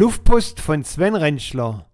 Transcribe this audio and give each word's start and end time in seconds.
Luftpost 0.00 0.60
von 0.60 0.84
Sven 0.84 1.16
Rentschler, 1.16 1.84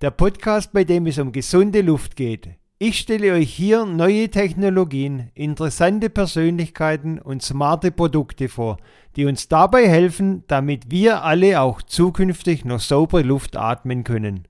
der 0.00 0.10
Podcast, 0.10 0.72
bei 0.72 0.84
dem 0.84 1.06
es 1.06 1.18
um 1.18 1.30
gesunde 1.30 1.82
Luft 1.82 2.16
geht. 2.16 2.48
Ich 2.78 2.98
stelle 2.98 3.34
euch 3.34 3.52
hier 3.52 3.84
neue 3.84 4.30
Technologien, 4.30 5.30
interessante 5.34 6.08
Persönlichkeiten 6.08 7.18
und 7.18 7.42
smarte 7.42 7.90
Produkte 7.90 8.48
vor, 8.48 8.78
die 9.14 9.26
uns 9.26 9.48
dabei 9.48 9.86
helfen, 9.86 10.42
damit 10.46 10.90
wir 10.90 11.22
alle 11.22 11.60
auch 11.60 11.82
zukünftig 11.82 12.64
noch 12.64 12.80
saubere 12.80 13.20
Luft 13.20 13.58
atmen 13.58 14.04
können. 14.04 14.44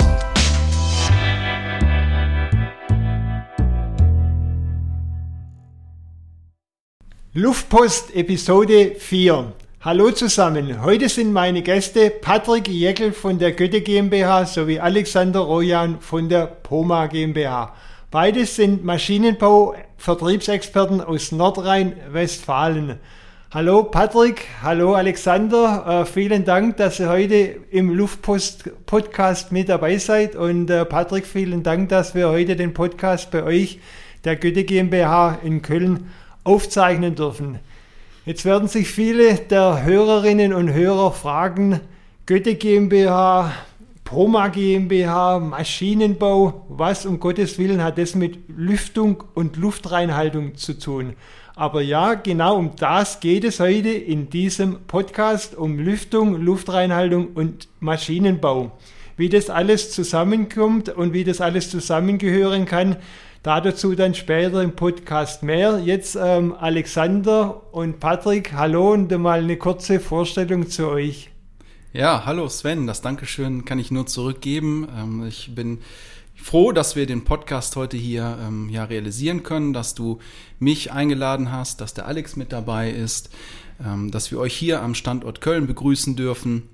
Luftpost 7.33 8.15
Episode 8.15 8.95
4 8.97 9.52
Hallo 9.83 10.11
zusammen, 10.11 10.83
heute 10.83 11.09
sind 11.09 11.33
meine 11.33 11.62
Gäste 11.62 12.11
Patrick 12.11 12.69
Jeckel 12.69 13.15
von 13.15 13.39
der 13.39 13.52
Goethe 13.52 13.80
GmbH 13.80 14.45
sowie 14.45 14.79
Alexander 14.79 15.41
Rojan 15.41 16.01
von 16.01 16.29
der 16.29 16.48
Poma 16.48 17.06
GmbH. 17.06 17.73
Beides 18.11 18.56
sind 18.56 18.84
Maschinenbau-Vertriebsexperten 18.84 21.01
aus 21.01 21.33
Nordrhein-Westfalen. 21.33 23.01
Hallo 23.55 23.84
Patrick, 23.84 24.48
hallo 24.62 24.97
Alexander, 24.97 26.03
äh, 26.03 26.05
vielen 26.05 26.45
Dank, 26.45 26.77
dass 26.77 27.01
ihr 27.01 27.09
heute 27.09 27.56
im 27.70 27.89
Luftpost-Podcast 27.89 29.51
mit 29.51 29.70
dabei 29.70 29.97
seid. 29.97 30.37
Und 30.37 30.69
äh, 30.69 30.84
Patrick, 30.84 31.25
vielen 31.25 31.62
Dank, 31.62 31.89
dass 31.89 32.15
wir 32.15 32.28
heute 32.28 32.55
den 32.55 32.75
Podcast 32.75 33.31
bei 33.31 33.45
euch, 33.45 33.78
der 34.25 34.37
Goethe 34.37 34.65
GmbH 34.65 35.39
in 35.42 35.62
Köln, 35.62 36.11
aufzeichnen 36.45 37.15
dürfen. 37.15 37.61
Jetzt 38.30 38.45
werden 38.45 38.69
sich 38.69 38.89
viele 38.89 39.34
der 39.34 39.83
Hörerinnen 39.83 40.52
und 40.52 40.73
Hörer 40.73 41.11
fragen, 41.11 41.81
Goethe 42.27 42.55
GmbH, 42.55 43.50
Proma 44.05 44.47
GmbH, 44.47 45.41
Maschinenbau, 45.41 46.64
was 46.69 47.06
um 47.06 47.19
Gottes 47.19 47.58
Willen 47.58 47.83
hat 47.83 47.98
das 47.98 48.14
mit 48.14 48.39
Lüftung 48.47 49.25
und 49.34 49.56
Luftreinhaltung 49.56 50.55
zu 50.55 50.78
tun? 50.78 51.14
Aber 51.56 51.83
ja, 51.83 52.14
genau 52.14 52.56
um 52.56 52.77
das 52.77 53.19
geht 53.19 53.42
es 53.42 53.58
heute 53.58 53.89
in 53.89 54.31
diesem 54.31 54.78
Podcast, 54.86 55.56
um 55.56 55.81
Lüftung, 55.81 56.41
Luftreinhaltung 56.41 57.31
und 57.34 57.67
Maschinenbau. 57.81 58.70
Wie 59.17 59.28
das 59.28 59.51
alles 59.51 59.91
zusammenkommt 59.91 60.89
und 60.89 61.14
wie 61.14 61.25
das 61.25 61.41
alles 61.41 61.69
zusammengehören 61.69 62.64
kann, 62.64 62.95
Dazu 63.42 63.94
dann 63.94 64.14
später 64.14 64.62
im 64.62 64.77
Podcast 64.77 65.42
mehr. 65.42 65.78
Jetzt 65.78 66.14
ähm, 66.14 66.52
Alexander 66.52 67.72
und 67.72 67.98
Patrick, 67.98 68.52
hallo 68.52 68.92
und 68.92 69.10
mal 69.19 69.38
eine 69.38 69.56
kurze 69.56 69.98
Vorstellung 69.98 70.69
zu 70.69 70.88
euch. 70.88 71.30
Ja, 71.94 72.27
hallo 72.27 72.50
Sven, 72.50 72.86
das 72.86 73.00
Dankeschön 73.00 73.64
kann 73.64 73.78
ich 73.78 73.91
nur 73.91 74.06
zurückgeben. 74.06 74.86
Ähm, 74.94 75.27
ich 75.27 75.55
bin 75.55 75.78
froh, 76.34 76.72
dass 76.72 76.96
wir 76.96 77.06
den 77.06 77.24
Podcast 77.24 77.77
heute 77.77 77.96
hier 77.96 78.36
ähm, 78.46 78.68
ja, 78.68 78.84
realisieren 78.84 79.42
können, 79.42 79.72
dass 79.72 79.94
du 79.94 80.18
mich 80.58 80.92
eingeladen 80.92 81.50
hast, 81.50 81.80
dass 81.80 81.94
der 81.94 82.06
Alex 82.06 82.36
mit 82.36 82.52
dabei 82.52 82.91
ist, 82.91 83.30
ähm, 83.83 84.11
dass 84.11 84.30
wir 84.30 84.38
euch 84.38 84.55
hier 84.55 84.83
am 84.83 84.94
Standort 84.94 85.41
Köln 85.41 85.66
begrüßen 85.66 86.14
dürfen. 86.14 86.68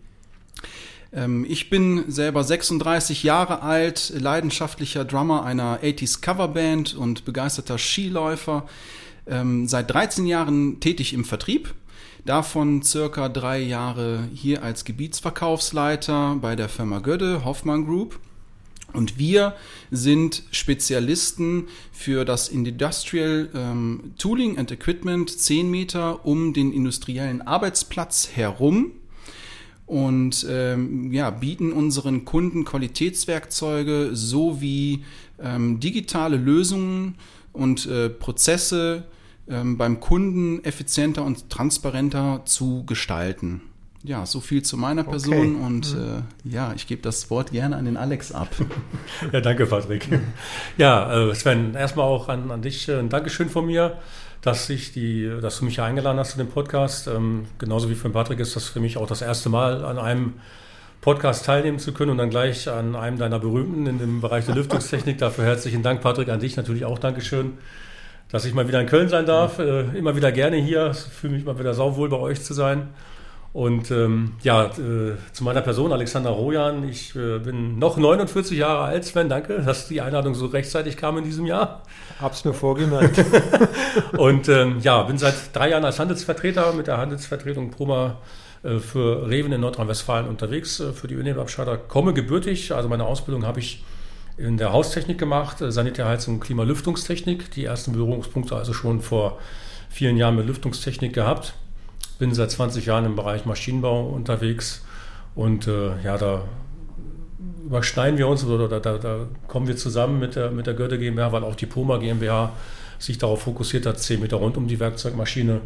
Ähm, 1.16 1.46
ich 1.48 1.70
bin 1.70 2.04
selber 2.08 2.44
36 2.44 3.22
Jahre 3.24 3.62
alt, 3.62 4.12
leidenschaftlicher 4.16 5.04
Drummer 5.04 5.44
einer 5.44 5.80
80s 5.82 6.20
Coverband 6.20 6.94
und 6.94 7.24
begeisterter 7.24 7.78
Skiläufer. 7.78 8.68
Ähm, 9.26 9.66
seit 9.66 9.90
13 9.90 10.26
Jahren 10.26 10.78
tätig 10.78 11.12
im 11.14 11.24
Vertrieb. 11.24 11.74
Davon 12.24 12.82
circa 12.82 13.28
drei 13.28 13.60
Jahre 13.60 14.28
hier 14.34 14.62
als 14.62 14.84
Gebietsverkaufsleiter 14.84 16.36
bei 16.40 16.54
der 16.54 16.68
Firma 16.68 16.98
Gödde, 16.98 17.44
Hoffmann 17.44 17.86
Group. 17.86 18.20
Und 18.92 19.18
wir 19.18 19.54
sind 19.90 20.44
Spezialisten 20.50 21.68
für 21.92 22.24
das 22.24 22.48
Industrial 22.48 23.48
ähm, 23.54 24.14
Tooling 24.18 24.58
and 24.58 24.70
Equipment 24.70 25.30
10 25.30 25.70
Meter 25.70 26.24
um 26.24 26.52
den 26.52 26.72
industriellen 26.72 27.42
Arbeitsplatz 27.42 28.30
herum 28.34 28.92
und 29.86 30.44
ähm, 30.50 31.12
ja, 31.12 31.30
bieten 31.30 31.72
unseren 31.72 32.24
Kunden 32.24 32.64
Qualitätswerkzeuge 32.64 34.10
sowie 34.12 35.04
ähm, 35.40 35.78
digitale 35.80 36.36
Lösungen 36.36 37.14
und 37.52 37.86
äh, 37.86 38.10
Prozesse 38.10 39.04
ähm, 39.48 39.78
beim 39.78 40.00
Kunden 40.00 40.62
effizienter 40.64 41.24
und 41.24 41.50
transparenter 41.50 42.42
zu 42.44 42.84
gestalten. 42.84 43.62
Ja, 44.02 44.24
so 44.24 44.40
viel 44.40 44.62
zu 44.62 44.76
meiner 44.76 45.02
Person 45.02 45.56
okay. 45.56 45.66
und 45.66 45.94
mhm. 45.94 46.24
äh, 46.44 46.52
ja, 46.52 46.72
ich 46.76 46.86
gebe 46.86 47.02
das 47.02 47.28
Wort 47.30 47.50
gerne 47.50 47.76
an 47.76 47.86
den 47.86 47.96
Alex 47.96 48.30
ab. 48.30 48.48
ja, 49.32 49.40
danke, 49.40 49.66
Patrick. 49.66 50.08
Ja, 50.78 51.28
äh, 51.30 51.34
Sven, 51.34 51.74
erstmal 51.74 52.06
auch 52.06 52.28
an, 52.28 52.50
an 52.50 52.62
dich 52.62 52.88
äh, 52.88 52.98
ein 52.98 53.08
Dankeschön 53.08 53.48
von 53.48 53.66
mir 53.66 53.98
dass, 54.46 54.70
ich 54.70 54.92
die, 54.92 55.28
dass 55.42 55.58
du 55.58 55.64
mich 55.64 55.74
hier 55.74 55.84
eingeladen 55.84 56.20
hast 56.20 56.30
zu 56.30 56.38
dem 56.38 56.46
Podcast. 56.46 57.08
Ähm, 57.08 57.46
genauso 57.58 57.90
wie 57.90 57.96
für 57.96 58.08
Patrick 58.10 58.38
ist 58.38 58.54
das 58.54 58.68
für 58.68 58.78
mich 58.78 58.96
auch 58.96 59.08
das 59.08 59.20
erste 59.20 59.48
Mal 59.48 59.84
an 59.84 59.98
einem 59.98 60.34
Podcast 61.00 61.44
teilnehmen 61.44 61.80
zu 61.80 61.92
können 61.92 62.12
und 62.12 62.18
dann 62.18 62.30
gleich 62.30 62.68
an 62.68 62.94
einem 62.94 63.18
deiner 63.18 63.40
berühmten 63.40 63.88
in 63.88 63.98
dem 63.98 64.20
Bereich 64.20 64.46
der 64.46 64.54
Lüftungstechnik. 64.54 65.18
Dafür 65.18 65.44
herzlichen 65.44 65.82
Dank, 65.82 66.00
Patrick, 66.00 66.28
an 66.28 66.38
dich 66.38 66.56
natürlich 66.56 66.84
auch 66.84 67.00
Dankeschön, 67.00 67.54
dass 68.30 68.44
ich 68.44 68.54
mal 68.54 68.68
wieder 68.68 68.80
in 68.80 68.86
Köln 68.86 69.08
sein 69.08 69.26
darf. 69.26 69.58
Äh, 69.58 69.80
immer 69.98 70.14
wieder 70.14 70.30
gerne 70.30 70.58
hier. 70.58 70.94
Fühle 70.94 71.34
mich 71.34 71.44
mal 71.44 71.58
wieder 71.58 71.74
sauwohl 71.74 72.08
bei 72.08 72.18
euch 72.18 72.40
zu 72.42 72.54
sein. 72.54 72.90
Und 73.56 73.90
ähm, 73.90 74.34
ja, 74.42 74.66
äh, 74.66 75.16
zu 75.32 75.42
meiner 75.42 75.62
Person, 75.62 75.90
Alexander 75.90 76.28
Rojan. 76.28 76.86
Ich 76.86 77.16
äh, 77.16 77.38
bin 77.38 77.78
noch 77.78 77.96
49 77.96 78.58
Jahre 78.58 78.84
alt, 78.84 79.06
Sven. 79.06 79.30
Danke, 79.30 79.62
dass 79.62 79.88
die 79.88 80.02
Einladung 80.02 80.34
so 80.34 80.44
rechtzeitig 80.44 80.98
kam 80.98 81.16
in 81.16 81.24
diesem 81.24 81.46
Jahr. 81.46 81.82
Hab's 82.20 82.44
mir 82.44 82.52
vorgemerkt. 82.52 83.24
und 84.18 84.50
ähm, 84.50 84.80
ja, 84.82 85.02
bin 85.04 85.16
seit 85.16 85.56
drei 85.56 85.70
Jahren 85.70 85.86
als 85.86 85.98
Handelsvertreter 85.98 86.74
mit 86.74 86.86
der 86.86 86.98
Handelsvertretung 86.98 87.70
Proma 87.70 88.18
äh, 88.62 88.78
für 88.78 89.26
Reven 89.26 89.52
in 89.52 89.62
Nordrhein-Westfalen 89.62 90.28
unterwegs 90.28 90.78
äh, 90.80 90.92
für 90.92 91.08
die 91.08 91.14
Ölnebenabscheider. 91.14 91.78
Komme 91.78 92.12
gebürtig, 92.12 92.74
also 92.74 92.90
meine 92.90 93.06
Ausbildung 93.06 93.46
habe 93.46 93.60
ich 93.60 93.82
in 94.36 94.58
der 94.58 94.74
Haustechnik 94.74 95.16
gemacht, 95.16 95.62
äh, 95.62 95.72
Sanitärheizung, 95.72 96.40
Klimalüftungstechnik. 96.40 97.50
Die 97.52 97.64
ersten 97.64 97.92
Berührungspunkte 97.92 98.54
also 98.54 98.74
schon 98.74 99.00
vor 99.00 99.38
vielen 99.88 100.18
Jahren 100.18 100.36
mit 100.36 100.46
Lüftungstechnik 100.46 101.14
gehabt 101.14 101.54
bin 102.18 102.34
seit 102.34 102.50
20 102.50 102.86
Jahren 102.86 103.04
im 103.04 103.16
Bereich 103.16 103.44
Maschinenbau 103.44 104.08
unterwegs 104.08 104.84
und 105.34 105.66
äh, 105.66 106.00
ja, 106.02 106.16
da 106.18 106.42
überschneiden 107.64 108.18
wir 108.18 108.28
uns 108.28 108.44
oder 108.44 108.68
da, 108.68 108.80
da, 108.80 108.98
da, 108.98 109.26
kommen 109.48 109.66
wir 109.66 109.76
zusammen 109.76 110.18
mit 110.18 110.36
der, 110.36 110.50
mit 110.50 110.66
der 110.66 110.74
Goethe 110.74 110.98
GmbH, 110.98 111.32
weil 111.32 111.44
auch 111.44 111.56
die 111.56 111.66
Poma 111.66 111.98
GmbH 111.98 112.52
sich 112.98 113.18
darauf 113.18 113.42
fokussiert 113.42 113.86
hat, 113.86 113.98
10 113.98 114.20
Meter 114.20 114.36
rund 114.36 114.56
um 114.56 114.68
die 114.68 114.80
Werkzeugmaschine 114.80 115.60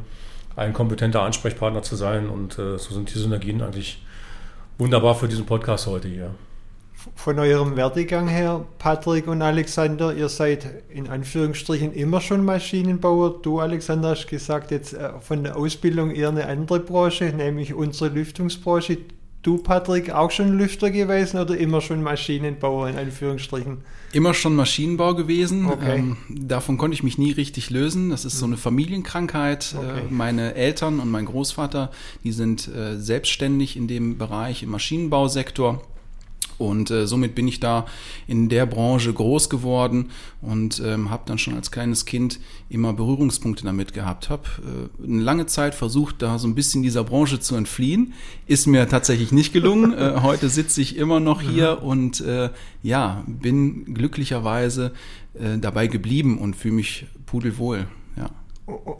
ein 0.56 0.72
kompetenter 0.72 1.22
Ansprechpartner 1.22 1.82
zu 1.82 1.96
sein 1.96 2.28
und 2.28 2.58
äh, 2.58 2.78
so 2.78 2.94
sind 2.94 3.14
die 3.14 3.18
Synergien 3.18 3.62
eigentlich 3.62 4.02
wunderbar 4.78 5.14
für 5.14 5.28
diesen 5.28 5.46
Podcast 5.46 5.86
heute 5.86 6.08
hier 6.08 6.30
von 7.14 7.38
eurem 7.38 7.76
Werdegang 7.76 8.28
her, 8.28 8.64
Patrick 8.78 9.26
und 9.26 9.42
Alexander, 9.42 10.14
ihr 10.14 10.28
seid 10.28 10.68
in 10.90 11.08
Anführungsstrichen 11.08 11.92
immer 11.92 12.20
schon 12.20 12.44
Maschinenbauer. 12.44 13.40
Du, 13.42 13.60
Alexander, 13.60 14.10
hast 14.10 14.26
gesagt, 14.26 14.70
jetzt 14.70 14.94
äh, 14.94 15.10
von 15.20 15.44
der 15.44 15.56
Ausbildung 15.56 16.10
eher 16.10 16.28
eine 16.28 16.46
andere 16.46 16.80
Branche, 16.80 17.26
nämlich 17.26 17.74
unsere 17.74 18.10
Lüftungsbranche. 18.10 18.98
Du, 19.42 19.56
Patrick, 19.56 20.10
auch 20.10 20.30
schon 20.30 20.58
Lüfter 20.58 20.90
gewesen 20.90 21.40
oder 21.40 21.56
immer 21.56 21.80
schon 21.80 22.02
Maschinenbauer 22.02 22.90
in 22.90 22.98
Anführungsstrichen? 22.98 23.78
Immer 24.12 24.34
schon 24.34 24.54
Maschinenbau 24.54 25.14
gewesen. 25.14 25.66
Okay. 25.66 25.98
Ähm, 25.98 26.16
davon 26.28 26.76
konnte 26.76 26.94
ich 26.94 27.02
mich 27.02 27.16
nie 27.16 27.32
richtig 27.32 27.70
lösen. 27.70 28.10
Das 28.10 28.26
ist 28.26 28.38
so 28.38 28.44
eine 28.44 28.58
Familienkrankheit. 28.58 29.74
Äh, 29.74 29.78
okay. 29.78 30.00
Äh, 30.00 30.02
meine 30.10 30.54
Eltern 30.56 31.00
und 31.00 31.10
mein 31.10 31.24
Großvater, 31.24 31.90
die 32.22 32.32
sind 32.32 32.68
äh, 32.68 32.98
selbstständig 32.98 33.78
in 33.78 33.88
dem 33.88 34.18
Bereich 34.18 34.62
im 34.62 34.70
Maschinenbausektor. 34.70 35.82
Und 36.60 36.90
äh, 36.90 37.06
somit 37.06 37.34
bin 37.34 37.48
ich 37.48 37.58
da 37.58 37.86
in 38.26 38.50
der 38.50 38.66
Branche 38.66 39.12
groß 39.12 39.48
geworden 39.48 40.10
und 40.42 40.82
ähm, 40.84 41.10
habe 41.10 41.22
dann 41.24 41.38
schon 41.38 41.54
als 41.54 41.70
kleines 41.70 42.04
Kind 42.04 42.38
immer 42.68 42.92
Berührungspunkte 42.92 43.64
damit 43.64 43.94
gehabt. 43.94 44.28
Habe 44.28 44.42
äh, 45.00 45.04
eine 45.04 45.22
lange 45.22 45.46
Zeit 45.46 45.74
versucht, 45.74 46.20
da 46.20 46.38
so 46.38 46.46
ein 46.46 46.54
bisschen 46.54 46.82
dieser 46.82 47.02
Branche 47.02 47.40
zu 47.40 47.54
entfliehen. 47.54 48.12
Ist 48.46 48.66
mir 48.66 48.86
tatsächlich 48.88 49.32
nicht 49.32 49.54
gelungen. 49.54 49.92
äh, 49.98 50.20
heute 50.22 50.50
sitze 50.50 50.82
ich 50.82 50.96
immer 50.96 51.18
noch 51.18 51.40
hier 51.40 51.78
mhm. 51.80 51.86
und 51.86 52.20
äh, 52.20 52.50
ja, 52.82 53.24
bin 53.26 53.94
glücklicherweise 53.94 54.92
äh, 55.34 55.56
dabei 55.58 55.86
geblieben 55.86 56.36
und 56.36 56.56
fühle 56.56 56.74
mich 56.74 57.06
pudelwohl. 57.24 57.86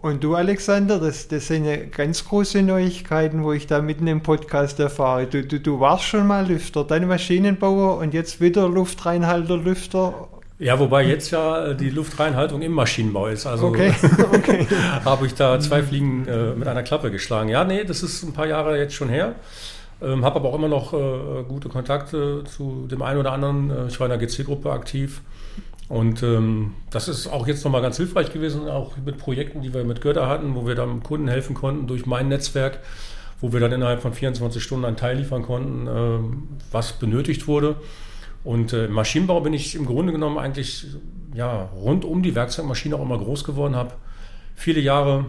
Und 0.03 0.25
du, 0.25 0.35
Alexander, 0.35 0.99
das, 0.99 1.29
das 1.29 1.47
sind 1.47 1.65
ja 1.65 1.77
ganz 1.77 2.25
große 2.25 2.63
Neuigkeiten, 2.63 3.45
wo 3.45 3.53
ich 3.53 3.67
da 3.67 3.81
mitten 3.81 4.07
im 4.07 4.23
Podcast 4.23 4.81
erfahre. 4.81 5.27
Du, 5.27 5.43
du, 5.45 5.61
du 5.61 5.81
warst 5.81 6.05
schon 6.05 6.27
mal 6.27 6.47
Lüfter, 6.47 6.85
dein 6.85 7.07
Maschinenbauer 7.07 7.99
und 7.99 8.15
jetzt 8.15 8.41
wieder 8.41 8.69
Luftreinhalter, 8.69 9.57
Lüfter. 9.57 10.29
Ja, 10.59 10.79
wobei 10.79 11.05
jetzt 11.05 11.31
ja 11.31 11.69
äh, 11.69 11.75
die 11.75 11.89
Luftreinhaltung 11.89 12.61
im 12.61 12.73
Maschinenbau 12.73 13.29
ist. 13.29 13.47
Also 13.47 13.69
okay. 13.69 13.95
okay. 14.33 14.67
habe 15.05 15.27
ich 15.27 15.35
da 15.35 15.59
zwei 15.59 15.83
Fliegen 15.83 16.27
äh, 16.27 16.55
mit 16.55 16.69
einer 16.69 16.83
Klappe 16.83 17.11
geschlagen. 17.11 17.49
Ja, 17.49 17.65
nee, 17.65 17.85
das 17.85 18.03
ist 18.03 18.23
ein 18.23 18.35
paar 18.35 18.47
Jahre 18.47 18.79
jetzt 18.79 18.95
schon 18.95 19.09
her. 19.09 19.37
Ähm, 20.03 20.25
habe 20.25 20.37
aber 20.37 20.49
auch 20.51 20.55
immer 20.55 20.69
noch 20.69 20.93
äh, 20.93 21.43
gute 21.49 21.69
Kontakte 21.69 22.45
zu 22.45 22.87
dem 22.91 23.03
einen 23.03 23.21
oder 23.21 23.33
anderen. 23.33 23.71
Äh, 23.71 23.87
ich 23.89 24.01
war 24.01 24.11
in 24.11 24.19
der 24.19 24.27
GC-Gruppe 24.27 24.71
aktiv. 24.71 25.23
Und 25.91 26.23
ähm, 26.23 26.75
das 26.91 27.09
ist 27.09 27.27
auch 27.27 27.49
jetzt 27.49 27.65
nochmal 27.65 27.83
ganz 27.83 27.97
hilfreich 27.97 28.33
gewesen, 28.33 28.69
auch 28.69 28.97
mit 29.05 29.19
Projekten, 29.19 29.61
die 29.61 29.75
wir 29.75 29.83
mit 29.83 30.01
Götter 30.01 30.29
hatten, 30.29 30.55
wo 30.55 30.65
wir 30.65 30.77
dann 30.77 31.03
Kunden 31.03 31.27
helfen 31.27 31.53
konnten 31.53 31.89
durch 31.89 32.07
mein 32.07 32.29
Netzwerk, 32.29 32.79
wo 33.41 33.53
wir 33.53 33.59
dann 33.59 33.73
innerhalb 33.73 34.01
von 34.01 34.15
24 34.15 34.63
Stunden 34.63 34.85
einen 34.85 34.97
Teil 34.97 35.19
liefern 35.19 35.43
konnten, 35.43 35.89
äh, 35.89 36.21
was 36.71 36.93
benötigt 36.93 37.49
wurde. 37.49 37.75
Und 38.45 38.73
äh, 38.73 38.85
im 38.85 38.93
Maschinenbau 38.93 39.41
bin 39.41 39.53
ich 39.53 39.75
im 39.75 39.85
Grunde 39.85 40.13
genommen 40.13 40.39
eigentlich 40.39 40.87
ja, 41.35 41.69
rund 41.75 42.05
um 42.05 42.23
die 42.23 42.37
Werkzeugmaschine 42.37 42.95
auch 42.95 43.03
immer 43.03 43.19
groß 43.19 43.43
geworden, 43.43 43.75
habe 43.75 43.95
viele 44.55 44.79
Jahre 44.79 45.25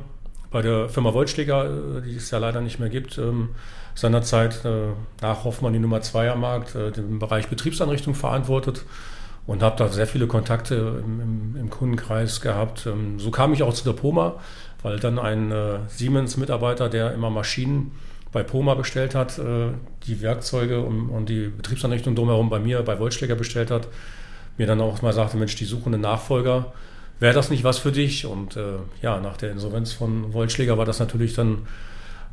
bei 0.52 0.62
der 0.62 0.90
Firma 0.90 1.12
Wollschläger, 1.16 1.66
äh, 1.66 2.02
die 2.04 2.18
es 2.18 2.30
ja 2.30 2.38
leider 2.38 2.62
nicht 2.62 2.78
mehr 2.78 2.90
gibt, 2.90 3.18
ähm, 3.18 3.50
seinerzeit 3.96 4.64
äh, 4.64 4.90
nach 5.24 5.44
Hoffmann 5.44 5.74
die 5.74 5.80
Nummer 5.80 6.02
2 6.02 6.30
am 6.30 6.42
Markt, 6.42 6.76
äh, 6.76 6.92
den 6.92 7.18
Bereich 7.18 7.48
Betriebsanrichtung 7.48 8.14
verantwortet 8.14 8.86
und 9.52 9.62
habe 9.62 9.76
da 9.76 9.90
sehr 9.90 10.08
viele 10.08 10.28
Kontakte 10.28 11.04
im, 11.04 11.20
im, 11.20 11.56
im 11.60 11.70
Kundenkreis 11.70 12.40
gehabt. 12.40 12.86
Ähm, 12.86 13.20
so 13.20 13.32
kam 13.32 13.52
ich 13.52 13.64
auch 13.64 13.74
zu 13.74 13.84
der 13.84 13.92
Poma, 13.92 14.36
weil 14.82 14.98
dann 14.98 15.20
ein 15.20 15.52
äh, 15.52 15.80
Siemens-Mitarbeiter, 15.90 16.88
der 16.88 17.14
immer 17.14 17.30
Maschinen 17.30 17.92
bei 18.32 18.44
Poma 18.44 18.76
bestellt 18.76 19.14
hat, 19.14 19.38
äh, 19.40 19.72
die 20.08 20.22
Werkzeuge 20.22 20.80
und, 20.80 21.10
und, 21.10 21.28
die 21.28 21.50
Betriebsanrichtung 21.50 22.16
drumherum 22.16 22.50
bei 22.50 22.60
mir, 22.60 22.82
bei 22.82 22.98
Wollschläger 22.98 23.36
bestellt 23.36 23.72
hat, 23.72 23.90
mir 24.58 24.68
dann 24.68 24.80
auch 24.80 25.02
mal 25.02 25.12
sagte, 25.12 25.36
Mensch, 25.36 25.58
die 25.58 25.66
suchen 25.66 25.94
einen 25.94 26.04
Nachfolger, 26.04 26.72
wäre 27.20 27.34
das 27.34 27.50
nicht 27.50 27.66
was 27.66 27.78
für 27.78 27.92
dich? 27.92 28.26
Und 28.26 28.56
äh, 28.56 28.78
ja, 29.02 29.20
nach 29.20 29.36
der 29.36 29.52
Insolvenz 29.52 29.92
von 29.92 30.32
Wollschläger 30.32 30.78
war 30.78 30.86
das 30.86 31.00
natürlich 31.00 31.34
dann 31.34 31.68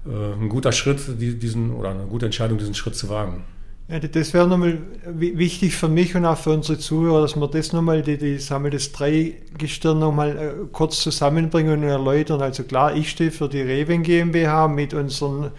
äh, 0.07 0.35
ein 0.41 0.49
guter 0.49 0.71
Schritt, 0.71 1.01
diesen, 1.19 1.73
oder 1.73 1.91
eine 1.91 2.05
gute 2.05 2.27
Entscheidung, 2.27 2.59
diesen 2.59 2.77
Schritt 2.77 2.95
zu 2.95 3.09
wagen. 3.09 3.43
Ja, 3.91 3.99
das 4.01 4.35
wäre 4.35 4.47
nochmal 4.47 4.81
wichtig 5.07 5.75
für 5.75 5.89
mich 5.89 6.15
und 6.15 6.27
auch 6.27 6.37
für 6.37 6.51
unsere 6.51 6.79
Zuhörer, 6.79 7.23
dass 7.23 7.37
wir 7.37 7.49
das 7.49 7.73
nochmal, 7.73 8.03
die, 8.03 8.19
die, 8.19 8.37
sagen 8.37 8.65
wir, 8.65 8.71
Dreigestirn 8.71 9.99
nochmal 9.99 10.37
äh, 10.37 10.67
kurz 10.71 11.01
zusammenbringen 11.01 11.83
und 11.83 11.89
erläutern. 11.89 12.43
Also 12.43 12.65
klar, 12.65 12.95
ich 12.95 13.09
stehe 13.09 13.31
für 13.31 13.49
die 13.49 13.63
Reven 13.63 14.03
GmbH 14.03 14.69
mit 14.69 14.93
unseren 14.93 15.53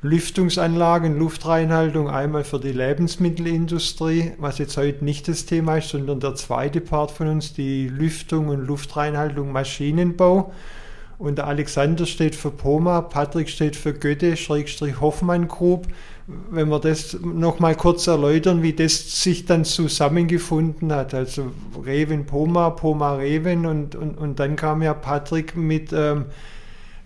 Lüftungsanlagen, 0.00 1.18
Luftreinhaltung, 1.18 2.08
einmal 2.08 2.44
für 2.44 2.58
die 2.58 2.72
Lebensmittelindustrie, 2.72 4.32
was 4.38 4.56
jetzt 4.56 4.78
heute 4.78 5.04
nicht 5.04 5.28
das 5.28 5.44
Thema 5.44 5.76
ist, 5.76 5.90
sondern 5.90 6.20
der 6.20 6.36
zweite 6.36 6.80
Part 6.80 7.10
von 7.10 7.28
uns, 7.28 7.52
die 7.52 7.88
Lüftung 7.88 8.48
und 8.48 8.66
Luftreinhaltung 8.66 9.52
Maschinenbau. 9.52 10.54
Und 11.18 11.36
der 11.36 11.46
Alexander 11.46 12.06
steht 12.06 12.34
für 12.34 12.50
Poma, 12.50 13.02
Patrick 13.02 13.50
steht 13.50 13.76
für 13.76 13.92
Goethe, 13.92 14.38
Schrägstrich 14.38 15.00
Hoffmann 15.02 15.48
Group 15.48 15.86
wenn 16.26 16.68
wir 16.68 16.80
das 16.80 17.18
nochmal 17.22 17.74
kurz 17.74 18.06
erläutern, 18.06 18.62
wie 18.62 18.72
das 18.72 19.22
sich 19.22 19.44
dann 19.44 19.64
zusammengefunden 19.64 20.92
hat. 20.92 21.12
Also 21.12 21.52
Reven 21.84 22.24
Poma, 22.24 22.70
Poma 22.70 23.16
Reven 23.16 23.66
und, 23.66 23.94
und, 23.94 24.16
und 24.16 24.40
dann 24.40 24.56
kam 24.56 24.82
ja 24.82 24.94
Patrick 24.94 25.54
mit 25.54 25.92
ähm, 25.92 26.26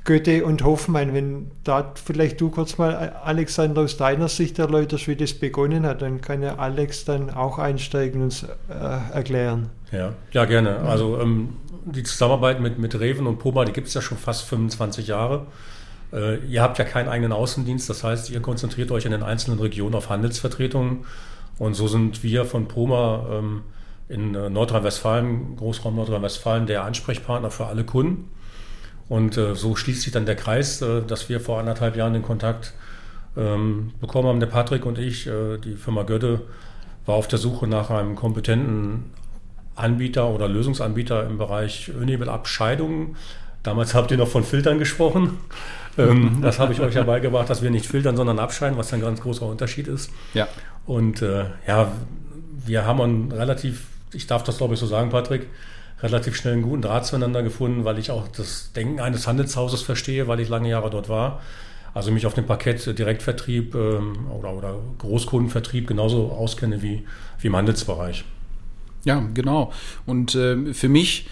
Goethe 0.04 0.44
und 0.44 0.62
Hoffmann. 0.62 1.14
Wenn 1.14 1.50
da 1.64 1.92
vielleicht 2.02 2.40
du 2.40 2.50
kurz 2.50 2.78
mal, 2.78 3.16
Alexander, 3.24 3.82
aus 3.82 3.96
deiner 3.96 4.28
Sicht 4.28 4.58
erläuterst, 4.58 5.08
wie 5.08 5.16
das 5.16 5.34
begonnen 5.34 5.84
hat, 5.84 6.00
dann 6.00 6.20
kann 6.20 6.42
ja 6.42 6.56
Alex 6.56 7.04
dann 7.04 7.30
auch 7.30 7.58
einsteigen 7.58 8.20
und 8.20 8.26
uns 8.26 8.44
äh, 8.44 9.14
erklären. 9.14 9.70
Ja, 9.90 10.12
ja, 10.30 10.44
gerne. 10.44 10.78
Also 10.80 11.20
ähm, 11.20 11.56
die 11.84 12.04
Zusammenarbeit 12.04 12.60
mit, 12.60 12.78
mit 12.78 12.98
Reven 12.98 13.26
und 13.26 13.38
Poma, 13.38 13.64
die 13.64 13.72
gibt 13.72 13.88
es 13.88 13.94
ja 13.94 14.00
schon 14.00 14.16
fast 14.16 14.44
25 14.44 15.08
Jahre. 15.08 15.46
Äh, 16.12 16.38
ihr 16.46 16.62
habt 16.62 16.78
ja 16.78 16.84
keinen 16.84 17.08
eigenen 17.08 17.32
Außendienst, 17.32 17.88
das 17.88 18.04
heißt, 18.04 18.30
ihr 18.30 18.40
konzentriert 18.40 18.90
euch 18.90 19.04
in 19.04 19.12
den 19.12 19.22
einzelnen 19.22 19.58
Regionen 19.58 19.94
auf 19.94 20.08
Handelsvertretungen. 20.08 21.04
Und 21.58 21.74
so 21.74 21.88
sind 21.88 22.22
wir 22.22 22.44
von 22.44 22.68
Poma 22.68 23.26
ähm, 23.30 23.62
in 24.08 24.34
äh, 24.34 24.48
Nordrhein-Westfalen, 24.48 25.56
Großraum 25.56 25.96
Nordrhein-Westfalen, 25.96 26.66
der 26.66 26.84
Ansprechpartner 26.84 27.50
für 27.50 27.66
alle 27.66 27.84
Kunden. 27.84 28.30
Und 29.08 29.36
äh, 29.36 29.54
so 29.54 29.74
schließt 29.74 30.02
sich 30.02 30.12
dann 30.12 30.26
der 30.26 30.36
Kreis, 30.36 30.82
äh, 30.82 31.02
dass 31.02 31.28
wir 31.28 31.40
vor 31.40 31.58
anderthalb 31.58 31.96
Jahren 31.96 32.12
den 32.12 32.22
Kontakt 32.22 32.74
ähm, 33.36 33.92
bekommen 34.00 34.28
haben, 34.28 34.40
der 34.40 34.46
Patrick 34.46 34.86
und 34.86 34.98
ich. 34.98 35.26
Äh, 35.26 35.58
die 35.58 35.76
Firma 35.76 36.02
Götte 36.02 36.42
war 37.06 37.16
auf 37.16 37.28
der 37.28 37.38
Suche 37.38 37.66
nach 37.66 37.90
einem 37.90 38.16
kompetenten 38.16 39.10
Anbieter 39.74 40.28
oder 40.28 40.48
Lösungsanbieter 40.48 41.26
im 41.26 41.38
Bereich 41.38 41.88
Ölnebelabscheidungen. 41.88 43.16
Damals 43.62 43.94
habt 43.94 44.10
ihr 44.10 44.16
noch 44.16 44.28
von 44.28 44.44
Filtern 44.44 44.78
gesprochen. 44.78 45.38
Ähm, 45.98 46.38
das 46.42 46.58
habe 46.58 46.72
ich 46.72 46.80
euch 46.80 46.94
ja 46.94 47.02
beigebracht, 47.02 47.50
dass 47.50 47.62
wir 47.62 47.70
nicht 47.70 47.86
filtern, 47.86 48.16
sondern 48.16 48.38
abscheiden, 48.38 48.78
was 48.78 48.92
ein 48.92 49.00
ganz 49.00 49.20
großer 49.20 49.44
Unterschied 49.44 49.88
ist. 49.88 50.10
Ja. 50.34 50.48
Und 50.86 51.20
äh, 51.22 51.44
ja, 51.66 51.92
wir 52.64 52.86
haben 52.86 53.00
einen 53.00 53.32
relativ, 53.32 53.86
ich 54.12 54.26
darf 54.26 54.42
das 54.42 54.58
glaube 54.58 54.74
ich 54.74 54.80
so 54.80 54.86
sagen, 54.86 55.10
Patrick, 55.10 55.46
relativ 56.02 56.36
schnell 56.36 56.54
einen 56.54 56.62
guten 56.62 56.82
Draht 56.82 57.06
zueinander 57.06 57.42
gefunden, 57.42 57.84
weil 57.84 57.98
ich 57.98 58.10
auch 58.10 58.28
das 58.28 58.72
Denken 58.72 59.00
eines 59.00 59.26
Handelshauses 59.26 59.82
verstehe, 59.82 60.28
weil 60.28 60.40
ich 60.40 60.48
lange 60.48 60.68
Jahre 60.68 60.90
dort 60.90 61.08
war. 61.08 61.40
Also 61.94 62.12
mich 62.12 62.26
auf 62.26 62.34
dem 62.34 62.46
Parkett 62.46 62.98
Direktvertrieb 62.98 63.74
ähm, 63.74 64.28
oder, 64.30 64.52
oder 64.52 64.76
Großkundenvertrieb 64.98 65.88
genauso 65.88 66.30
auskenne 66.30 66.82
wie, 66.82 67.04
wie 67.40 67.46
im 67.48 67.56
Handelsbereich. 67.56 68.24
Ja, 69.04 69.26
genau. 69.34 69.72
Und 70.06 70.34
äh, 70.34 70.72
für 70.74 70.88
mich 70.88 71.28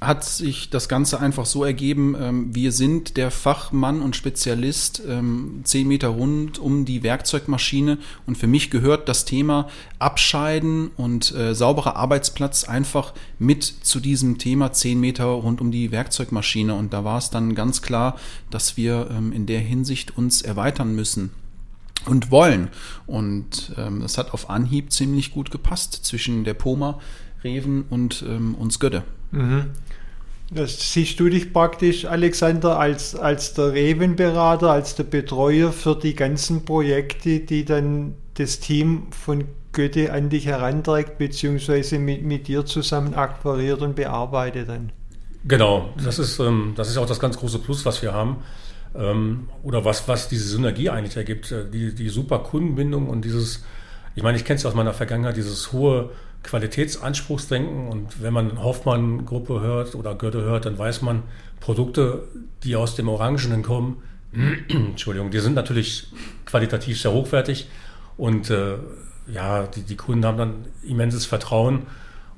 hat 0.00 0.24
sich 0.24 0.70
das 0.70 0.88
Ganze 0.88 1.20
einfach 1.20 1.44
so 1.44 1.62
ergeben, 1.62 2.16
ähm, 2.18 2.54
wir 2.54 2.72
sind 2.72 3.18
der 3.18 3.30
Fachmann 3.30 4.00
und 4.00 4.16
Spezialist 4.16 5.02
ähm, 5.06 5.60
zehn 5.64 5.86
Meter 5.86 6.08
rund 6.08 6.58
um 6.58 6.86
die 6.86 7.02
Werkzeugmaschine. 7.02 7.98
Und 8.26 8.38
für 8.38 8.46
mich 8.46 8.70
gehört 8.70 9.10
das 9.10 9.26
Thema 9.26 9.68
Abscheiden 9.98 10.88
und 10.96 11.34
äh, 11.34 11.54
sauberer 11.54 11.96
Arbeitsplatz 11.96 12.64
einfach 12.64 13.12
mit 13.38 13.62
zu 13.62 14.00
diesem 14.00 14.38
Thema 14.38 14.72
zehn 14.72 14.98
Meter 14.98 15.26
rund 15.26 15.60
um 15.60 15.70
die 15.70 15.92
Werkzeugmaschine. 15.92 16.74
Und 16.74 16.94
da 16.94 17.04
war 17.04 17.18
es 17.18 17.28
dann 17.28 17.54
ganz 17.54 17.82
klar, 17.82 18.16
dass 18.50 18.78
wir 18.78 19.10
ähm, 19.10 19.32
in 19.32 19.44
der 19.44 19.60
Hinsicht 19.60 20.16
uns 20.16 20.40
erweitern 20.40 20.94
müssen 20.94 21.28
und 22.06 22.30
wollen. 22.30 22.68
Und 23.06 23.74
ähm, 23.76 24.00
das 24.00 24.16
hat 24.16 24.32
auf 24.32 24.48
Anhieb 24.48 24.92
ziemlich 24.92 25.30
gut 25.30 25.50
gepasst 25.50 26.06
zwischen 26.06 26.44
der 26.44 26.54
Poma, 26.54 27.00
Reven 27.44 27.84
und 27.90 28.24
ähm, 28.26 28.54
uns 28.54 28.78
Götte. 28.78 29.04
Mhm. 29.30 29.66
Das 30.52 30.92
siehst 30.92 31.20
du 31.20 31.28
dich 31.28 31.52
praktisch, 31.52 32.06
Alexander, 32.06 32.78
als, 32.78 33.14
als 33.14 33.54
der 33.54 33.72
Revenberater, 33.72 34.70
als 34.70 34.96
der 34.96 35.04
Betreuer 35.04 35.70
für 35.72 35.94
die 35.94 36.14
ganzen 36.14 36.64
Projekte, 36.64 37.38
die 37.40 37.64
dann 37.64 38.14
das 38.34 38.58
Team 38.58 39.06
von 39.12 39.44
Goethe 39.72 40.12
an 40.12 40.28
dich 40.28 40.46
heranträgt, 40.46 41.18
beziehungsweise 41.18 42.00
mit, 42.00 42.24
mit 42.24 42.48
dir 42.48 42.66
zusammen 42.66 43.14
akquiriert 43.14 43.80
und 43.82 43.94
bearbeitet 43.94 44.68
dann. 44.68 44.90
Genau, 45.44 45.94
das 46.02 46.18
ist, 46.18 46.40
ähm, 46.40 46.72
das 46.76 46.90
ist 46.90 46.96
auch 46.98 47.06
das 47.06 47.20
ganz 47.20 47.38
große 47.38 47.60
Plus, 47.60 47.84
was 47.86 48.02
wir 48.02 48.12
haben. 48.12 48.38
Ähm, 48.94 49.48
oder 49.62 49.84
was, 49.84 50.08
was 50.08 50.28
diese 50.28 50.48
Synergie 50.48 50.90
eigentlich 50.90 51.16
ergibt. 51.16 51.52
Äh, 51.52 51.70
die, 51.70 51.94
die 51.94 52.08
super 52.08 52.40
Kundenbindung 52.40 53.08
und 53.08 53.24
dieses, 53.24 53.64
ich 54.16 54.22
meine, 54.24 54.36
ich 54.36 54.44
kenne 54.44 54.58
es 54.58 54.66
aus 54.66 54.74
meiner 54.74 54.92
Vergangenheit, 54.92 55.36
dieses 55.36 55.72
hohe 55.72 56.10
Qualitätsanspruchsdenken. 56.42 57.88
Und 57.88 58.22
wenn 58.22 58.32
man 58.32 58.62
Hoffmann-Gruppe 58.62 59.60
hört 59.60 59.94
oder 59.94 60.14
Goethe 60.14 60.42
hört, 60.42 60.66
dann 60.66 60.78
weiß 60.78 61.02
man, 61.02 61.22
Produkte, 61.60 62.24
die 62.64 62.76
aus 62.76 62.94
dem 62.94 63.08
Orangenen 63.08 63.62
kommen, 63.62 64.02
Entschuldigung, 64.68 65.30
die 65.30 65.40
sind 65.40 65.54
natürlich 65.54 66.08
qualitativ 66.46 67.00
sehr 67.00 67.12
hochwertig. 67.12 67.68
Und 68.16 68.50
äh, 68.50 68.76
ja, 69.32 69.66
die, 69.66 69.82
die 69.82 69.96
Kunden 69.96 70.24
haben 70.24 70.38
dann 70.38 70.54
immenses 70.82 71.26
Vertrauen. 71.26 71.86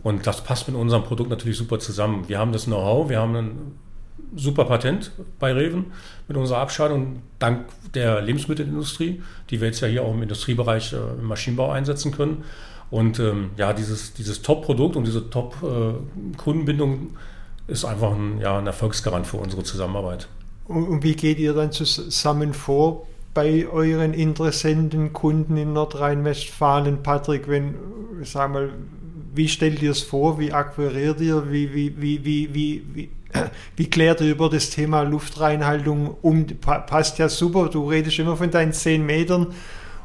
Und 0.02 0.26
das 0.26 0.42
passt 0.42 0.68
mit 0.68 0.76
unserem 0.76 1.04
Produkt 1.04 1.30
natürlich 1.30 1.56
super 1.56 1.78
zusammen. 1.78 2.28
Wir 2.28 2.38
haben 2.38 2.52
das 2.52 2.64
Know-how, 2.64 3.08
wir 3.08 3.20
haben 3.20 3.36
ein 3.36 3.78
super 4.34 4.64
Patent 4.64 5.12
bei 5.38 5.52
Reven 5.52 5.92
mit 6.28 6.36
unserer 6.36 6.58
Abscheidung, 6.58 7.22
dank 7.38 7.66
der 7.94 8.20
Lebensmittelindustrie, 8.22 9.22
die 9.50 9.60
wir 9.60 9.68
jetzt 9.68 9.80
ja 9.80 9.88
hier 9.88 10.02
auch 10.02 10.14
im 10.14 10.22
Industriebereich 10.22 10.92
äh, 10.92 10.96
im 10.96 11.24
Maschinenbau 11.24 11.70
einsetzen 11.70 12.12
können. 12.12 12.44
Und 12.92 13.18
ähm, 13.20 13.52
ja, 13.56 13.72
dieses, 13.72 14.12
dieses 14.12 14.42
Top-Produkt 14.42 14.96
und 14.96 15.06
diese 15.06 15.30
Top-Kundenbindung 15.30 17.14
äh, 17.66 17.72
ist 17.72 17.86
einfach 17.86 18.12
ein, 18.12 18.38
ja, 18.38 18.58
ein 18.58 18.66
Erfolgsgarant 18.66 19.26
für 19.26 19.38
unsere 19.38 19.62
Zusammenarbeit. 19.62 20.28
Und, 20.66 21.02
wie 21.02 21.14
geht 21.14 21.38
ihr 21.38 21.54
dann 21.54 21.72
zusammen 21.72 22.52
vor 22.52 23.06
bei 23.32 23.66
euren 23.66 24.12
Interessenten, 24.12 25.14
Kunden 25.14 25.56
in 25.56 25.72
Nordrhein-Westfalen? 25.72 27.02
Patrick, 27.02 27.48
wenn, 27.48 27.76
sag 28.24 28.52
mal, 28.52 28.68
wie 29.34 29.48
stellt 29.48 29.80
ihr 29.80 29.92
es 29.92 30.02
vor? 30.02 30.38
Wie 30.38 30.52
akquiriert 30.52 31.18
ihr? 31.22 31.50
Wie, 31.50 31.72
wie, 31.72 31.96
wie, 31.96 32.22
wie, 32.26 32.54
wie, 32.54 32.82
wie, 32.92 33.10
wie 33.76 33.88
klärt 33.88 34.20
ihr 34.20 34.32
über 34.32 34.50
das 34.50 34.68
Thema 34.68 35.00
Luftreinhaltung 35.00 36.14
um? 36.20 36.46
Passt 36.60 37.18
ja 37.18 37.30
super, 37.30 37.70
du 37.70 37.88
redest 37.88 38.18
immer 38.18 38.36
von 38.36 38.50
deinen 38.50 38.74
10 38.74 39.06
Metern 39.06 39.46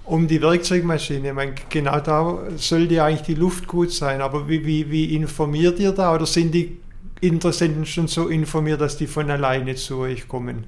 um 0.07 0.27
die 0.27 0.41
Werkzeugmaschine. 0.41 1.33
meine, 1.33 1.53
genau 1.69 1.99
da 1.99 2.39
sollte 2.55 2.95
ja 2.95 3.05
eigentlich 3.05 3.23
die 3.23 3.35
Luft 3.35 3.67
gut 3.67 3.91
sein. 3.91 4.21
Aber 4.21 4.47
wie, 4.47 4.65
wie, 4.65 4.89
wie 4.89 5.15
informiert 5.15 5.79
ihr 5.79 5.91
da? 5.91 6.15
Oder 6.15 6.25
sind 6.25 6.53
die 6.53 6.77
Interessenten 7.21 7.85
schon 7.85 8.07
so 8.07 8.27
informiert, 8.27 8.81
dass 8.81 8.97
die 8.97 9.07
von 9.07 9.29
alleine 9.29 9.75
zu 9.75 9.97
euch 9.97 10.27
kommen? 10.27 10.63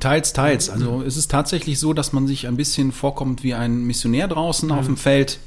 Teils, 0.00 0.32
teils. 0.32 0.70
Also 0.70 1.02
es 1.02 1.16
ist 1.16 1.30
tatsächlich 1.30 1.78
so, 1.78 1.92
dass 1.92 2.12
man 2.12 2.26
sich 2.26 2.46
ein 2.46 2.56
bisschen 2.56 2.92
vorkommt 2.92 3.42
wie 3.42 3.54
ein 3.54 3.84
Missionär 3.84 4.28
draußen 4.28 4.70
auf 4.70 4.86
dem 4.86 4.96
Feld. 4.96 5.38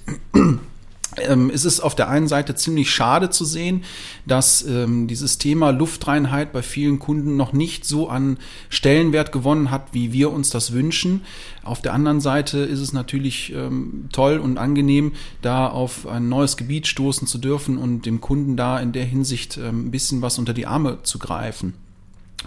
Ähm, 1.17 1.51
es 1.53 1.65
ist 1.65 1.81
auf 1.81 1.93
der 1.93 2.09
einen 2.09 2.27
Seite 2.29 2.55
ziemlich 2.55 2.89
schade 2.89 3.29
zu 3.29 3.43
sehen, 3.43 3.83
dass 4.25 4.65
ähm, 4.65 5.07
dieses 5.07 5.37
Thema 5.37 5.71
Luftreinheit 5.71 6.53
bei 6.53 6.61
vielen 6.61 6.99
Kunden 6.99 7.35
noch 7.35 7.51
nicht 7.51 7.85
so 7.85 8.07
an 8.07 8.37
Stellenwert 8.69 9.33
gewonnen 9.33 9.71
hat, 9.71 9.89
wie 9.91 10.13
wir 10.13 10.31
uns 10.31 10.51
das 10.51 10.71
wünschen. 10.71 11.21
Auf 11.63 11.81
der 11.81 11.93
anderen 11.93 12.21
Seite 12.21 12.59
ist 12.59 12.79
es 12.79 12.93
natürlich 12.93 13.51
ähm, 13.53 14.07
toll 14.13 14.39
und 14.39 14.57
angenehm, 14.57 15.11
da 15.41 15.67
auf 15.67 16.07
ein 16.07 16.29
neues 16.29 16.55
Gebiet 16.55 16.87
stoßen 16.87 17.27
zu 17.27 17.37
dürfen 17.37 17.77
und 17.77 18.05
dem 18.05 18.21
Kunden 18.21 18.55
da 18.55 18.79
in 18.79 18.93
der 18.93 19.05
Hinsicht 19.05 19.57
ähm, 19.57 19.87
ein 19.87 19.91
bisschen 19.91 20.21
was 20.21 20.39
unter 20.39 20.53
die 20.53 20.65
Arme 20.65 20.99
zu 21.03 21.19
greifen. 21.19 21.73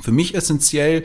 Für 0.01 0.11
mich 0.11 0.35
essentiell 0.35 1.05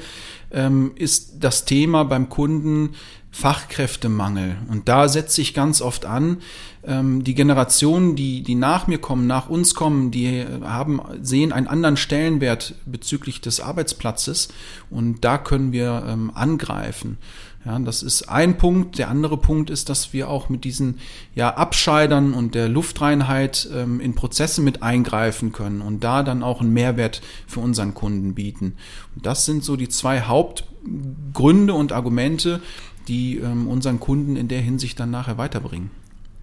ähm, 0.52 0.92
ist 0.96 1.36
das 1.42 1.66
Thema 1.66 2.04
beim 2.04 2.30
Kunden 2.30 2.96
Fachkräftemangel. 3.32 4.58
Und 4.70 4.90
da 4.90 5.08
setze 5.08 5.42
ich 5.42 5.54
ganz 5.54 5.82
oft 5.82 6.06
an, 6.06 6.38
ähm, 6.84 7.24
die 7.24 7.36
Generationen, 7.36 8.16
die, 8.16 8.42
die 8.42 8.56
nach 8.56 8.88
mir 8.88 8.98
kommen, 8.98 9.28
nach 9.28 9.50
uns 9.50 9.76
kommen, 9.76 10.12
die 10.12 10.46
haben, 10.64 11.00
sehen 11.22 11.52
einen 11.52 11.68
anderen 11.68 11.98
Stellenwert 11.98 12.76
bezüglich 12.86 13.40
des 13.42 13.60
Arbeitsplatzes. 13.60 14.50
Und 14.90 15.24
da 15.24 15.38
können 15.38 15.72
wir 15.72 16.04
ähm, 16.08 16.32
angreifen. 16.34 17.18
Ja, 17.66 17.78
das 17.78 18.04
ist 18.04 18.30
ein 18.30 18.58
Punkt. 18.58 18.98
Der 18.98 19.10
andere 19.10 19.38
Punkt 19.38 19.70
ist, 19.70 19.90
dass 19.90 20.14
wir 20.14 20.30
auch 20.30 20.48
mit 20.48 20.64
diesen 20.64 21.00
ja, 21.36 21.54
Abscheidern 21.56 22.34
und 22.34 22.56
der 22.56 22.70
Luftreinheit 22.70 23.70
ähm, 23.74 24.00
in 24.00 24.16
Prozesse 24.16 24.62
mit 24.62 24.82
eingreifen 24.82 25.52
können 25.52 25.82
und 25.82 26.04
da 26.04 26.24
dann 26.24 26.42
auch 26.42 26.62
einen 26.62 26.72
Mehrwert 26.72 27.22
für 27.48 27.60
unseren 27.60 27.94
Kunden 27.94 28.34
bieten. 28.34 28.78
Und 29.16 29.26
das 29.26 29.46
sind 29.46 29.66
so 29.66 29.76
die 29.76 29.90
zwei 29.90 30.22
Hauptgründe 30.22 31.74
und 31.74 31.92
Argumente, 31.92 32.62
die 33.10 33.38
ähm, 33.38 33.68
unseren 33.68 34.00
Kunden 34.00 34.36
in 34.36 34.48
der 34.48 34.62
Hinsicht 34.62 35.00
dann 35.00 35.12
nachher 35.12 35.38
weiterbringen. 35.38 35.92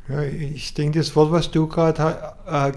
Ja, 0.09 0.23
ich 0.23 0.73
denke, 0.75 1.01
das 1.01 1.17
Wort, 1.17 1.33
was 1.33 1.51
du 1.51 1.67
gerade 1.67 2.35
äh, 2.47 2.73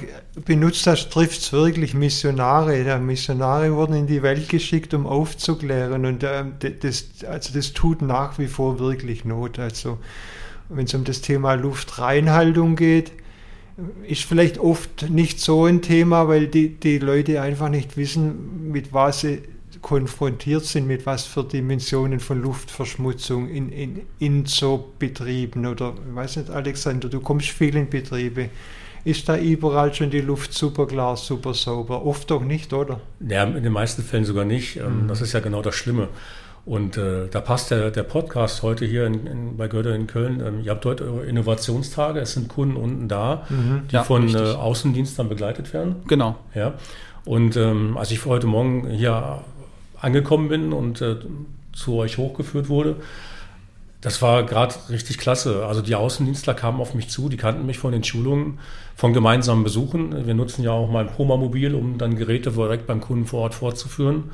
benutzt 0.46 0.88
hast, 0.88 1.12
trifft 1.12 1.41
es 1.41 1.53
wirklich 1.53 1.93
Missionare. 1.93 2.81
Ja, 2.84 2.98
Missionare 2.98 3.75
wurden 3.75 3.93
in 3.93 4.08
die 4.08 4.24
Welt 4.24 4.50
geschickt, 4.50 4.96
um 4.96 5.05
aufzuklären. 5.05 6.05
Und 6.05 6.24
äh, 6.24 6.46
das, 6.79 7.05
also 7.29 7.53
das 7.53 7.74
tut 7.74 8.01
nach 8.01 8.39
wie 8.39 8.48
vor 8.48 8.79
wirklich 8.79 9.25
Not. 9.25 9.60
Also 9.60 10.00
wenn 10.69 10.86
es 10.86 10.93
um 10.96 11.03
das 11.03 11.22
Thema 11.22 11.53
Luftreinhaltung 11.53 12.75
geht, 12.75 13.12
ist 14.08 14.24
vielleicht 14.24 14.58
oft 14.58 15.10
nicht 15.10 15.39
so 15.39 15.65
ein 15.65 15.81
Thema, 15.81 16.27
weil 16.27 16.48
die, 16.48 16.79
die 16.79 16.98
Leute 16.98 17.41
einfach 17.41 17.69
nicht 17.69 17.96
wissen, 17.96 18.72
mit 18.72 18.91
was 18.91 19.22
sie 19.22 19.43
konfrontiert 19.82 20.66
sind, 20.66 20.88
mit 20.88 21.06
was 21.06 21.26
für 21.26 21.44
Dimensionen 21.44 22.20
von 22.20 22.42
Luftverschmutzung 22.42 23.50
in, 23.50 23.72
in, 23.72 24.02
in 24.20 24.46
so 24.46 24.94
Betrieben 25.00 25.66
oder, 25.66 25.94
ich 26.08 26.16
weiß 26.16 26.38
nicht, 26.38 26.50
Alexander, 26.50 27.10
du 27.10 27.20
kommst 27.20 27.50
viel 27.50 27.76
in 27.76 27.90
Betriebe. 27.90 28.50
Ist 29.06 29.30
da 29.30 29.38
überall 29.38 29.94
schon 29.94 30.10
die 30.10 30.22
Luft 30.22 30.54
super 30.54 30.86
klar, 30.86 31.16
super 31.16 31.54
sauber? 31.54 32.06
Oft 32.06 32.30
doch 32.32 32.44
nicht, 32.44 32.74
oder? 32.74 33.00
Ja, 33.26 33.44
in 33.44 33.64
den 33.64 33.72
meisten 33.72 34.04
Fällen 34.04 34.26
sogar 34.26 34.44
nicht. 34.44 34.76
Ähm, 34.76 35.04
mhm. 35.04 35.08
Das 35.08 35.22
ist 35.22 35.32
ja 35.32 35.40
genau 35.40 35.62
das 35.62 35.76
Schlimme. 35.76 36.10
Und 36.66 36.98
äh, 36.98 37.28
da 37.30 37.40
passt 37.40 37.72
der, 37.72 37.92
der 37.92 38.04
Podcast 38.04 38.62
heute 38.62 38.86
hier 38.86 39.06
in, 39.06 39.26
in, 39.26 39.58
bei 39.58 39.70
Goethe 39.70 39.90
in 39.92 40.06
Köln. 40.06 40.44
Ähm, 40.46 40.62
ihr 40.64 40.72
habt 40.72 40.86
heute 40.86 41.06
eure 41.06 41.26
Innovationstage. 41.26 42.20
Es 42.20 42.34
sind 42.34 42.50
Kunden 42.50 42.76
unten 42.76 43.08
da, 43.08 43.46
mhm, 43.50 43.84
die 43.90 43.96
ja, 43.96 44.04
von 44.04 44.36
äh, 44.36 44.38
Außendienstern 44.38 45.30
begleitet 45.30 45.74
werden. 45.74 45.96
Genau. 46.08 46.36
Ja. 46.54 46.74
Und 47.26 47.56
ähm, 47.56 47.98
als 47.98 48.12
ich 48.12 48.26
heute 48.26 48.48
Morgen 48.48 48.88
hier 48.90 49.42
angekommen 50.01 50.50
bin 50.50 50.74
und 50.74 51.01
äh, 51.01 51.18
zu 51.74 51.96
euch 51.96 52.18
hochgeführt 52.18 52.70
wurde. 52.70 52.98
Das 54.01 54.22
war 54.22 54.44
gerade 54.44 54.75
richtig 54.89 55.18
klasse. 55.18 55.65
Also 55.65 55.82
die 55.82 55.96
Außendienstler 55.96 56.53
kamen 56.53 56.79
auf 56.79 56.94
mich 56.94 57.10
zu, 57.10 57.27
die 57.27 57.36
kannten 57.36 57.65
mich 57.65 57.79
von 57.79 57.91
den 57.91 58.03
Schulungen, 58.03 58.60
von 58.96 59.12
gemeinsamen 59.12 59.63
Besuchen. 59.63 60.25
Wir 60.25 60.34
nutzen 60.36 60.63
ja 60.63 60.72
auch 60.72 60.89
mal 60.89 61.06
ein 61.06 61.13
Promamobil, 61.13 61.75
um 61.75 61.98
dann 61.98 62.15
Geräte 62.15 62.51
direkt 62.51 62.88
beim 62.88 63.01
Kunden 63.01 63.25
vor 63.25 63.41
Ort 63.41 63.56
fortzuführen. 63.56 64.32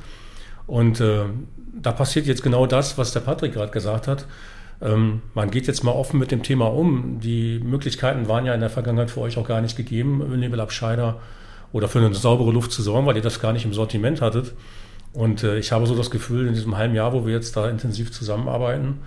Und 0.68 1.00
äh, 1.00 1.24
da 1.74 1.92
passiert 1.92 2.26
jetzt 2.26 2.42
genau 2.42 2.66
das, 2.66 2.96
was 2.96 3.12
der 3.12 3.20
Patrick 3.20 3.54
gerade 3.54 3.72
gesagt 3.72 4.06
hat. 4.06 4.26
Ähm, 4.80 5.22
man 5.34 5.50
geht 5.50 5.66
jetzt 5.66 5.82
mal 5.82 5.92
offen 5.92 6.18
mit 6.20 6.30
dem 6.30 6.42
Thema 6.42 6.66
um. 6.66 7.18
Die 7.20 7.58
Möglichkeiten 7.58 8.28
waren 8.28 8.46
ja 8.46 8.54
in 8.54 8.60
der 8.60 8.70
Vergangenheit 8.70 9.10
für 9.10 9.20
euch 9.20 9.36
auch 9.36 9.46
gar 9.46 9.60
nicht 9.60 9.76
gegeben, 9.76 10.38
Nebelabscheider 10.38 11.18
oder 11.72 11.88
für 11.88 11.98
eine 11.98 12.14
saubere 12.14 12.52
Luft 12.52 12.72
zu 12.72 12.82
sorgen, 12.82 13.06
weil 13.06 13.16
ihr 13.16 13.22
das 13.22 13.40
gar 13.40 13.52
nicht 13.52 13.64
im 13.64 13.72
Sortiment 13.72 14.20
hattet. 14.20 14.52
Und 15.16 15.42
äh, 15.42 15.58
ich 15.58 15.72
habe 15.72 15.86
so 15.86 15.96
das 15.96 16.10
Gefühl, 16.10 16.46
in 16.46 16.52
diesem 16.52 16.76
halben 16.76 16.94
Jahr, 16.94 17.14
wo 17.14 17.26
wir 17.26 17.32
jetzt 17.32 17.56
da 17.56 17.70
intensiv 17.70 18.12
zusammenarbeiten, 18.12 18.98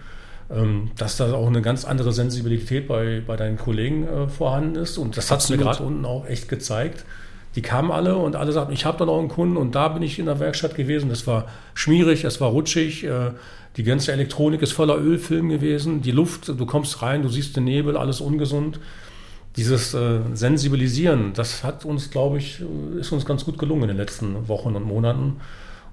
ähm, 0.49 0.89
dass 0.97 1.17
da 1.17 1.31
auch 1.33 1.45
eine 1.45 1.61
ganz 1.61 1.85
andere 1.85 2.11
Sensibilität 2.11 2.87
bei, 2.87 3.21
bei 3.25 3.35
deinen 3.35 3.57
Kollegen 3.57 4.07
äh, 4.07 4.27
vorhanden 4.27 4.75
ist. 4.75 4.97
Und 4.97 5.17
das 5.17 5.29
hat 5.29 5.41
es 5.41 5.49
mir 5.49 5.57
gerade 5.57 5.83
unten 5.83 6.05
auch 6.05 6.25
echt 6.25 6.49
gezeigt. 6.49 7.05
Die 7.55 7.61
kamen 7.61 7.91
alle 7.91 8.15
und 8.15 8.35
alle 8.35 8.51
sagten, 8.51 8.73
ich 8.73 8.85
habe 8.85 8.97
da 8.97 9.05
noch 9.05 9.19
einen 9.19 9.27
Kunden 9.27 9.55
und 9.55 9.75
da 9.75 9.87
bin 9.89 10.01
ich 10.01 10.17
in 10.17 10.25
der 10.25 10.39
Werkstatt 10.39 10.75
gewesen. 10.75 11.09
Das 11.09 11.27
war 11.27 11.45
schmierig, 11.75 12.23
es 12.23 12.41
war 12.41 12.49
rutschig. 12.49 13.03
Äh, 13.03 13.31
die 13.77 13.83
ganze 13.83 14.11
Elektronik 14.11 14.63
ist 14.63 14.71
voller 14.71 14.97
Ölfilm 14.97 15.49
gewesen. 15.49 16.01
Die 16.01 16.11
Luft, 16.11 16.47
du 16.47 16.65
kommst 16.65 17.03
rein, 17.03 17.21
du 17.21 17.29
siehst 17.29 17.55
den 17.55 17.65
Nebel, 17.65 17.95
alles 17.95 18.19
ungesund. 18.19 18.79
Dieses 19.57 19.93
äh, 19.93 20.21
Sensibilisieren, 20.33 21.33
das 21.35 21.63
hat 21.63 21.85
uns, 21.85 22.09
glaube 22.09 22.39
ich, 22.39 22.61
äh, 22.61 22.99
ist 22.99 23.11
uns 23.11 23.25
ganz 23.25 23.45
gut 23.45 23.59
gelungen 23.59 23.83
in 23.83 23.87
den 23.89 23.97
letzten 23.97 24.47
Wochen 24.47 24.75
und 24.75 24.83
Monaten. 24.83 25.35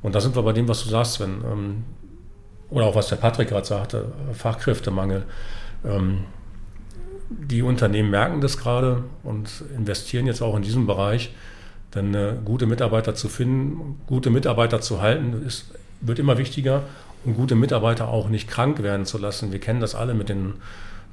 Und 0.03 0.15
da 0.15 0.21
sind 0.21 0.37
wir 0.37 0.43
bei 0.43 0.53
dem, 0.53 0.69
was 0.69 0.85
du 0.85 0.89
sagst, 0.89 1.15
Sven. 1.15 1.43
Ähm, 1.51 1.85
oder 2.71 2.87
auch 2.87 2.95
was 2.95 3.09
der 3.09 3.17
Patrick 3.17 3.49
gerade 3.49 3.67
sagte, 3.67 4.13
Fachkräftemangel. 4.33 5.25
Ähm, 5.85 6.25
die 7.29 7.63
Unternehmen 7.63 8.11
merken 8.11 8.41
das 8.41 8.57
gerade 8.59 9.05
und 9.23 9.65
investieren 9.77 10.27
jetzt 10.27 10.43
auch 10.43 10.57
in 10.57 10.63
diesem 10.63 10.87
Bereich. 10.87 11.33
Denn 11.95 12.15
äh, 12.15 12.35
gute 12.45 12.67
Mitarbeiter 12.67 13.15
zu 13.15 13.29
finden, 13.29 14.01
gute 14.07 14.31
Mitarbeiter 14.31 14.81
zu 14.81 15.01
halten, 15.01 15.45
ist, 15.47 15.73
wird 16.01 16.19
immer 16.19 16.39
wichtiger 16.39 16.83
und 17.25 17.35
gute 17.35 17.55
Mitarbeiter 17.55 18.09
auch 18.09 18.29
nicht 18.29 18.49
krank 18.49 18.83
werden 18.83 19.07
zu 19.07 19.19
lassen. 19.19 19.53
Wir 19.53 19.61
kennen 19.61 19.81
das 19.81 19.95
alle 19.95 20.15
mit 20.15 20.29
den 20.29 20.55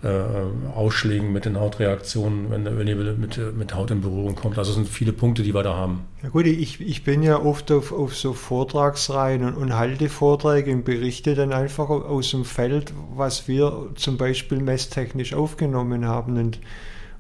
äh, 0.04 0.76
Ausschlägen, 0.76 1.32
mit 1.32 1.46
den 1.46 1.60
Hautreaktionen, 1.60 2.52
wenn 2.52 2.64
der 2.64 2.74
Ölnebel 2.74 3.16
mit, 3.16 3.40
mit 3.56 3.74
Haut 3.74 3.92
in 3.92 4.02
Berührung 4.02 4.36
kommt. 4.36 4.58
Also 4.58 4.72
es 4.72 4.76
sind 4.76 4.90
viele 4.90 5.14
Punkte, 5.14 5.44
die 5.44 5.54
wir 5.54 5.64
da 5.64 5.76
haben. 5.76 6.02
Ja 6.22 6.30
gut, 6.30 6.46
ich, 6.46 6.82
ich 6.82 7.04
bin 7.04 7.24
ja 7.24 7.42
oft 7.42 7.72
auf, 7.72 7.92
auf 7.92 8.16
so 8.16 8.34
Vortragsreihen 8.34 9.46
und, 9.46 9.56
und 9.56 9.78
halte 9.78 10.10
Vorträge 10.10 10.72
und 10.72 10.84
berichte 10.84 11.36
dann 11.36 11.54
einfach 11.54 11.90
aus 11.90 12.32
dem 12.32 12.46
Feld, 12.46 12.94
was 13.16 13.48
wir 13.48 13.90
zum 13.96 14.18
Beispiel 14.18 14.60
messtechnisch 14.60 15.34
aufgenommen 15.34 16.06
haben. 16.06 16.38
Und 16.38 16.60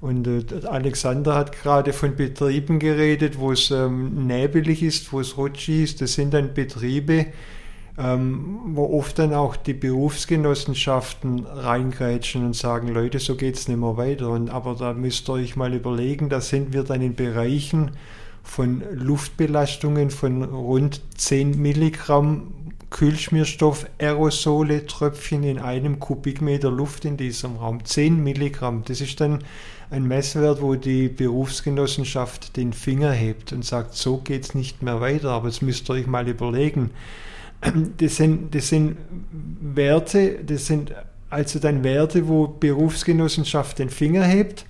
und 0.03 0.27
äh, 0.27 0.43
Alexander 0.67 1.33
hat 1.33 1.53
gerade 1.63 1.93
von 1.93 2.17
Betrieben 2.17 2.77
geredet, 2.77 3.39
wo 3.39 3.53
es 3.53 3.71
ähm, 3.71 4.27
nebelig 4.27 4.83
ist, 4.83 5.13
wo 5.13 5.21
es 5.21 5.37
rutschig 5.37 5.83
ist. 5.83 6.01
Das 6.01 6.15
sind 6.15 6.33
dann 6.33 6.53
Betriebe, 6.53 7.27
ähm, 7.97 8.59
wo 8.73 8.97
oft 8.97 9.19
dann 9.19 9.33
auch 9.33 9.55
die 9.55 9.73
Berufsgenossenschaften 9.73 11.45
reingrätschen 11.45 12.45
und 12.45 12.55
sagen, 12.55 12.87
Leute, 12.87 13.19
so 13.19 13.35
geht 13.35 13.55
es 13.55 13.67
nicht 13.67 13.79
mehr 13.79 13.97
weiter. 13.97 14.29
Und, 14.29 14.49
aber 14.49 14.75
da 14.75 14.93
müsst 14.93 15.29
ihr 15.29 15.33
euch 15.33 15.55
mal 15.55 15.73
überlegen, 15.73 16.29
da 16.29 16.41
sind 16.41 16.73
wir 16.73 16.83
dann 16.83 17.01
in 17.01 17.15
Bereichen 17.15 17.91
von 18.41 18.83
Luftbelastungen 18.91 20.09
von 20.09 20.43
rund 20.43 21.01
10 21.17 21.61
Milligramm 21.61 22.47
Kühlschmierstoff, 22.93 23.87
Aerosole, 23.99 24.85
Tröpfchen 24.85 25.43
in 25.43 25.57
einem 25.57 25.99
Kubikmeter 25.99 26.69
Luft 26.69 27.05
in 27.05 27.17
diesem 27.17 27.55
Raum. 27.55 27.83
10 27.83 28.23
Milligramm. 28.23 28.83
Das 28.85 29.01
ist 29.01 29.19
dann 29.19 29.39
ein 29.89 30.07
Messwert, 30.07 30.61
wo 30.61 30.75
die 30.75 31.09
Berufsgenossenschaft 31.09 32.55
den 32.55 32.71
Finger 32.71 33.11
hebt 33.11 33.51
und 33.51 33.65
sagt, 33.65 33.95
so 33.95 34.17
geht 34.17 34.43
es 34.43 34.55
nicht 34.55 34.83
mehr 34.83 35.01
weiter. 35.01 35.31
Aber 35.31 35.47
jetzt 35.47 35.63
müsst 35.63 35.89
ihr 35.89 35.93
euch 35.93 36.07
mal 36.07 36.27
überlegen, 36.27 36.91
das 37.97 38.17
sind, 38.17 38.53
das 38.53 38.69
sind 38.69 38.97
Werte, 39.61 40.43
das 40.45 40.67
sind 40.67 40.93
also 41.29 41.59
dann 41.59 41.83
Werte, 41.83 42.27
wo 42.27 42.47
Berufsgenossenschaft 42.47 43.79
den 43.79 43.89
Finger 43.89 44.23
hebt, 44.23 44.65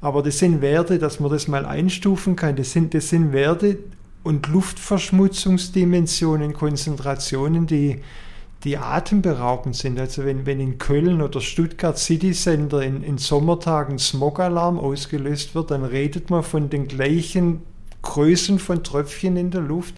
aber 0.00 0.22
das 0.22 0.38
sind 0.38 0.60
Werte, 0.60 0.98
dass 0.98 1.20
man 1.20 1.30
das 1.30 1.46
mal 1.46 1.66
einstufen 1.66 2.36
kann, 2.36 2.56
das 2.56 2.72
sind, 2.72 2.94
das 2.94 3.10
sind 3.10 3.32
Werte 3.32 3.78
und 4.22 4.48
Luftverschmutzungsdimensionen, 4.48 6.52
Konzentrationen, 6.52 7.66
die, 7.66 8.00
die 8.64 8.76
atemberaubend 8.76 9.76
sind. 9.76 10.00
Also 10.00 10.24
wenn, 10.24 10.46
wenn 10.46 10.60
in 10.60 10.78
Köln 10.78 11.22
oder 11.22 11.40
Stuttgart 11.40 11.98
City 11.98 12.32
Center 12.32 12.82
in, 12.82 13.02
in 13.02 13.18
Sommertagen 13.18 13.98
Smogalarm 13.98 14.78
ausgelöst 14.78 15.54
wird, 15.54 15.70
dann 15.70 15.84
redet 15.84 16.28
man 16.28 16.42
von 16.42 16.70
den 16.70 16.88
gleichen 16.88 17.62
Größen 18.02 18.58
von 18.58 18.82
Tröpfchen 18.82 19.36
in 19.36 19.50
der 19.50 19.62
Luft. 19.62 19.94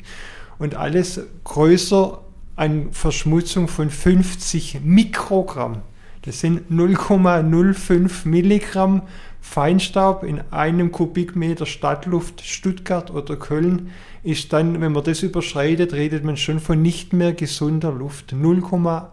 Und 0.58 0.76
alles 0.76 1.20
größer 1.44 2.20
an 2.56 2.92
Verschmutzung 2.92 3.68
von 3.68 3.90
50 3.90 4.80
Mikrogramm. 4.82 5.82
Das 6.22 6.40
sind 6.40 6.70
0,05 6.70 8.28
Milligramm 8.28 9.02
Feinstaub 9.40 10.22
in 10.22 10.40
einem 10.52 10.92
Kubikmeter 10.92 11.66
Stadtluft 11.66 12.42
Stuttgart 12.42 13.10
oder 13.10 13.36
Köln 13.36 13.90
ist 14.22 14.52
dann, 14.52 14.80
wenn 14.80 14.92
man 14.92 15.02
das 15.02 15.22
überschreitet, 15.22 15.92
redet 15.92 16.24
man 16.24 16.36
schon 16.36 16.60
von 16.60 16.80
nicht 16.80 17.12
mehr 17.12 17.32
gesunder 17.32 17.90
Luft. 17.90 18.32
0,05. 18.32 19.08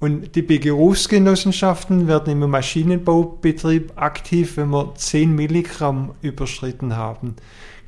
Und 0.00 0.34
die 0.34 0.42
Berufsgenossenschaften 0.42 2.08
werden 2.08 2.42
im 2.42 2.50
Maschinenbaubetrieb 2.50 3.92
aktiv, 3.96 4.56
wenn 4.56 4.70
wir 4.70 4.94
10 4.94 5.34
Milligramm 5.34 6.14
überschritten 6.22 6.96
haben. 6.96 7.36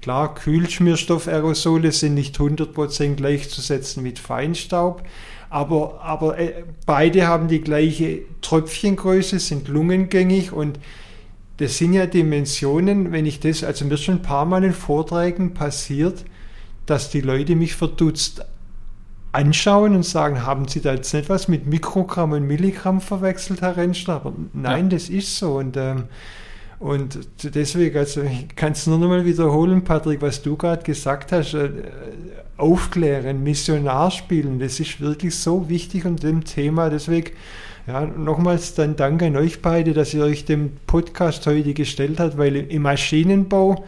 Klar, 0.07 0.37
Kühlschmierstoffaerosole 0.37 1.91
sind 1.91 2.15
nicht 2.15 2.39
100% 2.39 3.17
gleichzusetzen 3.17 4.05
mit 4.05 4.21
Feinstaub, 4.21 5.03
aber, 5.51 6.01
aber 6.01 6.39
äh, 6.39 6.63
beide 6.87 7.27
haben 7.27 7.49
die 7.49 7.61
gleiche 7.61 8.21
Tröpfchengröße, 8.41 9.41
sind 9.41 9.67
lungengängig 9.67 10.53
und 10.53 10.79
das 11.57 11.79
sind 11.79 11.93
ja 11.93 12.07
Dimensionen, 12.07 13.11
wenn 13.11 13.27
ich 13.27 13.41
das, 13.41 13.65
also 13.65 13.85
mir 13.85 13.97
schon 13.97 14.19
ein 14.19 14.23
paar 14.23 14.45
Mal 14.45 14.63
in 14.63 14.75
Vorträgen 14.75 15.55
passiert, 15.55 16.25
dass 16.87 17.11
die 17.11 17.21
Leute 17.21 17.57
mich 17.57 17.75
verdutzt 17.75 18.47
anschauen 19.33 19.97
und 19.97 20.05
sagen, 20.05 20.47
haben 20.47 20.69
Sie 20.69 20.81
da 20.81 20.95
jetzt 20.95 21.13
nicht 21.15 21.29
was 21.29 21.49
mit 21.49 21.67
Mikrogramm 21.67 22.31
und 22.31 22.47
Milligramm 22.47 23.01
verwechselt, 23.01 23.61
Herr 23.61 23.77
Rentschler? 23.77 24.15
Aber 24.15 24.35
nein, 24.53 24.85
ja. 24.85 24.91
das 24.91 25.09
ist 25.09 25.37
so. 25.37 25.57
Und, 25.57 25.77
ähm, 25.77 26.05
und 26.79 27.19
deswegen, 27.43 27.97
also 27.97 28.23
ich 28.23 28.55
kann 28.55 28.73
es 28.73 28.87
nur 28.87 28.99
noch 28.99 29.09
mal 29.09 29.25
wiederholen, 29.25 29.83
Patrick, 29.83 30.21
was 30.21 30.43
du 30.43 30.57
gerade 30.57 30.83
gesagt 30.83 31.33
hast, 31.33 31.55
äh, 31.55 31.71
aufklären, 32.59 33.43
Missionar 33.43 34.11
spielen, 34.11 34.59
das 34.59 34.79
ist 34.81 35.01
wirklich 35.01 35.35
so 35.35 35.69
wichtig 35.69 36.05
und 36.05 36.23
dem 36.23 36.45
Thema. 36.45 36.91
Deswegen, 36.91 37.31
ja, 37.87 38.05
nochmals 38.05 38.75
dann 38.75 38.97
Dank 38.97 39.23
an 39.23 39.37
euch 39.37 39.63
beide, 39.63 39.95
dass 39.95 40.13
ihr 40.13 40.25
euch 40.25 40.45
dem 40.45 40.73
Podcast 40.87 41.47
heute 41.47 41.73
gestellt 41.73 42.21
habt, 42.21 42.37
weil 42.37 42.57
im 42.57 42.83
Maschinenbau 42.83 43.85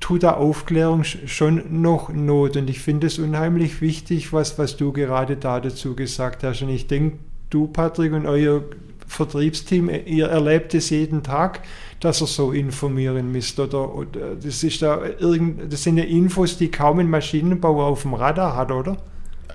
tut 0.00 0.22
da 0.22 0.32
Aufklärung 0.32 1.04
schon 1.04 1.82
noch 1.82 2.08
Not. 2.12 2.56
Und 2.56 2.70
ich 2.70 2.80
finde 2.80 3.06
es 3.06 3.18
unheimlich 3.18 3.80
wichtig, 3.80 4.32
was, 4.32 4.58
was 4.58 4.76
du 4.76 4.92
gerade 4.92 5.36
da 5.36 5.60
dazu 5.60 5.94
gesagt 5.94 6.42
hast. 6.42 6.62
Und 6.62 6.70
ich 6.70 6.86
denke, 6.86 7.18
du, 7.50 7.66
Patrick, 7.66 8.12
und 8.12 8.26
euer 8.26 8.62
Vertriebsteam, 9.10 9.90
ihr 10.06 10.28
erlebt 10.28 10.72
es 10.72 10.90
jeden 10.90 11.24
Tag, 11.24 11.62
dass 11.98 12.20
er 12.20 12.28
so 12.28 12.52
informieren 12.52 13.32
müsst. 13.32 13.58
Oder, 13.58 13.92
oder 13.92 14.36
das, 14.36 14.62
ist 14.62 14.82
da 14.82 15.00
irgend, 15.18 15.72
das 15.72 15.82
sind 15.82 15.98
ja 15.98 16.04
Infos, 16.04 16.56
die 16.56 16.70
kaum 16.70 17.00
ein 17.00 17.10
Maschinenbauer 17.10 17.86
auf 17.86 18.02
dem 18.02 18.14
Radar 18.14 18.54
hat, 18.54 18.70
oder? 18.70 18.96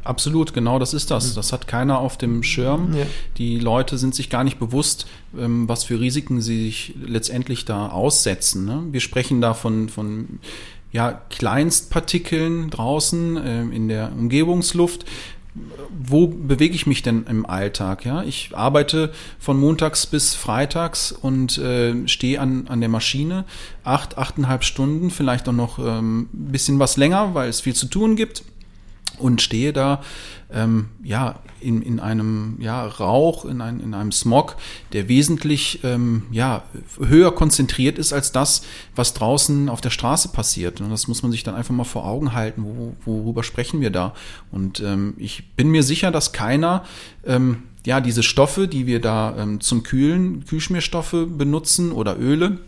Absolut, 0.04 0.54
genau 0.54 0.78
das 0.78 0.94
ist 0.94 1.10
das. 1.10 1.32
Mhm. 1.32 1.36
Das 1.36 1.54
hat 1.54 1.68
keiner 1.68 2.00
auf 2.00 2.18
dem 2.18 2.44
Schirm. 2.44 2.94
Ja. 2.94 3.06
Die 3.38 3.58
Leute 3.58 3.98
sind 3.98 4.14
sich 4.14 4.30
gar 4.30 4.44
nicht 4.44 4.60
bewusst, 4.60 5.08
ähm, 5.38 5.70
was 5.70 5.86
für 5.86 6.02
Risiken 6.02 6.42
sie 6.42 6.66
sich 6.66 6.94
letztendlich 7.02 7.64
da 7.64 7.88
aussetzen. 7.88 8.66
Ne? 8.66 8.84
Wir 8.92 9.00
sprechen 9.00 9.40
da 9.40 9.54
von, 9.54 9.88
von 9.88 10.40
ja, 10.92 11.22
Kleinstpartikeln 11.30 12.70
draußen 12.70 13.38
äh, 13.38 13.62
in 13.62 13.88
der 13.88 14.12
Umgebungsluft 14.12 15.06
wo 15.98 16.28
bewege 16.28 16.76
ich 16.76 16.86
mich 16.86 17.02
denn 17.02 17.26
im 17.30 17.46
Alltag? 17.46 18.06
Ja, 18.06 18.24
ich 18.24 18.52
arbeite 18.54 19.14
von 19.40 19.58
montags 19.58 20.06
bis 20.06 20.36
freitags 20.36 21.12
und 21.12 21.58
äh, 21.58 22.08
stehe 22.08 22.42
an, 22.42 22.68
an 22.68 22.82
der 22.82 22.90
Maschine 22.90 23.46
acht, 23.84 24.18
achteinhalb 24.18 24.64
Stunden, 24.64 25.12
vielleicht 25.12 25.48
auch 25.48 25.54
noch 25.54 25.80
ähm, 25.80 26.30
bisschen 26.32 26.80
was 26.80 26.98
länger, 26.98 27.34
weil 27.34 27.50
es 27.50 27.62
viel 27.62 27.76
zu 27.76 27.88
tun 27.88 28.16
gibt 28.16 28.44
und 29.20 29.42
stehe 29.42 29.74
da 29.74 30.02
ähm, 30.52 30.90
ja 31.04 31.40
in, 31.60 31.82
in 31.82 32.00
einem 32.00 32.58
ja, 32.60 32.86
Rauch, 32.86 33.46
in, 33.46 33.62
ein, 33.62 33.80
in 33.80 33.94
einem 33.94 34.12
Smog, 34.12 34.56
der 34.94 35.08
wesentlich 35.08 35.80
ähm, 35.84 36.24
ja, 36.32 36.64
höher 37.00 37.34
konzentriert 37.34 37.98
ist 37.98 38.14
als 38.14 38.32
das, 38.32 38.62
was 38.96 39.14
draußen 39.14 39.70
auf 39.70 39.82
der 39.82 39.90
Straße 39.90 40.30
passiert. 40.30 40.82
Und 40.82 40.92
das 40.92 41.08
muss 41.08 41.24
man 41.24 41.32
sich 41.32 41.44
dann 41.44 41.56
einfach 41.56 41.74
mal 41.74 41.84
vor 41.84 42.06
Augen 42.06 42.34
halten, 42.34 42.64
wo, 42.64 42.96
worüber 43.06 43.44
sprechen 43.44 43.82
wir 43.82 43.90
da. 43.90 44.14
Und 44.52 44.80
ähm, 44.82 45.16
ich 45.18 45.52
bin 45.56 45.70
mir 45.70 45.84
sicher, 45.84 46.12
dass 46.12 46.32
keiner 46.32 46.84
ähm, 47.26 47.64
ja 47.86 48.00
diese 48.00 48.24
Stoffe, 48.24 48.68
die 48.68 48.86
wir 48.86 49.02
da 49.02 49.36
ähm, 49.38 49.62
zum 49.62 49.84
Kühlen, 49.84 50.46
Kühlschmierstoffe 50.46 51.16
benutzen 51.28 51.92
oder 51.92 52.20
Öle, 52.20 52.60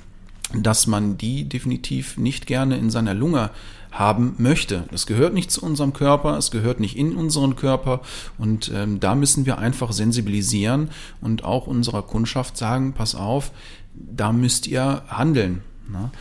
dass 0.54 0.88
man 0.88 1.18
die 1.18 1.44
definitiv 1.44 2.18
nicht 2.18 2.48
gerne 2.48 2.78
in 2.78 2.90
seiner 2.90 3.14
Lunge 3.14 3.52
haben 3.98 4.36
möchte. 4.38 4.84
Es 4.94 5.06
gehört 5.06 5.34
nicht 5.34 5.52
zu 5.52 5.62
unserem 5.62 5.94
Körper, 5.94 6.38
es 6.38 6.52
gehört 6.52 6.80
nicht 6.80 6.98
in 6.98 7.16
unseren 7.16 7.56
Körper 7.56 8.02
und 8.38 8.72
ähm, 8.74 9.00
da 9.00 9.16
müssen 9.16 9.46
wir 9.46 9.58
einfach 9.58 9.92
sensibilisieren 9.92 10.90
und 11.22 11.44
auch 11.44 11.68
unserer 11.68 12.04
Kundschaft 12.04 12.58
sagen, 12.58 12.94
pass 12.94 13.16
auf, 13.16 13.52
da 13.94 14.32
müsst 14.32 14.68
ihr 14.68 15.04
handeln. 15.08 15.62
Ne? 15.90 16.12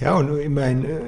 Ja, 0.00 0.14
und 0.16 0.38
ich 0.38 0.48
meine, 0.48 0.86
äh, 0.86 1.00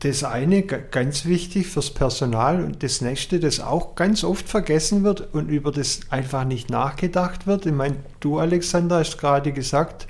das 0.00 0.24
eine 0.24 0.62
ganz 0.62 1.26
wichtig 1.26 1.66
fürs 1.66 1.90
Personal 1.90 2.64
und 2.64 2.82
das 2.82 3.02
nächste, 3.02 3.38
das 3.38 3.60
auch 3.60 3.94
ganz 3.96 4.24
oft 4.24 4.48
vergessen 4.48 5.04
wird 5.04 5.34
und 5.34 5.50
über 5.50 5.72
das 5.72 6.00
einfach 6.08 6.44
nicht 6.44 6.70
nachgedacht 6.70 7.46
wird. 7.46 7.66
Ich 7.66 7.72
meine, 7.72 7.96
du 8.20 8.38
Alexander 8.38 9.00
hast 9.00 9.18
gerade 9.18 9.52
gesagt, 9.52 10.06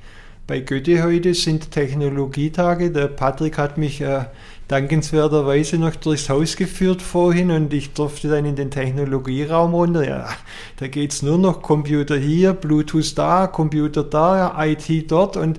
bei 0.46 0.61
Goethe 0.61 1.02
heute 1.02 1.35
sind 1.35 1.70
Technologietage. 1.70 2.90
Der 2.90 3.09
Patrick 3.09 3.59
hat 3.59 3.78
mich 3.78 4.00
äh, 4.00 4.24
dankenswerterweise 4.70 5.78
noch 5.78 5.96
durchs 5.96 6.28
Haus 6.28 6.54
geführt 6.54 7.02
vorhin 7.02 7.50
und 7.50 7.74
ich 7.74 7.92
durfte 7.92 8.28
dann 8.28 8.44
in 8.44 8.54
den 8.54 8.70
Technologieraum 8.70 9.74
runter. 9.74 10.06
Ja, 10.06 10.28
da 10.76 10.87
geht 10.87 11.12
es 11.12 11.22
nur 11.22 11.38
noch 11.38 11.61
Computer 11.61 12.16
hier, 12.16 12.52
Bluetooth 12.52 13.18
da, 13.18 13.48
Computer 13.48 14.04
da, 14.04 14.54
IT 14.64 15.11
dort 15.11 15.37
und 15.37 15.59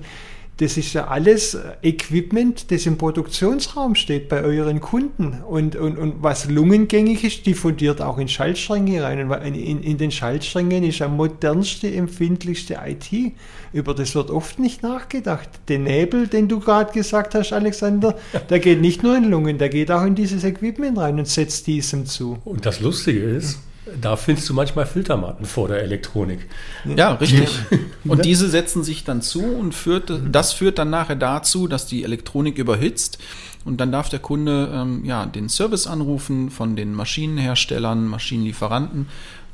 das 0.62 0.76
ist 0.76 0.92
ja 0.92 1.08
alles 1.08 1.58
Equipment, 1.82 2.70
das 2.70 2.86
im 2.86 2.96
Produktionsraum 2.96 3.96
steht 3.96 4.28
bei 4.28 4.42
euren 4.42 4.80
Kunden. 4.80 5.42
Und, 5.42 5.74
und, 5.74 5.98
und 5.98 6.22
was 6.22 6.48
lungengängig 6.48 7.24
ist, 7.24 7.46
diffundiert 7.46 8.00
auch 8.00 8.16
in 8.18 8.28
Schaltstränge 8.28 9.02
rein. 9.02 9.28
Und 9.28 9.42
in, 9.42 9.82
in 9.82 9.98
den 9.98 10.12
Schaltsträngen 10.12 10.84
ist 10.84 11.02
am 11.02 11.16
modernste, 11.16 11.92
empfindlichste 11.92 12.78
IT. 12.86 13.32
Über 13.72 13.92
das 13.92 14.14
wird 14.14 14.30
oft 14.30 14.60
nicht 14.60 14.84
nachgedacht. 14.84 15.48
Der 15.66 15.80
Nebel, 15.80 16.28
den 16.28 16.46
du 16.46 16.60
gerade 16.60 16.92
gesagt 16.92 17.34
hast, 17.34 17.52
Alexander, 17.52 18.16
der 18.48 18.60
geht 18.60 18.80
nicht 18.80 19.02
nur 19.02 19.16
in 19.16 19.24
Lungen, 19.24 19.58
der 19.58 19.68
geht 19.68 19.90
auch 19.90 20.04
in 20.04 20.14
dieses 20.14 20.44
Equipment 20.44 20.96
rein 20.96 21.18
und 21.18 21.26
setzt 21.26 21.66
diesem 21.66 22.06
zu. 22.06 22.38
Und 22.44 22.66
das 22.66 22.78
Lustige 22.78 23.20
ist, 23.20 23.58
da 24.00 24.16
findest 24.16 24.48
du 24.48 24.54
manchmal 24.54 24.86
Filtermatten 24.86 25.44
vor 25.44 25.68
der 25.68 25.82
Elektronik. 25.82 26.48
Ja, 26.84 27.14
richtig. 27.14 27.48
Und 28.04 28.24
diese 28.24 28.48
setzen 28.48 28.84
sich 28.84 29.04
dann 29.04 29.22
zu 29.22 29.42
und 29.42 29.74
führt, 29.74 30.12
das 30.30 30.52
führt 30.52 30.78
dann 30.78 30.90
nachher 30.90 31.16
dazu, 31.16 31.66
dass 31.66 31.86
die 31.86 32.04
Elektronik 32.04 32.58
überhitzt. 32.58 33.18
Und 33.64 33.80
dann 33.80 33.92
darf 33.92 34.08
der 34.08 34.18
Kunde 34.18 34.70
ähm, 34.72 35.04
ja, 35.04 35.26
den 35.26 35.48
Service 35.48 35.86
anrufen 35.86 36.50
von 36.50 36.76
den 36.76 36.94
Maschinenherstellern, 36.94 38.06
Maschinenlieferanten. 38.06 39.06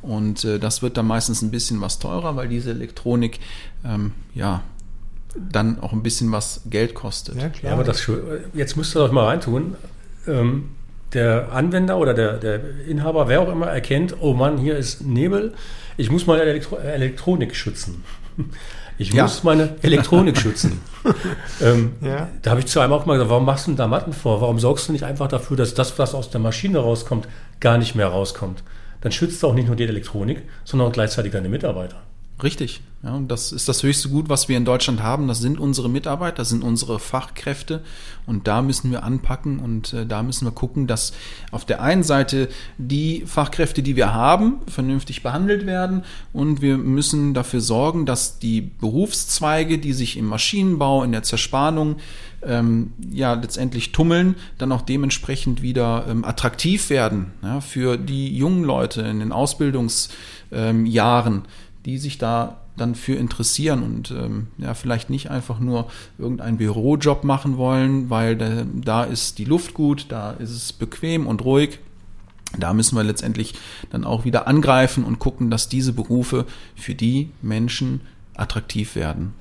Und 0.03 0.45
äh, 0.45 0.59
das 0.59 0.83
wird 0.83 0.97
dann 0.97 1.07
meistens 1.07 1.43
ein 1.43 1.51
bisschen 1.51 1.81
was 1.81 1.99
teurer, 1.99 2.37
weil 2.37 2.49
diese 2.49 2.71
Elektronik 2.71 3.41
ähm, 3.85 4.13
ja 4.35 4.63
dann 5.37 5.81
auch 5.81 5.93
ein 5.93 6.03
bisschen 6.03 6.33
was 6.33 6.63
Geld 6.69 6.95
kostet. 6.95 7.37
Ja, 7.37 7.49
klar. 7.49 7.71
Ja, 7.71 7.75
aber 7.75 7.85
das, 7.85 8.11
jetzt 8.55 8.77
müsst 8.77 8.97
ihr 8.97 9.01
doch 9.01 9.13
mal 9.13 9.27
reintun. 9.27 9.77
Ähm, 10.27 10.71
der 11.15 11.53
Anwender 11.53 11.99
oder 11.99 12.15
der, 12.15 12.35
der 12.35 12.61
Inhaber, 12.87 13.29
wer 13.29 13.41
auch 13.41 13.51
immer, 13.51 13.67
erkennt, 13.67 14.17
oh 14.21 14.35
Mann, 14.35 14.59
hier 14.59 14.77
ist 14.77 15.03
Nebel, 15.03 15.55
ich 15.97 16.11
muss 16.11 16.27
meine 16.27 16.43
Elektro 16.43 16.77
Elektronik 16.77 17.55
schützen. 17.55 18.05
Ich 19.01 19.13
ja. 19.13 19.23
muss 19.23 19.45
meine 19.45 19.77
Elektronik 19.83 20.37
schützen. 20.41 20.81
ähm, 21.63 21.93
ja. 22.01 22.29
Da 22.43 22.51
habe 22.51 22.59
ich 22.59 22.67
zu 22.67 22.81
einem 22.81 22.93
auch 22.93 23.07
mal 23.07 23.15
gesagt, 23.15 23.31
warum 23.31 23.45
machst 23.45 23.69
du 23.69 23.71
denn 23.71 23.77
da 23.77 23.87
Matten 23.87 24.13
vor? 24.13 24.41
Warum 24.41 24.59
sorgst 24.59 24.89
du 24.89 24.93
nicht 24.93 25.05
einfach 25.05 25.29
dafür, 25.29 25.57
dass 25.57 25.73
das, 25.73 26.01
was 26.01 26.17
aus 26.17 26.31
der 26.31 26.41
Maschine 26.41 26.79
rauskommt, 26.79 27.29
gar 27.61 27.79
nicht 27.79 27.95
mehr 27.95 28.09
rauskommt? 28.09 28.65
Dann 29.01 29.13
schützt 29.13 29.41
du 29.41 29.47
auch 29.47 29.55
nicht 29.55 29.69
nur 29.69 29.77
die 29.77 29.85
Elektronik, 29.85 30.43
sondern 30.65 30.89
auch 30.89 30.93
gleichzeitig 30.93 31.31
deine 31.31 31.49
Mitarbeiter. 31.49 32.03
Richtig. 32.43 32.81
Ja, 33.03 33.21
das 33.29 33.53
ist 33.53 33.69
das 33.69 33.85
höchste 33.85 34.09
Gut, 34.09 34.29
was 34.29 34.49
wir 34.49 34.57
in 34.57 34.65
Deutschland 34.65 35.05
haben. 35.05 35.29
Das 35.29 35.39
sind 35.39 35.61
unsere 35.61 35.89
Mitarbeiter, 35.89 36.39
das 36.39 36.49
sind 36.49 36.65
unsere 36.65 36.99
Fachkräfte. 36.99 37.85
Und 38.27 38.49
da 38.49 38.61
müssen 38.61 38.91
wir 38.91 39.05
anpacken 39.05 39.61
und 39.61 39.93
äh, 39.93 40.05
da 40.05 40.25
müssen 40.25 40.47
wir 40.47 40.51
gucken, 40.51 40.89
dass 40.89 41.13
auf 41.53 41.65
der 41.65 41.81
einen 41.81 42.03
Seite 42.03 42.49
die 42.77 43.23
Fachkräfte, 43.25 43.85
die 43.85 43.95
wir 43.95 44.15
haben, 44.15 44.59
vernünftig 44.67 45.23
behandelt 45.23 45.65
werden. 45.65 46.03
Und 46.33 46.61
wir 46.61 46.77
müssen 46.77 47.35
dafür 47.35 47.61
sorgen, 47.61 48.05
dass 48.05 48.41
die 48.41 48.63
Berufszweige, 48.63 49.79
die 49.79 49.93
sich 49.93 50.17
im 50.17 50.27
Maschinenbau, 50.27 51.05
in 51.05 51.13
der 51.13 51.23
Zerspannung, 51.23 51.99
ähm, 52.43 52.93
ja 53.11 53.35
letztendlich 53.35 53.93
tummeln, 53.93 54.35
dann 54.59 54.73
auch 54.73 54.83
dementsprechend 54.83 55.63
wieder 55.63 56.07
ähm, 56.09 56.25
attraktiv 56.25 56.91
werden 56.91 57.33
ja, 57.43 57.61
für 57.61 57.97
die 57.97 58.37
jungen 58.37 58.65
Leute 58.65 59.03
in 59.03 59.21
den 59.21 59.31
Ausbildungsjahren. 59.33 61.35
Ähm, 61.35 61.43
die 61.89 61.97
sich 61.97 62.19
da 62.19 62.59
dann 62.77 62.95
für 62.95 63.15
interessieren 63.15 63.83
und 63.83 64.11
ähm, 64.11 64.49
ja, 64.59 64.75
vielleicht 64.75 65.09
nicht 65.09 65.31
einfach 65.31 65.59
nur 65.59 65.87
irgendeinen 66.19 66.59
Bürojob 66.59 67.25
machen 67.25 67.57
wollen, 67.57 68.11
weil 68.11 68.37
da, 68.37 68.67
da 68.75 69.05
ist 69.05 69.39
die 69.39 69.47
Luft 69.47 69.73
gut, 69.73 70.05
da 70.11 70.33
ist 70.33 70.51
es 70.51 70.75
bequem 70.75 71.27
und 71.27 71.43
ruhig, 71.47 71.79
Da 72.59 72.75
müssen 72.75 72.95
wir 72.95 73.05
letztendlich 73.05 73.55
dann 73.89 74.05
auch 74.05 74.27
wieder 74.27 74.47
angreifen 74.47 75.03
und 75.03 75.19
gucken, 75.19 75.51
dass 75.51 75.71
diese 75.71 75.95
Berufe 75.95 76.45
für 76.77 76.95
die 76.95 77.31
Menschen 77.41 78.03
attraktiv 78.37 78.95
werden. 78.95 79.33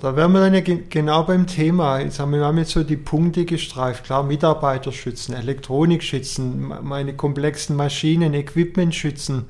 Da 0.00 0.14
wären 0.14 0.32
wir 0.32 0.40
dann 0.40 0.54
ja 0.54 0.60
genau 0.60 1.24
beim 1.24 1.48
Thema. 1.48 1.98
Jetzt 1.98 2.20
haben 2.20 2.32
wir, 2.32 2.44
haben 2.44 2.58
jetzt 2.58 2.72
so 2.72 2.84
die 2.84 2.96
Punkte 2.96 3.44
gestreift. 3.44 4.04
Klar, 4.04 4.22
Mitarbeiter 4.22 4.92
schützen, 4.92 5.34
Elektronik 5.34 6.04
schützen, 6.04 6.72
meine 6.82 7.14
komplexen 7.14 7.74
Maschinen, 7.74 8.34
Equipment 8.34 8.94
schützen. 8.94 9.46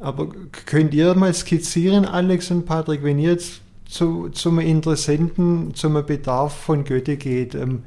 Aber 0.00 0.28
könnt 0.66 0.94
ihr 0.94 1.14
mal 1.14 1.34
skizzieren, 1.34 2.04
Alex 2.04 2.50
und 2.50 2.66
Patrick, 2.66 3.02
wenn 3.02 3.18
ihr 3.18 3.32
jetzt 3.32 3.60
zu, 3.88 4.28
zum 4.28 4.60
Interessenten, 4.60 5.74
zum 5.74 5.94
Bedarf 6.06 6.54
von 6.54 6.84
Goethe 6.84 7.16
geht, 7.16 7.54
ähm, 7.54 7.82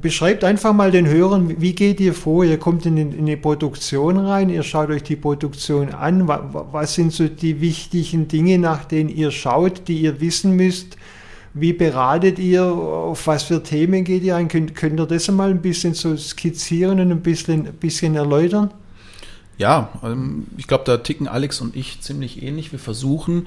beschreibt 0.00 0.44
einfach 0.44 0.72
mal 0.72 0.90
den 0.90 1.06
Hörern, 1.06 1.60
wie 1.60 1.74
geht 1.74 2.00
ihr 2.00 2.14
vor? 2.14 2.44
Ihr 2.44 2.58
kommt 2.58 2.86
in, 2.86 2.96
in 2.96 3.18
eine 3.18 3.36
Produktion 3.36 4.16
rein, 4.16 4.48
ihr 4.48 4.62
schaut 4.62 4.88
euch 4.88 5.02
die 5.02 5.16
Produktion 5.16 5.90
an. 5.90 6.26
Was 6.26 6.94
sind 6.94 7.12
so 7.12 7.28
die 7.28 7.60
wichtigen 7.60 8.28
Dinge, 8.28 8.58
nach 8.58 8.86
denen 8.86 9.10
ihr 9.10 9.30
schaut, 9.30 9.88
die 9.88 10.00
ihr 10.00 10.22
wissen 10.22 10.56
müsst? 10.56 10.96
Wie 11.52 11.74
beratet 11.74 12.38
ihr? 12.38 12.64
Auf 12.64 13.26
was 13.26 13.42
für 13.42 13.62
Themen 13.62 14.04
geht 14.04 14.22
ihr 14.22 14.36
ein? 14.36 14.48
Könnt, 14.48 14.74
könnt 14.74 14.98
ihr 14.98 15.06
das 15.06 15.30
mal 15.30 15.50
ein 15.50 15.60
bisschen 15.60 15.92
so 15.92 16.16
skizzieren 16.16 16.98
und 16.98 17.10
ein 17.10 17.20
bisschen, 17.20 17.66
ein 17.66 17.74
bisschen 17.74 18.14
erläutern? 18.14 18.72
Ja, 19.58 19.90
ähm, 20.02 20.46
ich 20.56 20.66
glaube, 20.66 20.84
da 20.86 20.98
ticken 20.98 21.28
Alex 21.28 21.60
und 21.60 21.76
ich 21.76 22.00
ziemlich 22.00 22.42
ähnlich. 22.42 22.72
Wir 22.72 22.78
versuchen 22.78 23.46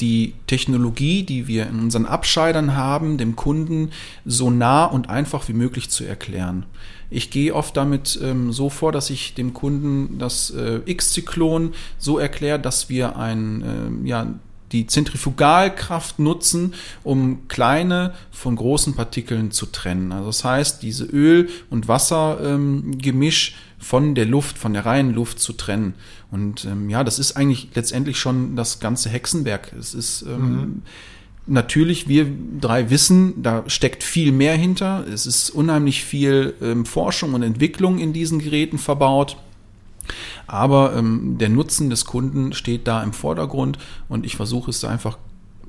die 0.00 0.34
Technologie, 0.46 1.22
die 1.22 1.46
wir 1.46 1.66
in 1.66 1.80
unseren 1.80 2.06
Abscheidern 2.06 2.76
haben, 2.76 3.18
dem 3.18 3.36
Kunden 3.36 3.90
so 4.24 4.50
nah 4.50 4.84
und 4.84 5.08
einfach 5.08 5.48
wie 5.48 5.52
möglich 5.52 5.90
zu 5.90 6.04
erklären. 6.04 6.66
Ich 7.10 7.30
gehe 7.30 7.54
oft 7.54 7.76
damit 7.76 8.18
ähm, 8.22 8.52
so 8.52 8.70
vor, 8.70 8.92
dass 8.92 9.10
ich 9.10 9.34
dem 9.34 9.52
Kunden 9.52 10.18
das 10.18 10.50
äh, 10.50 10.80
X-Zyklon 10.84 11.74
so 11.98 12.18
erkläre, 12.18 12.60
dass 12.60 12.88
wir 12.88 13.16
ein, 13.16 14.02
äh, 14.04 14.08
ja, 14.08 14.34
die 14.70 14.86
Zentrifugalkraft 14.86 16.20
nutzen, 16.20 16.74
um 17.02 17.48
kleine 17.48 18.14
von 18.30 18.54
großen 18.54 18.94
Partikeln 18.94 19.50
zu 19.50 19.66
trennen. 19.66 20.12
Also 20.12 20.26
das 20.26 20.44
heißt, 20.44 20.82
diese 20.82 21.04
Öl- 21.04 21.48
und 21.70 21.88
Wassergemisch 21.88 23.50
ähm, 23.50 23.69
von 23.80 24.14
der 24.14 24.26
Luft, 24.26 24.58
von 24.58 24.74
der 24.74 24.86
reinen 24.86 25.12
Luft 25.12 25.40
zu 25.40 25.54
trennen. 25.54 25.94
Und 26.30 26.64
ähm, 26.66 26.90
ja, 26.90 27.02
das 27.02 27.18
ist 27.18 27.36
eigentlich 27.36 27.70
letztendlich 27.74 28.18
schon 28.18 28.54
das 28.54 28.78
ganze 28.78 29.08
Hexenwerk. 29.08 29.72
Es 29.72 29.94
ist 29.94 30.22
ähm, 30.22 30.50
mhm. 30.50 30.82
natürlich, 31.46 32.06
wir 32.06 32.26
drei 32.60 32.90
wissen, 32.90 33.42
da 33.42 33.64
steckt 33.66 34.04
viel 34.04 34.32
mehr 34.32 34.54
hinter. 34.54 35.04
Es 35.12 35.26
ist 35.26 35.50
unheimlich 35.50 36.04
viel 36.04 36.54
ähm, 36.60 36.84
Forschung 36.84 37.34
und 37.34 37.42
Entwicklung 37.42 37.98
in 37.98 38.12
diesen 38.12 38.38
Geräten 38.38 38.78
verbaut. 38.78 39.38
Aber 40.46 40.94
ähm, 40.94 41.38
der 41.38 41.48
Nutzen 41.48 41.88
des 41.88 42.04
Kunden 42.04 42.52
steht 42.52 42.86
da 42.86 43.02
im 43.02 43.12
Vordergrund 43.12 43.78
und 44.08 44.26
ich 44.26 44.36
versuche 44.36 44.70
es 44.70 44.84
einfach 44.84 45.18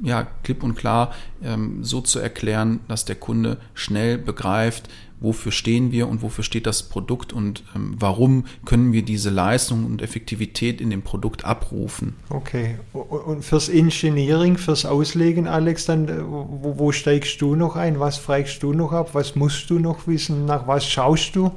ja, 0.03 0.27
klipp 0.43 0.63
und 0.63 0.75
klar 0.75 1.13
ähm, 1.43 1.83
so 1.83 2.01
zu 2.01 2.19
erklären, 2.19 2.79
dass 2.87 3.05
der 3.05 3.15
Kunde 3.15 3.57
schnell 3.73 4.17
begreift, 4.17 4.89
wofür 5.21 5.51
stehen 5.51 5.91
wir 5.91 6.09
und 6.09 6.21
wofür 6.23 6.43
steht 6.43 6.65
das 6.65 6.83
Produkt 6.83 7.31
und 7.31 7.63
ähm, 7.75 7.95
warum 7.97 8.45
können 8.65 8.91
wir 8.91 9.03
diese 9.03 9.29
Leistung 9.29 9.85
und 9.85 10.01
Effektivität 10.01 10.81
in 10.81 10.89
dem 10.89 11.03
Produkt 11.03 11.45
abrufen. 11.45 12.15
Okay. 12.29 12.75
Und 12.91 13.45
fürs 13.45 13.69
Engineering, 13.69 14.57
fürs 14.57 14.85
Auslegen, 14.85 15.47
Alex, 15.47 15.85
dann 15.85 16.09
äh, 16.09 16.23
wo, 16.25 16.73
wo 16.77 16.91
steigst 16.91 17.39
du 17.41 17.55
noch 17.55 17.75
ein? 17.75 17.99
Was 17.99 18.17
fragst 18.17 18.63
du 18.63 18.73
noch 18.73 18.91
ab? 18.91 19.11
Was 19.13 19.35
musst 19.35 19.69
du 19.69 19.79
noch 19.79 20.07
wissen? 20.07 20.45
Nach 20.45 20.67
was 20.67 20.85
schaust 20.85 21.35
du? 21.35 21.51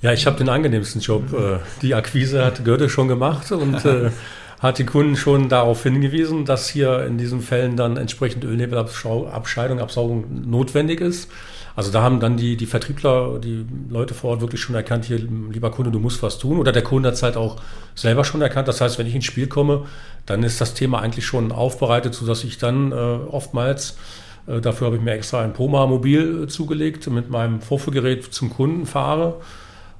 Ja, 0.00 0.12
ich 0.12 0.26
habe 0.26 0.36
den 0.36 0.48
angenehmsten 0.48 1.00
Job. 1.02 1.32
Äh, 1.32 1.58
die 1.82 1.94
Akquise 1.94 2.44
hat 2.44 2.64
Goethe 2.64 2.88
schon 2.88 3.08
gemacht 3.08 3.52
und 3.52 3.84
äh, 3.84 4.10
hat 4.58 4.78
die 4.78 4.86
Kunden 4.86 5.16
schon 5.16 5.50
darauf 5.50 5.82
hingewiesen, 5.82 6.46
dass 6.46 6.68
hier 6.68 7.04
in 7.04 7.18
diesen 7.18 7.42
Fällen 7.42 7.76
dann 7.76 7.98
entsprechend 7.98 8.44
Ölnebelabscheidung, 8.44 9.80
Absaugung 9.80 10.48
notwendig 10.48 11.02
ist. 11.02 11.30
Also 11.76 11.92
da 11.92 12.02
haben 12.02 12.20
dann 12.20 12.38
die, 12.38 12.56
die 12.56 12.64
Vertriebler, 12.64 13.38
die 13.38 13.66
Leute 13.90 14.14
vor 14.14 14.30
Ort 14.30 14.40
wirklich 14.40 14.62
schon 14.62 14.74
erkannt, 14.74 15.04
hier, 15.04 15.18
lieber 15.18 15.70
Kunde, 15.70 15.90
du 15.90 16.00
musst 16.00 16.22
was 16.22 16.38
tun. 16.38 16.58
Oder 16.58 16.72
der 16.72 16.82
Kunde 16.82 17.08
hat 17.08 17.16
es 17.16 17.22
halt 17.22 17.36
auch 17.36 17.60
selber 17.94 18.24
schon 18.24 18.40
erkannt. 18.40 18.66
Das 18.66 18.80
heißt, 18.80 18.98
wenn 18.98 19.06
ich 19.06 19.14
ins 19.14 19.26
Spiel 19.26 19.46
komme, 19.46 19.84
dann 20.24 20.42
ist 20.42 20.58
das 20.58 20.72
Thema 20.72 21.00
eigentlich 21.00 21.26
schon 21.26 21.52
aufbereitet, 21.52 22.14
sodass 22.14 22.44
ich 22.44 22.56
dann 22.56 22.92
äh, 22.92 22.94
oftmals, 22.94 23.98
äh, 24.46 24.62
dafür 24.62 24.86
habe 24.86 24.96
ich 24.96 25.02
mir 25.02 25.12
extra 25.12 25.42
ein 25.42 25.52
Poma 25.52 25.86
Mobil 25.86 26.44
äh, 26.44 26.46
zugelegt, 26.48 27.06
mit 27.10 27.28
meinem 27.28 27.60
Vorführgerät 27.60 28.24
zum 28.24 28.48
Kunden 28.48 28.86
fahre, 28.86 29.34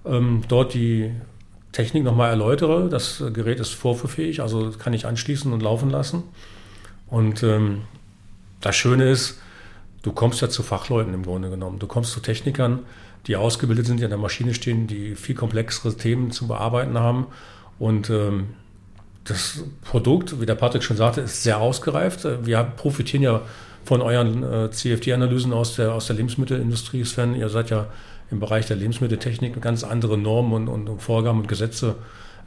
ähm, 0.06 0.44
dort 0.48 0.72
die 0.72 1.10
Technik 1.72 2.04
nochmal 2.04 2.30
erläutere. 2.30 2.88
Das 2.88 3.22
Gerät 3.34 3.60
ist 3.60 3.74
vorführfähig, 3.74 4.40
also 4.40 4.72
kann 4.78 4.94
ich 4.94 5.04
anschließen 5.04 5.52
und 5.52 5.62
laufen 5.62 5.90
lassen. 5.90 6.22
Und 7.08 7.42
ähm, 7.42 7.82
das 8.62 8.76
Schöne 8.76 9.10
ist, 9.10 9.38
du 10.06 10.12
kommst 10.12 10.40
ja 10.40 10.48
zu 10.48 10.62
Fachleuten 10.62 11.12
im 11.12 11.24
Grunde 11.24 11.50
genommen. 11.50 11.80
Du 11.80 11.88
kommst 11.88 12.12
zu 12.12 12.20
Technikern, 12.20 12.84
die 13.26 13.34
ausgebildet 13.34 13.86
sind, 13.86 13.98
die 13.98 14.04
an 14.04 14.10
der 14.10 14.18
Maschine 14.18 14.54
stehen, 14.54 14.86
die 14.86 15.16
viel 15.16 15.34
komplexere 15.34 15.96
Themen 15.96 16.30
zu 16.30 16.46
bearbeiten 16.46 16.96
haben. 16.96 17.26
Und 17.80 18.08
ähm, 18.08 18.50
das 19.24 19.64
Produkt, 19.82 20.40
wie 20.40 20.46
der 20.46 20.54
Patrick 20.54 20.84
schon 20.84 20.96
sagte, 20.96 21.22
ist 21.22 21.42
sehr 21.42 21.58
ausgereift. 21.58 22.24
Wir 22.46 22.62
profitieren 22.62 23.24
ja 23.24 23.42
von 23.84 24.00
euren 24.00 24.44
äh, 24.44 24.70
CFD-Analysen 24.70 25.52
aus 25.52 25.74
der, 25.74 25.92
aus 25.92 26.06
der 26.06 26.14
Lebensmittelindustrie, 26.14 27.04
Sven. 27.04 27.34
Ihr 27.34 27.48
seid 27.48 27.70
ja 27.70 27.88
im 28.30 28.38
Bereich 28.38 28.66
der 28.66 28.76
Lebensmitteltechnik 28.76 29.60
ganz 29.60 29.82
andere 29.82 30.16
Normen 30.16 30.68
und, 30.68 30.88
und 30.88 31.02
Vorgaben 31.02 31.40
und 31.40 31.48
Gesetze 31.48 31.96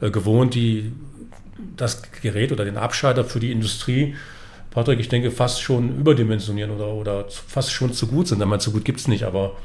äh, 0.00 0.10
gewohnt, 0.10 0.54
die 0.54 0.92
das 1.76 2.00
Gerät 2.22 2.52
oder 2.52 2.64
den 2.64 2.78
Abscheider 2.78 3.22
für 3.22 3.38
die 3.38 3.52
Industrie 3.52 4.14
Patrick, 4.70 5.00
ich 5.00 5.08
denke, 5.08 5.30
fast 5.30 5.62
schon 5.62 5.98
überdimensionieren 5.98 6.70
oder, 6.70 6.88
oder 6.88 7.24
fast 7.28 7.72
schon 7.72 7.92
zu 7.92 8.06
gut 8.06 8.28
sind. 8.28 8.40
Einmal 8.40 8.60
zu 8.60 8.70
gut 8.70 8.84
gibt 8.84 9.00
es 9.00 9.08
nicht, 9.08 9.24
aber 9.24 9.56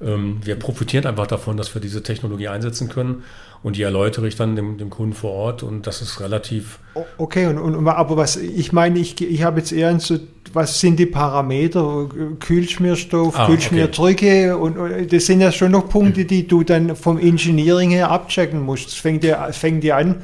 ähm, 0.00 0.40
wir 0.44 0.56
profitieren 0.56 1.06
einfach 1.06 1.26
davon, 1.26 1.56
dass 1.56 1.74
wir 1.74 1.80
diese 1.80 2.02
Technologie 2.02 2.48
einsetzen 2.48 2.88
können 2.88 3.24
und 3.62 3.76
die 3.76 3.82
erläutere 3.82 4.28
ich 4.28 4.36
dann 4.36 4.54
dem, 4.54 4.76
dem 4.76 4.90
Kunden 4.90 5.14
vor 5.14 5.32
Ort 5.32 5.62
und 5.62 5.86
das 5.86 6.02
ist 6.02 6.20
relativ. 6.20 6.78
Okay, 7.16 7.46
und, 7.46 7.58
und 7.58 7.88
aber 7.88 8.16
was 8.18 8.36
ich 8.36 8.72
meine, 8.72 8.98
ich, 8.98 9.18
ich 9.20 9.42
habe 9.42 9.58
jetzt 9.58 9.72
eher 9.72 9.98
so, 9.98 10.18
was 10.52 10.80
sind 10.80 10.98
die 10.98 11.06
Parameter? 11.06 12.08
Kühlschmierstoff, 12.38 13.38
ah, 13.38 13.46
Kühlschmierdrücke 13.46 14.26
okay. 14.26 14.50
und, 14.52 14.76
und 14.76 15.12
das 15.12 15.24
sind 15.24 15.40
ja 15.40 15.50
schon 15.50 15.72
noch 15.72 15.88
Punkte, 15.88 16.26
die 16.26 16.46
du 16.46 16.62
dann 16.62 16.94
vom 16.94 17.18
Engineering 17.18 17.90
her 17.90 18.10
abchecken 18.10 18.60
musst. 18.60 18.88
Es 18.88 18.94
fängt 18.94 19.24
ja, 19.24 19.50
fängt 19.52 19.82
ja 19.82 19.96
an 19.96 20.16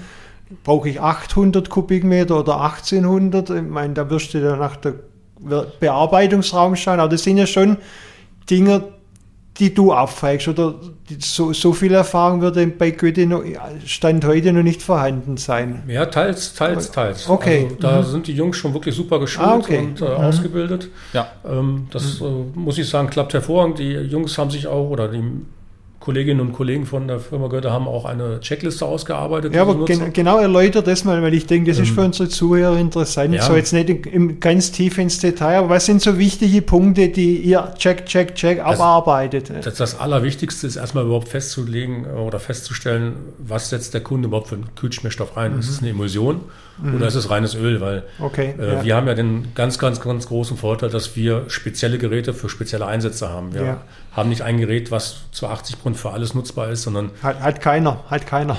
brauche 0.64 0.88
ich 0.88 1.00
800 1.00 1.68
Kubikmeter 1.68 2.40
oder 2.40 2.60
1800? 2.60 3.50
Ich 3.50 3.62
meine, 3.62 3.94
da 3.94 4.10
wirst 4.10 4.34
du 4.34 4.40
dann 4.40 4.58
nach 4.58 4.76
der 4.76 4.94
Bearbeitungsraum 5.80 6.76
schauen, 6.76 7.00
aber 7.00 7.10
das 7.10 7.22
sind 7.22 7.36
ja 7.38 7.46
schon 7.46 7.78
Dinge, 8.48 8.84
die 9.58 9.74
du 9.74 9.92
abfragst 9.92 10.48
oder 10.48 10.74
so, 11.18 11.52
so 11.52 11.72
viel 11.72 11.92
Erfahrung 11.92 12.40
wird 12.40 12.78
bei 12.78 12.90
Goethe 12.92 13.26
noch, 13.26 13.42
Stand 13.84 14.24
heute 14.24 14.52
noch 14.52 14.62
nicht 14.62 14.82
vorhanden 14.82 15.36
sein. 15.36 15.82
Ja, 15.88 16.06
teils, 16.06 16.54
teils, 16.54 16.90
teils. 16.90 17.28
Okay. 17.28 17.64
Also, 17.64 17.76
da 17.76 18.00
mhm. 18.00 18.06
sind 18.06 18.26
die 18.28 18.32
Jungs 18.32 18.56
schon 18.56 18.72
wirklich 18.72 18.94
super 18.94 19.20
geschult 19.20 19.46
ah, 19.46 19.56
okay. 19.56 19.78
und 19.78 20.00
äh, 20.00 20.04
mhm. 20.04 20.10
ausgebildet. 20.10 20.88
Ja. 21.12 21.28
Ähm, 21.46 21.88
das 21.90 22.20
mhm. 22.20 22.26
äh, 22.26 22.58
muss 22.58 22.78
ich 22.78 22.88
sagen, 22.88 23.10
klappt 23.10 23.34
hervorragend. 23.34 23.78
Die 23.78 23.92
Jungs 23.92 24.38
haben 24.38 24.50
sich 24.50 24.66
auch, 24.66 24.88
oder 24.88 25.08
die 25.08 25.22
Kolleginnen 26.02 26.40
und 26.40 26.52
Kollegen 26.52 26.84
von 26.84 27.06
der 27.06 27.20
Firma 27.20 27.46
Goethe 27.46 27.70
haben 27.70 27.86
auch 27.86 28.04
eine 28.04 28.40
Checkliste 28.40 28.84
ausgearbeitet. 28.84 29.54
Ja, 29.54 29.62
aber 29.62 29.84
gen 29.84 30.12
genau 30.12 30.38
erläutert 30.38 30.88
das 30.88 31.04
mal, 31.04 31.22
weil 31.22 31.32
ich 31.32 31.46
denke, 31.46 31.70
das 31.70 31.78
ähm, 31.78 31.84
ist 31.84 31.94
für 31.94 32.00
unsere 32.00 32.28
Zuhörer 32.28 32.76
interessant. 32.76 33.32
Ja. 33.32 33.42
So 33.42 33.54
jetzt 33.54 33.72
nicht 33.72 33.88
im, 33.88 34.40
ganz 34.40 34.72
tief 34.72 34.98
ins 34.98 35.20
Detail, 35.20 35.58
aber 35.58 35.68
was 35.68 35.86
sind 35.86 36.02
so 36.02 36.18
wichtige 36.18 36.60
Punkte, 36.60 37.08
die 37.08 37.36
ihr 37.36 37.72
check, 37.78 38.06
check, 38.06 38.34
check 38.34 38.58
das, 38.58 38.80
abarbeitet? 38.80 39.52
Das, 39.62 39.76
das 39.76 40.00
Allerwichtigste 40.00 40.66
ist 40.66 40.74
erstmal 40.74 41.04
überhaupt 41.04 41.28
festzulegen 41.28 42.06
oder 42.06 42.40
festzustellen, 42.40 43.14
was 43.38 43.70
setzt 43.70 43.94
der 43.94 44.00
Kunde 44.00 44.26
überhaupt 44.26 44.48
für 44.48 44.56
einen 44.56 44.74
Kühlschmierstoff 44.74 45.36
ein. 45.36 45.52
Mhm. 45.52 45.60
Ist 45.60 45.68
es 45.68 45.78
eine 45.82 45.90
Emulsion? 45.90 46.40
Mhm. 46.80 46.96
Oder 46.96 47.06
ist 47.06 47.14
es 47.14 47.30
reines 47.30 47.54
Öl? 47.54 47.80
Weil 47.80 48.04
okay, 48.18 48.54
äh, 48.58 48.74
ja. 48.74 48.84
wir 48.84 48.96
haben 48.96 49.06
ja 49.06 49.14
den 49.14 49.54
ganz, 49.54 49.78
ganz, 49.78 50.00
ganz 50.00 50.26
großen 50.28 50.56
Vorteil, 50.56 50.90
dass 50.90 51.16
wir 51.16 51.44
spezielle 51.48 51.98
Geräte 51.98 52.34
für 52.34 52.48
spezielle 52.48 52.86
Einsätze 52.86 53.28
haben. 53.28 53.54
Wir 53.54 53.64
ja. 53.64 53.80
haben 54.12 54.28
nicht 54.28 54.42
ein 54.42 54.58
Gerät, 54.58 54.90
was 54.90 55.22
zu 55.32 55.46
80 55.48 55.76
Prozent 55.76 55.96
für 55.96 56.10
alles 56.10 56.34
nutzbar 56.34 56.70
ist, 56.70 56.82
sondern. 56.82 57.10
Hat, 57.22 57.40
hat 57.40 57.60
keiner, 57.60 58.04
hat 58.08 58.26
keiner. 58.26 58.56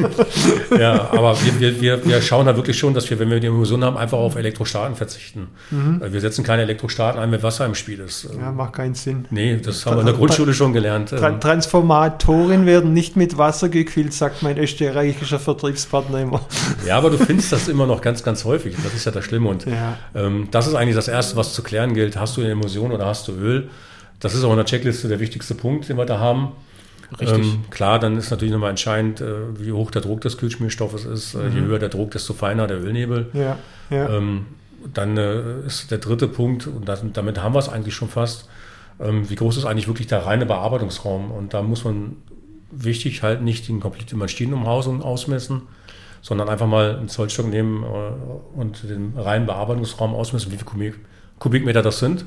ja, 0.78 1.10
aber 1.12 1.36
wir, 1.42 1.80
wir, 1.80 2.04
wir 2.04 2.22
schauen 2.22 2.46
da 2.46 2.56
wirklich 2.56 2.78
schon, 2.78 2.94
dass 2.94 3.08
wir, 3.10 3.18
wenn 3.18 3.30
wir 3.30 3.40
die 3.40 3.46
Emulsion 3.46 3.84
haben, 3.84 3.96
einfach 3.96 4.18
auf 4.18 4.36
Elektrostaten 4.36 4.96
verzichten. 4.96 5.48
Mhm. 5.70 6.02
Wir 6.10 6.20
setzen 6.20 6.44
keine 6.44 6.62
Elektrostaten 6.62 7.20
ein, 7.20 7.30
wenn 7.32 7.42
Wasser 7.42 7.66
im 7.66 7.74
Spiel 7.74 8.00
ist. 8.00 8.28
Ja, 8.38 8.52
macht 8.52 8.74
keinen 8.74 8.94
Sinn. 8.94 9.26
Nee, 9.30 9.56
das 9.56 9.86
haben 9.86 9.96
wir 9.96 10.00
in 10.00 10.06
der 10.06 10.14
Grundschule 10.14 10.54
schon 10.54 10.72
gelernt. 10.72 11.12
Ähm. 11.12 11.40
Transformatoren 11.40 12.66
werden 12.66 12.92
nicht 12.92 13.16
mit 13.16 13.38
Wasser 13.38 13.68
gekühlt, 13.68 14.12
sagt 14.12 14.42
mein 14.42 14.58
österreichischer 14.58 15.38
Vertriebspartner 15.38 16.20
immer. 16.20 16.40
Ja, 16.86 16.98
aber 16.98 17.10
du 17.10 17.18
findest 17.30 17.52
das 17.52 17.68
immer 17.68 17.86
noch 17.86 18.00
ganz, 18.00 18.24
ganz 18.24 18.44
häufig. 18.44 18.74
Das 18.82 18.92
ist 18.92 19.04
ja 19.04 19.12
das 19.12 19.24
Schlimme. 19.24 19.48
Und 19.48 19.64
ja. 19.64 19.96
ähm, 20.16 20.48
das 20.50 20.66
ist 20.66 20.74
eigentlich 20.74 20.96
das 20.96 21.06
Erste, 21.06 21.36
was 21.36 21.54
zu 21.54 21.62
klären 21.62 21.94
gilt. 21.94 22.16
Hast 22.16 22.36
du 22.36 22.40
eine 22.40 22.50
Emulsion 22.50 22.90
oder 22.90 23.06
hast 23.06 23.28
du 23.28 23.32
Öl? 23.32 23.70
Das 24.18 24.34
ist 24.34 24.42
auch 24.42 24.50
in 24.50 24.56
der 24.56 24.64
Checkliste 24.64 25.06
der 25.06 25.20
wichtigste 25.20 25.54
Punkt, 25.54 25.88
den 25.88 25.96
wir 25.96 26.06
da 26.06 26.18
haben. 26.18 26.48
Richtig. 27.20 27.38
Ähm, 27.38 27.64
klar, 27.70 28.00
dann 28.00 28.16
ist 28.16 28.32
natürlich 28.32 28.52
nochmal 28.52 28.70
entscheidend, 28.70 29.20
äh, 29.20 29.60
wie 29.60 29.70
hoch 29.70 29.92
der 29.92 30.02
Druck 30.02 30.22
des 30.22 30.38
Kühlschmierstoffes 30.38 31.04
ist. 31.04 31.34
Äh, 31.34 31.38
mhm. 31.38 31.54
Je 31.54 31.60
höher 31.62 31.78
der 31.78 31.88
Druck, 31.88 32.10
desto 32.10 32.34
feiner 32.34 32.66
der 32.66 32.82
Ölnebel. 32.82 33.30
Ja, 33.32 33.58
ja. 33.90 34.08
Ähm, 34.08 34.46
dann 34.92 35.16
äh, 35.16 35.60
ist 35.66 35.92
der 35.92 35.98
dritte 35.98 36.26
Punkt, 36.26 36.66
und 36.66 36.88
das, 36.88 37.04
damit 37.12 37.40
haben 37.40 37.54
wir 37.54 37.60
es 37.60 37.68
eigentlich 37.68 37.94
schon 37.94 38.08
fast, 38.08 38.48
ähm, 38.98 39.30
wie 39.30 39.36
groß 39.36 39.56
ist 39.56 39.66
eigentlich 39.66 39.86
wirklich 39.86 40.08
der 40.08 40.26
reine 40.26 40.46
Bearbeitungsraum? 40.46 41.30
Und 41.30 41.54
da 41.54 41.62
muss 41.62 41.84
man 41.84 42.16
wichtig 42.72 43.22
halt 43.22 43.40
nicht 43.40 43.68
den 43.68 43.78
kompletten 43.78 44.18
Maschinenumhausung 44.18 45.00
ausmessen, 45.00 45.62
sondern 46.22 46.48
einfach 46.48 46.66
mal 46.66 46.96
einen 46.96 47.08
Zollstock 47.08 47.48
nehmen 47.48 47.82
äh, 47.82 48.58
und 48.58 48.82
den 48.88 49.14
reinen 49.16 49.46
Bearbeitungsraum 49.46 50.14
ausmessen, 50.14 50.52
wie 50.52 50.56
viele 50.56 50.94
Kubikmeter 51.38 51.82
das 51.82 51.98
sind. 51.98 52.24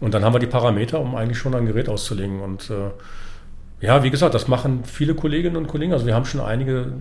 Und 0.00 0.14
dann 0.14 0.24
haben 0.24 0.34
wir 0.34 0.38
die 0.38 0.46
Parameter, 0.46 1.00
um 1.00 1.14
eigentlich 1.14 1.38
schon 1.38 1.54
ein 1.54 1.66
Gerät 1.66 1.88
auszulegen. 1.88 2.40
Und 2.40 2.70
äh, 2.70 3.84
ja, 3.84 4.02
wie 4.02 4.10
gesagt, 4.10 4.34
das 4.34 4.48
machen 4.48 4.84
viele 4.84 5.14
Kolleginnen 5.14 5.56
und 5.56 5.68
Kollegen. 5.68 5.92
Also 5.92 6.06
wir 6.06 6.14
haben 6.14 6.24
schon 6.24 6.40
einige 6.40 6.92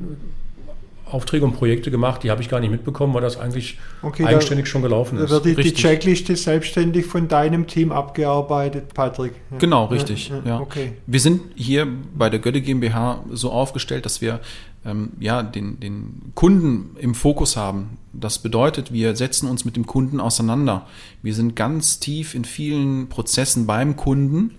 Aufträge 1.11 1.43
und 1.43 1.53
Projekte 1.53 1.91
gemacht, 1.91 2.23
die 2.23 2.29
habe 2.29 2.41
ich 2.41 2.49
gar 2.49 2.59
nicht 2.59 2.69
mitbekommen, 2.69 3.13
weil 3.13 3.21
das 3.21 3.39
eigentlich 3.39 3.79
okay, 4.01 4.25
eigenständig 4.25 4.65
da, 4.65 4.71
schon 4.71 4.81
gelaufen 4.81 5.17
ist. 5.17 5.31
Da 5.31 5.43
wird 5.43 5.57
die, 5.57 5.63
die, 5.63 5.73
Checkliste 5.73 6.35
selbstständig 6.35 7.05
von 7.05 7.27
deinem 7.27 7.67
Team 7.67 7.91
abgearbeitet, 7.91 8.93
Patrick. 8.93 9.33
Ja. 9.51 9.57
Genau, 9.57 9.85
richtig. 9.85 10.29
Ja, 10.29 10.41
ja. 10.45 10.59
Okay. 10.59 10.93
Wir 11.07 11.19
sind 11.19 11.41
hier 11.55 11.87
bei 12.13 12.29
der 12.29 12.39
Götte 12.39 12.61
GmbH 12.61 13.23
so 13.31 13.51
aufgestellt, 13.51 14.05
dass 14.05 14.21
wir 14.21 14.39
ähm, 14.85 15.11
ja, 15.19 15.43
den, 15.43 15.79
den 15.79 16.31
Kunden 16.35 16.95
im 16.99 17.15
Fokus 17.15 17.57
haben. 17.57 17.97
Das 18.13 18.39
bedeutet, 18.39 18.93
wir 18.93 19.15
setzen 19.15 19.49
uns 19.49 19.65
mit 19.65 19.75
dem 19.75 19.85
Kunden 19.85 20.19
auseinander. 20.19 20.87
Wir 21.21 21.33
sind 21.33 21.55
ganz 21.55 21.99
tief 21.99 22.33
in 22.35 22.45
vielen 22.45 23.09
Prozessen 23.09 23.67
beim 23.67 23.95
Kunden. 23.95 24.55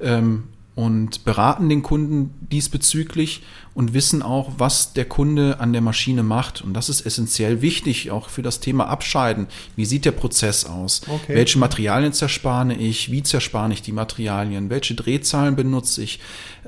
Ähm, 0.00 0.44
und 0.74 1.24
beraten 1.24 1.68
den 1.68 1.82
Kunden 1.82 2.34
diesbezüglich 2.50 3.42
und 3.74 3.94
wissen 3.94 4.22
auch, 4.22 4.52
was 4.58 4.92
der 4.92 5.04
Kunde 5.04 5.60
an 5.60 5.72
der 5.72 5.80
Maschine 5.80 6.24
macht. 6.24 6.62
Und 6.62 6.74
das 6.74 6.88
ist 6.88 7.06
essentiell 7.06 7.62
wichtig, 7.62 8.10
auch 8.10 8.28
für 8.28 8.42
das 8.42 8.58
Thema 8.58 8.88
Abscheiden. 8.88 9.46
Wie 9.76 9.84
sieht 9.84 10.04
der 10.04 10.12
Prozess 10.12 10.64
aus? 10.64 11.02
Okay. 11.06 11.36
Welche 11.36 11.58
Materialien 11.60 12.12
zerspare 12.12 12.74
ich? 12.74 13.12
Wie 13.12 13.22
zerspare 13.22 13.72
ich 13.72 13.82
die 13.82 13.92
Materialien? 13.92 14.68
Welche 14.68 14.94
Drehzahlen 14.94 15.54
benutze 15.54 16.02
ich? 16.02 16.18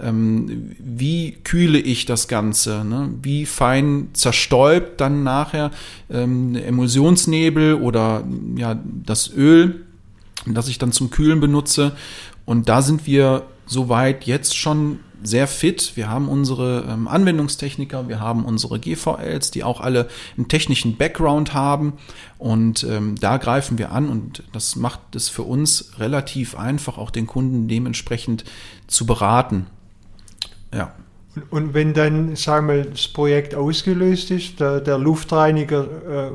Ähm, 0.00 0.76
wie 0.78 1.32
kühle 1.42 1.78
ich 1.78 2.06
das 2.06 2.28
Ganze? 2.28 2.84
Ne? 2.84 3.10
Wie 3.22 3.44
fein 3.44 4.10
zerstäubt 4.12 5.00
dann 5.00 5.24
nachher 5.24 5.72
ähm, 6.10 6.54
Emulsionsnebel 6.54 7.74
oder 7.74 8.22
ja, 8.56 8.78
das 9.04 9.32
Öl, 9.34 9.84
das 10.44 10.68
ich 10.68 10.78
dann 10.78 10.92
zum 10.92 11.10
Kühlen 11.10 11.40
benutze? 11.40 11.96
Und 12.44 12.68
da 12.68 12.82
sind 12.82 13.06
wir 13.06 13.42
soweit 13.66 14.24
jetzt 14.24 14.56
schon 14.56 15.00
sehr 15.22 15.46
fit. 15.46 15.92
Wir 15.94 16.08
haben 16.08 16.28
unsere 16.28 16.86
ähm, 16.88 17.08
Anwendungstechniker, 17.08 18.08
wir 18.08 18.20
haben 18.20 18.44
unsere 18.44 18.78
GVLs, 18.78 19.50
die 19.50 19.64
auch 19.64 19.80
alle 19.80 20.08
einen 20.36 20.48
technischen 20.48 20.96
Background 20.96 21.54
haben. 21.54 21.94
Und 22.38 22.84
ähm, 22.84 23.16
da 23.16 23.36
greifen 23.38 23.78
wir 23.78 23.92
an 23.92 24.08
und 24.08 24.42
das 24.52 24.76
macht 24.76 25.14
es 25.14 25.28
für 25.28 25.42
uns 25.42 25.92
relativ 25.98 26.56
einfach, 26.56 26.98
auch 26.98 27.10
den 27.10 27.26
Kunden 27.26 27.68
dementsprechend 27.68 28.44
zu 28.86 29.06
beraten. 29.06 29.66
Ja. 30.72 30.94
Und 31.50 31.74
wenn 31.74 31.92
dann, 31.92 32.34
sagen 32.36 32.68
wir, 32.68 32.84
das 32.84 33.08
Projekt 33.08 33.54
ausgelöst 33.54 34.30
ist, 34.30 34.60
der, 34.60 34.80
der 34.80 34.98
Luftreiniger 34.98 36.28
äh, 36.28 36.30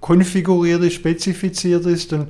konfiguriert 0.00 0.82
ist, 0.82 0.94
spezifiziert 0.94 1.84
ist, 1.84 2.12
dann 2.12 2.28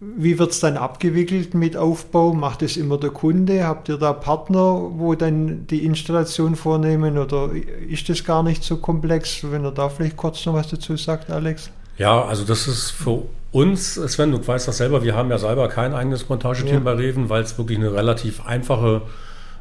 wie 0.00 0.38
wird 0.38 0.52
es 0.52 0.60
dann 0.60 0.76
abgewickelt 0.76 1.54
mit 1.54 1.76
Aufbau? 1.76 2.32
Macht 2.32 2.62
es 2.62 2.76
immer 2.76 2.98
der 2.98 3.10
Kunde? 3.10 3.66
Habt 3.66 3.88
ihr 3.88 3.96
da 3.96 4.12
Partner, 4.12 4.90
wo 4.92 5.14
dann 5.16 5.66
die 5.66 5.84
Installation 5.84 6.54
vornehmen 6.54 7.18
oder 7.18 7.50
ist 7.88 8.08
das 8.08 8.22
gar 8.24 8.44
nicht 8.44 8.62
so 8.62 8.76
komplex? 8.76 9.40
Wenn 9.42 9.64
er 9.64 9.72
da 9.72 9.88
vielleicht 9.88 10.16
kurz 10.16 10.46
noch 10.46 10.54
was 10.54 10.68
dazu 10.68 10.96
sagt, 10.96 11.30
Alex. 11.30 11.70
Ja, 11.96 12.24
also 12.24 12.44
das 12.44 12.68
ist 12.68 12.90
für 12.90 13.24
uns, 13.50 13.94
Sven, 13.94 14.30
du 14.30 14.46
weißt 14.46 14.68
das 14.68 14.76
selber, 14.76 15.02
wir 15.02 15.16
haben 15.16 15.30
ja 15.30 15.38
selber 15.38 15.68
kein 15.68 15.94
eigenes 15.94 16.28
Montageteam 16.28 16.74
ja. 16.74 16.80
bei 16.80 16.92
Reven, 16.92 17.28
weil 17.28 17.42
es 17.42 17.58
wirklich 17.58 17.78
eine 17.78 17.92
relativ 17.92 18.46
einfache 18.46 19.02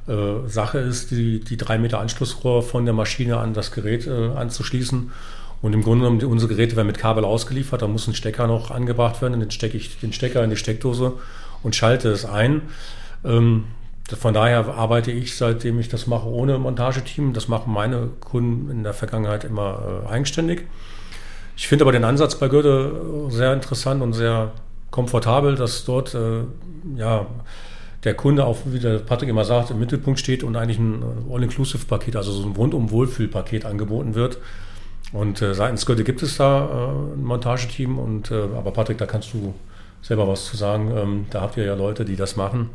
äh, 0.07 0.47
Sache 0.47 0.77
ist, 0.77 1.09
die, 1.09 1.39
die 1.39 1.57
drei 1.57 1.79
Meter 1.79 1.99
Anschlussrohr 1.99 2.61
von 2.61 2.85
der 2.85 2.93
Maschine 2.93 3.37
an 3.37 3.55
das 3.55 3.71
Gerät 3.71 4.05
äh, 4.05 4.29
anzuschließen. 4.35 5.11
Und 5.61 5.73
im 5.73 5.81
Grunde 5.81 6.05
genommen, 6.05 6.23
unsere 6.25 6.53
Geräte 6.53 6.75
werden 6.75 6.87
mit 6.87 6.97
Kabel 6.99 7.25
ausgeliefert, 7.25 7.81
da 7.81 7.87
muss 7.87 8.07
ein 8.07 8.13
Stecker 8.13 8.47
noch 8.47 8.69
angebracht 8.71 9.21
werden, 9.21 9.39
dann 9.39 9.51
stecke 9.51 9.77
ich 9.77 9.99
den 9.99 10.13
Stecker 10.13 10.43
in 10.43 10.49
die 10.49 10.55
Steckdose 10.55 11.13
und 11.63 11.75
schalte 11.75 12.09
es 12.09 12.25
ein. 12.25 12.61
Ähm, 13.25 13.65
von 14.15 14.33
daher 14.33 14.67
arbeite 14.67 15.11
ich, 15.11 15.35
seitdem 15.35 15.79
ich 15.79 15.89
das 15.89 16.07
mache, 16.07 16.27
ohne 16.27 16.57
Montageteam. 16.57 17.33
Das 17.33 17.47
machen 17.47 17.73
meine 17.73 18.09
Kunden 18.21 18.71
in 18.71 18.83
der 18.83 18.93
Vergangenheit 18.93 19.43
immer 19.43 20.03
äh, 20.05 20.09
eigenständig. 20.09 20.61
Ich 21.57 21.67
finde 21.67 21.83
aber 21.83 21.91
den 21.91 22.03
Ansatz 22.03 22.35
bei 22.35 22.47
Goethe 22.47 23.29
sehr 23.29 23.51
interessant 23.51 24.01
und 24.01 24.13
sehr 24.13 24.51
komfortabel, 24.91 25.55
dass 25.55 25.83
dort 25.85 26.13
äh, 26.13 26.43
ja, 26.95 27.25
der 28.03 28.13
Kunde 28.13 28.45
auch, 28.45 28.59
wie 28.65 28.79
der 28.79 28.99
Patrick 28.99 29.27
immer 29.27 29.43
sagt, 29.43 29.71
im 29.71 29.79
Mittelpunkt 29.79 30.19
steht 30.19 30.43
und 30.43 30.55
eigentlich 30.55 30.77
ein 30.77 31.03
All-Inclusive-Paket, 31.29 32.15
also 32.15 32.31
so 32.31 32.47
ein 32.47 32.55
Rundum-Wohlfühl-Paket 32.55 33.65
angeboten 33.65 34.15
wird. 34.15 34.37
Und 35.13 35.41
äh, 35.41 35.53
seitens 35.53 35.85
Goethe 35.85 36.03
gibt 36.03 36.21
es 36.21 36.37
da 36.37 36.65
äh, 36.65 37.13
ein 37.15 37.23
Montageteam. 37.23 37.97
Und, 37.97 38.31
äh, 38.31 38.35
aber 38.55 38.71
Patrick, 38.71 38.97
da 38.97 39.05
kannst 39.05 39.33
du 39.33 39.53
selber 40.01 40.27
was 40.27 40.45
zu 40.45 40.57
sagen. 40.57 40.91
Ähm, 40.95 41.25
da 41.29 41.41
habt 41.41 41.57
ihr 41.57 41.65
ja 41.65 41.75
Leute, 41.75 42.05
die 42.05 42.15
das 42.15 42.35
machen. 42.35 42.69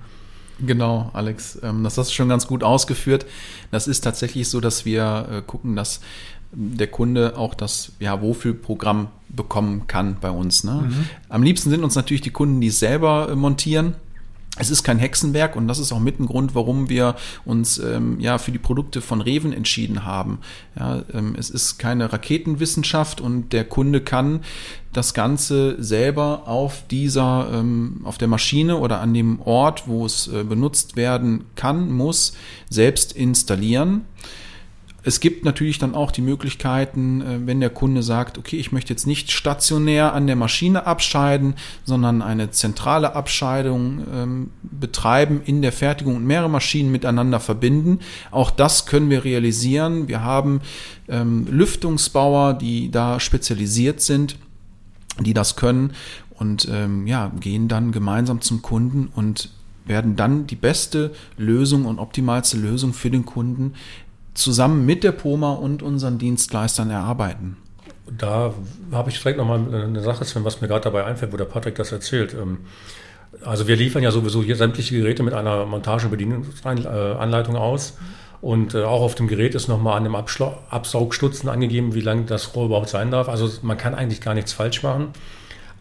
Genau, 0.65 1.11
Alex, 1.13 1.59
ähm, 1.63 1.83
das 1.83 1.99
hast 1.99 2.11
du 2.11 2.15
schon 2.15 2.29
ganz 2.29 2.47
gut 2.47 2.63
ausgeführt. 2.63 3.27
Das 3.71 3.89
ist 3.89 4.03
tatsächlich 4.03 4.49
so, 4.49 4.61
dass 4.61 4.85
wir 4.85 5.29
äh, 5.31 5.43
gucken, 5.43 5.77
dass 5.77 6.01
der 6.53 6.87
Kunde 6.87 7.37
auch 7.37 7.55
das 7.55 7.93
ja, 7.99 8.21
Wohlfühlprogramm 8.21 9.09
bekommen 9.29 9.87
kann 9.87 10.19
bei 10.21 10.31
uns. 10.31 10.65
Ne? 10.65 10.85
Mhm. 10.87 11.07
Am 11.29 11.43
liebsten 11.43 11.71
sind 11.71 11.83
uns 11.83 11.95
natürlich 11.95 12.21
die 12.21 12.31
Kunden, 12.31 12.61
die 12.61 12.71
selber 12.71 13.29
äh, 13.31 13.35
montieren. 13.35 13.95
Es 14.59 14.69
ist 14.69 14.83
kein 14.83 14.99
Hexenwerk 14.99 15.57
und 15.57 15.67
das 15.67 15.79
ist 15.79 15.93
auch 15.93 15.99
mit 15.99 16.21
ein 16.21 16.27
Grund, 16.27 16.55
warum 16.55 16.91
wir 16.91 17.17
uns 17.47 17.79
ähm, 17.79 18.21
ja 18.21 18.37
für 18.37 18.53
die 18.53 18.59
Produkte 18.59 19.01
von 19.01 19.23
Reven 19.23 19.55
entschieden 19.55 20.05
haben. 20.05 20.41
Ja, 20.79 21.03
ähm, 21.15 21.35
es 21.39 21.49
ist 21.49 21.79
keine 21.79 22.13
Raketenwissenschaft 22.13 23.23
und 23.23 23.55
der 23.55 23.65
Kunde 23.65 24.03
kann 24.03 24.41
das 24.93 25.15
Ganze 25.15 25.83
selber 25.83 26.43
auf 26.49 26.85
dieser, 26.91 27.49
ähm, 27.51 28.03
auf 28.05 28.19
der 28.19 28.29
Maschine 28.29 28.77
oder 28.77 29.01
an 29.01 29.15
dem 29.15 29.41
Ort, 29.41 29.89
wo 29.89 30.05
es 30.05 30.29
äh, 30.29 30.45
benutzt 30.45 30.97
werden 30.97 31.45
kann, 31.55 31.91
muss, 31.91 32.35
selbst 32.69 33.13
installieren. 33.13 34.05
Es 35.05 35.21
gibt 35.21 35.45
natürlich 35.45 35.79
dann 35.79 35.95
auch 35.95 36.11
die 36.11 36.23
Möglichkeiten, 36.23 37.21
äh, 37.21 37.47
wenn 37.47 37.61
der 37.61 37.71
Kunde 37.71 38.03
sagt, 38.03 38.39
okay, 38.39 38.57
ich 38.57 38.73
möchte 38.73 38.93
jetzt 38.93 39.07
nicht 39.07 39.31
stationär 39.31 40.13
an 40.15 40.27
der 40.27 40.37
Maschine 40.37 40.87
abscheiden, 40.87 41.55
sondern 41.85 42.23
eine 42.23 42.51
zentrale 42.51 43.15
Abscheidung 43.15 44.05
ähm, 44.13 44.51
betreiben 44.63 45.41
in 45.45 45.63
der 45.63 45.73
Fertigung 45.73 46.17
und 46.17 46.25
mehrere 46.25 46.51
Maschinen 46.51 46.93
miteinander 46.93 47.41
verbinden. 47.41 48.01
Auch 48.31 48.51
das 48.51 48.87
können 48.87 49.11
wir 49.11 49.25
realisieren. 49.25 50.09
Wir 50.09 50.23
haben 50.23 50.61
ähm, 51.09 51.47
Lüftungsbauer, 51.51 52.55
die 52.55 52.91
da 52.91 53.19
spezialisiert 53.19 54.01
sind, 54.01 54.37
die 55.21 55.35
das 55.35 55.57
können 55.57 55.93
und 56.43 56.69
ähm, 56.71 57.07
ja, 57.07 57.31
gehen 57.39 57.69
dann 57.69 57.93
gemeinsam 57.93 58.41
zum 58.41 58.63
Kunden 58.63 59.09
und 59.15 59.51
werden 59.85 60.17
dann 60.17 60.47
die 60.47 60.57
beste 60.57 61.13
Lösung 61.37 61.87
und 61.87 61.99
optimalste 61.99 62.57
Lösung 62.57 62.93
für 62.93 63.11
den 63.11 63.25
Kunden 63.25 63.75
zusammen 64.35 64.87
mit 64.87 65.05
der 65.05 65.13
POMA 65.13 65.53
und 65.53 65.83
unseren 65.83 66.19
Dienstleistern 66.19 66.91
erarbeiten. 66.91 67.57
Da 68.19 68.53
habe 68.91 69.11
ich 69.11 69.19
direkt 69.19 69.39
nochmal 69.39 69.61
eine 69.73 70.03
Sache, 70.03 70.25
was 70.45 70.61
mir 70.61 70.69
gerade 70.69 70.85
dabei 70.85 71.05
einfällt, 71.05 71.33
wo 71.33 71.37
der 71.37 71.45
Patrick 71.45 71.77
das 71.77 71.93
erzählt. 71.93 72.35
Ähm, 72.35 72.59
also 73.45 73.67
wir 73.69 73.77
liefern 73.77 74.03
ja 74.03 74.11
sowieso 74.11 74.43
hier 74.43 74.57
sämtliche 74.57 74.97
Geräte 74.97 75.23
mit 75.23 75.35
einer 75.35 75.65
Montage- 75.67 76.07
und 76.07 76.11
Bedienungsanleitung 76.11 77.57
aus. 77.57 77.97
Und 78.41 78.75
äh, 78.75 78.83
auch 78.83 79.03
auf 79.03 79.15
dem 79.15 79.29
Gerät 79.29 79.55
ist 79.55 79.69
nochmal 79.69 79.97
an 79.97 80.05
dem 80.05 80.17
Abschla 80.17 80.59
Absaugstutzen 80.69 81.49
angegeben, 81.49 81.95
wie 81.95 82.01
lang 82.01 82.27
das 82.27 82.55
Rohr 82.55 82.67
überhaupt 82.67 82.89
sein 82.89 83.11
darf. 83.11 83.29
Also 83.29 83.49
man 83.63 83.79
kann 83.79 83.95
eigentlich 83.95 84.21
gar 84.21 84.35
nichts 84.35 84.53
falsch 84.53 84.83
machen. 84.83 85.09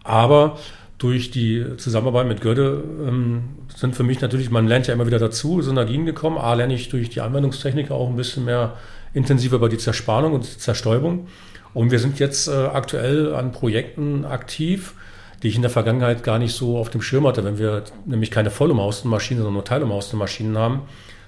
Aber 0.03 0.57
durch 1.01 1.31
die 1.31 1.65
Zusammenarbeit 1.77 2.27
mit 2.27 2.41
Goethe 2.41 2.83
ähm, 3.07 3.43
sind 3.75 3.95
für 3.95 4.03
mich 4.03 4.21
natürlich, 4.21 4.51
man 4.51 4.67
lernt 4.67 4.85
ja 4.85 4.93
immer 4.93 5.07
wieder 5.07 5.17
dazu, 5.17 5.61
Synergien 5.61 6.05
gekommen. 6.05 6.37
A, 6.37 6.53
lerne 6.53 6.75
ich 6.75 6.89
durch 6.89 7.09
die 7.09 7.21
Anwendungstechnik 7.21 7.89
auch 7.89 8.07
ein 8.07 8.15
bisschen 8.15 8.45
mehr 8.45 8.77
intensiver 9.13 9.55
über 9.55 9.67
die 9.67 9.79
Zerspannung 9.79 10.33
und 10.33 10.43
Zerstäubung. 10.43 11.27
Und 11.73 11.89
wir 11.89 11.97
sind 11.97 12.19
jetzt 12.19 12.47
äh, 12.47 12.51
aktuell 12.51 13.33
an 13.33 13.51
Projekten 13.51 14.25
aktiv, 14.25 14.93
die 15.41 15.47
ich 15.47 15.55
in 15.55 15.63
der 15.63 15.71
Vergangenheit 15.71 16.23
gar 16.23 16.37
nicht 16.37 16.55
so 16.55 16.77
auf 16.77 16.91
dem 16.91 17.01
Schirm 17.01 17.25
hatte. 17.25 17.43
Wenn 17.43 17.57
wir 17.57 17.83
nämlich 18.05 18.29
keine 18.29 18.51
vollumhausten 18.51 19.09
Maschinen, 19.09 19.39
sondern 19.39 19.55
nur 19.55 19.65
teilumhausten 19.65 20.19
Maschinen 20.19 20.55
haben, 20.55 20.81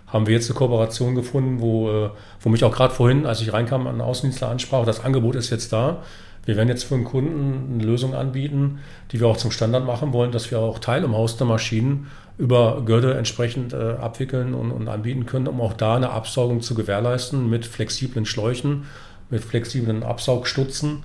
haben 0.05 0.27
wir 0.27 0.35
jetzt 0.35 0.51
eine 0.51 0.57
Kooperation 0.57 1.15
gefunden, 1.15 1.61
wo, 1.61 1.89
äh, 1.89 2.09
wo 2.41 2.49
mich 2.49 2.63
auch 2.63 2.75
gerade 2.75 2.93
vorhin, 2.93 3.25
als 3.25 3.41
ich 3.41 3.51
reinkam, 3.51 3.87
ein 3.87 4.01
Außendienstler 4.01 4.49
ansprach, 4.49 4.85
das 4.85 5.03
Angebot 5.03 5.35
ist 5.35 5.49
jetzt 5.49 5.73
da. 5.73 6.03
Wir 6.45 6.57
werden 6.57 6.69
jetzt 6.69 6.83
für 6.83 6.95
einen 6.95 7.05
Kunden 7.05 7.75
eine 7.75 7.83
Lösung 7.83 8.13
anbieten, 8.15 8.79
die 9.11 9.19
wir 9.19 9.27
auch 9.27 9.37
zum 9.37 9.51
Standard 9.51 9.85
machen 9.85 10.11
wollen, 10.11 10.31
dass 10.31 10.51
wir 10.51 10.59
auch 10.59 10.79
teilumhauste 10.79 11.45
Maschinen 11.45 12.07
über 12.37 12.81
Görde 12.85 13.13
entsprechend 13.13 13.73
äh, 13.73 13.93
abwickeln 13.93 14.53
und, 14.53 14.71
und, 14.71 14.87
anbieten 14.87 15.25
können, 15.25 15.47
um 15.47 15.61
auch 15.61 15.73
da 15.73 15.95
eine 15.95 16.09
Absaugung 16.09 16.61
zu 16.61 16.75
gewährleisten 16.75 17.49
mit 17.49 17.65
flexiblen 17.65 18.25
Schläuchen, 18.25 18.85
mit 19.29 19.43
flexiblen 19.43 20.03
Absaugstutzen. 20.03 21.03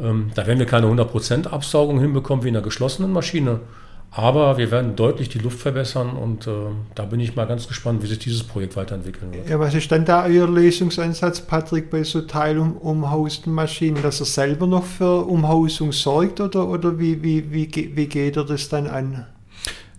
Ähm, 0.00 0.30
da 0.34 0.46
werden 0.46 0.58
wir 0.58 0.66
keine 0.66 0.86
100% 0.86 1.46
Absaugung 1.46 2.00
hinbekommen 2.00 2.44
wie 2.44 2.48
in 2.48 2.56
einer 2.56 2.64
geschlossenen 2.64 3.12
Maschine. 3.12 3.60
Aber 4.12 4.58
wir 4.58 4.70
werden 4.72 4.96
deutlich 4.96 5.28
die 5.28 5.38
Luft 5.38 5.60
verbessern 5.60 6.10
und 6.10 6.46
äh, 6.46 6.50
da 6.96 7.04
bin 7.04 7.20
ich 7.20 7.36
mal 7.36 7.46
ganz 7.46 7.68
gespannt, 7.68 8.02
wie 8.02 8.08
sich 8.08 8.18
dieses 8.18 8.42
Projekt 8.42 8.76
weiterentwickeln 8.76 9.32
wird. 9.32 9.48
Ja, 9.48 9.60
was 9.60 9.74
ist 9.74 9.90
dann 9.92 10.04
da 10.04 10.26
Ihr 10.26 10.48
Lösungsansatz, 10.48 11.40
Patrick, 11.42 11.90
bei 11.90 12.02
so 12.02 12.22
teilumhausten 12.22 13.52
Maschinen, 13.52 14.02
dass 14.02 14.18
er 14.18 14.26
selber 14.26 14.66
noch 14.66 14.84
für 14.84 15.26
Umhausung 15.26 15.92
sorgt 15.92 16.40
oder, 16.40 16.68
oder 16.68 16.98
wie, 16.98 17.22
wie, 17.22 17.52
wie, 17.52 17.70
wie 17.94 18.06
geht 18.06 18.36
er 18.36 18.44
das 18.44 18.68
dann 18.68 18.88
an? 18.88 19.26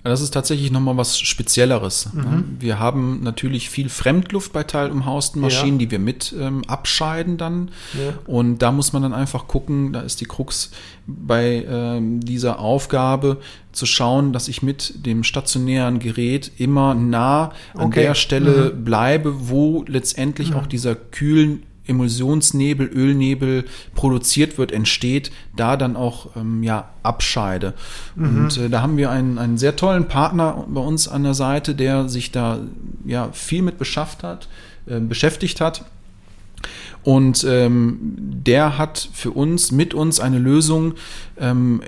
Das 0.04 0.22
ist 0.22 0.32
tatsächlich 0.32 0.72
nochmal 0.72 0.98
was 0.98 1.20
Spezielleres. 1.20 2.10
Mhm. 2.14 2.58
Wir 2.60 2.80
haben 2.80 3.22
natürlich 3.22 3.70
viel 3.70 3.88
Fremdluft 3.88 4.52
bei 4.52 4.64
teilumhausten 4.64 5.40
Maschinen, 5.40 5.80
ja. 5.80 5.86
die 5.86 5.92
wir 5.92 6.00
mit 6.00 6.34
ähm, 6.40 6.64
abscheiden 6.68 7.38
dann. 7.38 7.70
Ja. 7.94 8.14
Und 8.26 8.60
da 8.60 8.72
muss 8.72 8.94
man 8.94 9.04
dann 9.04 9.14
einfach 9.14 9.48
gucken, 9.48 9.94
da 9.94 10.02
ist 10.02 10.20
die 10.20 10.26
Krux 10.26 10.72
bei 11.06 11.66
ähm, 11.70 12.20
dieser 12.20 12.60
Aufgabe 12.60 13.38
zu 13.74 13.86
schauen, 13.86 14.34
dass 14.34 14.48
ich 14.48 14.64
mit 14.64 15.06
dem 15.06 15.24
stationären 15.24 16.00
Gerät 16.00 16.52
immer 16.58 16.96
nah 16.96 17.52
an 17.76 17.88
okay. 17.88 18.02
der 18.02 18.16
Stelle 18.16 18.74
mhm. 18.74 18.84
bleibe, 18.84 19.50
wo 19.50 19.86
letztendlich 19.88 20.52
mhm. 20.52 20.56
auch 20.58 20.68
dieser 20.68 20.96
kühlen 20.96 21.64
Emulsionsnebel, 21.92 22.88
Ölnebel 22.88 23.66
produziert 23.94 24.58
wird, 24.58 24.72
entsteht, 24.72 25.32
da 25.56 25.78
dann 25.78 25.96
auch 25.96 26.36
ähm, 26.36 26.64
ja, 26.64 26.90
abscheide. 27.04 27.74
Mhm. 28.16 28.26
Und 28.26 28.58
äh, 28.58 28.70
da 28.70 28.82
haben 28.82 28.98
wir 28.98 29.12
einen, 29.12 29.38
einen 29.38 29.58
sehr 29.58 29.76
tollen 29.76 30.08
Partner 30.08 30.66
bei 30.68 30.82
uns 30.82 31.08
an 31.08 31.24
der 31.24 31.36
Seite, 31.36 31.76
der 31.76 32.10
sich 32.10 32.32
da 32.32 32.60
ja 33.06 33.30
viel 33.32 33.62
mit 33.62 33.78
beschafft 33.78 34.24
hat, 34.24 34.48
äh, 34.88 35.00
beschäftigt 35.00 35.62
hat. 35.62 35.86
Und 37.04 37.44
ähm, 37.44 38.00
der 38.18 38.78
hat 38.78 39.10
für 39.14 39.32
uns, 39.32 39.72
mit 39.72 39.94
uns 39.94 40.20
eine 40.20 40.40
Lösung 40.40 40.94
ähm, 41.40 41.82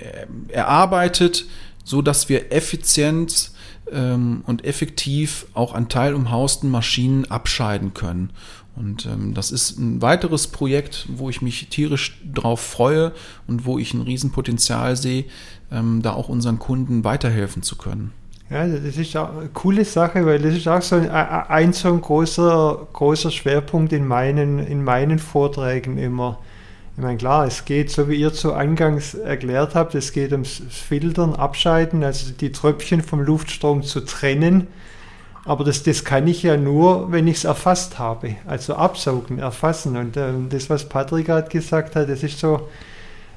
erarbeitet, 0.48 1.46
so 1.84 2.02
dass 2.02 2.30
wir 2.30 2.52
effizient 2.52 3.52
ähm, 3.92 4.44
und 4.48 4.66
effektiv 4.66 5.46
auch 5.54 5.74
an 5.74 5.90
teilumhausten 5.90 6.70
Maschinen 6.70 7.30
abscheiden 7.30 7.94
können. 7.94 8.32
Und 8.76 9.06
ähm, 9.06 9.34
das 9.34 9.52
ist 9.52 9.78
ein 9.78 10.02
weiteres 10.02 10.48
Projekt, 10.48 11.06
wo 11.10 11.30
ich 11.30 11.42
mich 11.42 11.68
tierisch 11.70 12.20
drauf 12.34 12.60
freue 12.60 13.12
und 13.48 13.66
wo 13.66 13.78
ich 13.78 13.94
ein 13.94 14.02
Riesenpotenzial 14.02 14.96
sehe, 14.96 15.26
ähm, 15.72 16.02
da 16.02 16.14
auch 16.14 16.28
unseren 16.28 16.60
Kunden 16.60 17.04
weiterhelfen 17.04 17.62
zu 17.62 17.78
können. 17.78 18.12
Ja, 18.50 18.68
das 18.68 18.98
ist 18.98 19.16
auch 19.16 19.38
eine 19.38 19.50
coole 19.50 19.86
Sache, 19.86 20.26
weil 20.26 20.40
das 20.40 20.56
ist 20.56 20.68
auch 20.68 20.82
so 20.82 20.96
ein, 20.96 21.10
ein 21.10 21.74
so 21.74 21.90
ein 21.90 22.02
großer, 22.02 22.88
großer 22.94 23.32
Schwerpunkt 23.32 23.94
in 23.94 24.06
meinen, 24.06 24.60
in 24.60 24.84
meinen 24.84 25.20
Vorträgen 25.20 25.98
immer. 25.98 26.40
Ich 26.96 27.02
meine, 27.02 27.18
klar, 27.18 27.48
es 27.48 27.66
geht, 27.66 27.90
so 27.90 28.10
wie 28.10 28.16
ihr 28.16 28.34
zu 28.34 28.54
Angangs 28.54 29.16
erklärt 29.16 29.74
habt, 29.74 29.96
es 29.96 30.14
geht 30.14 30.32
ums 30.32 30.62
Filtern, 30.70 31.34
Abscheiden, 31.34 32.04
also 32.04 32.32
die 32.32 32.52
Tröpfchen 32.52 33.02
vom 33.02 33.22
Luftstrom 33.22 33.82
zu 33.82 34.02
trennen 34.02 34.68
aber 35.46 35.64
das, 35.64 35.84
das 35.84 36.06
kann 36.06 36.28
ich 36.28 36.44
ja 36.44 36.56
nur, 36.56 37.12
wenn 37.12 37.28
ich 37.28 37.38
es 37.38 37.44
erfasst 37.44 38.00
habe. 38.00 38.36
Also 38.48 38.76
absaugen, 38.76 39.40
erfassen. 39.40 39.98
Und 39.98 40.16
äh, 40.16 40.32
das, 40.50 40.70
was 40.70 40.88
Patrick 40.88 41.26
gerade 41.26 41.50
gesagt 41.50 41.96
hat, 41.96 42.10
das 42.10 42.24
ist 42.24 42.40
so, 42.40 42.70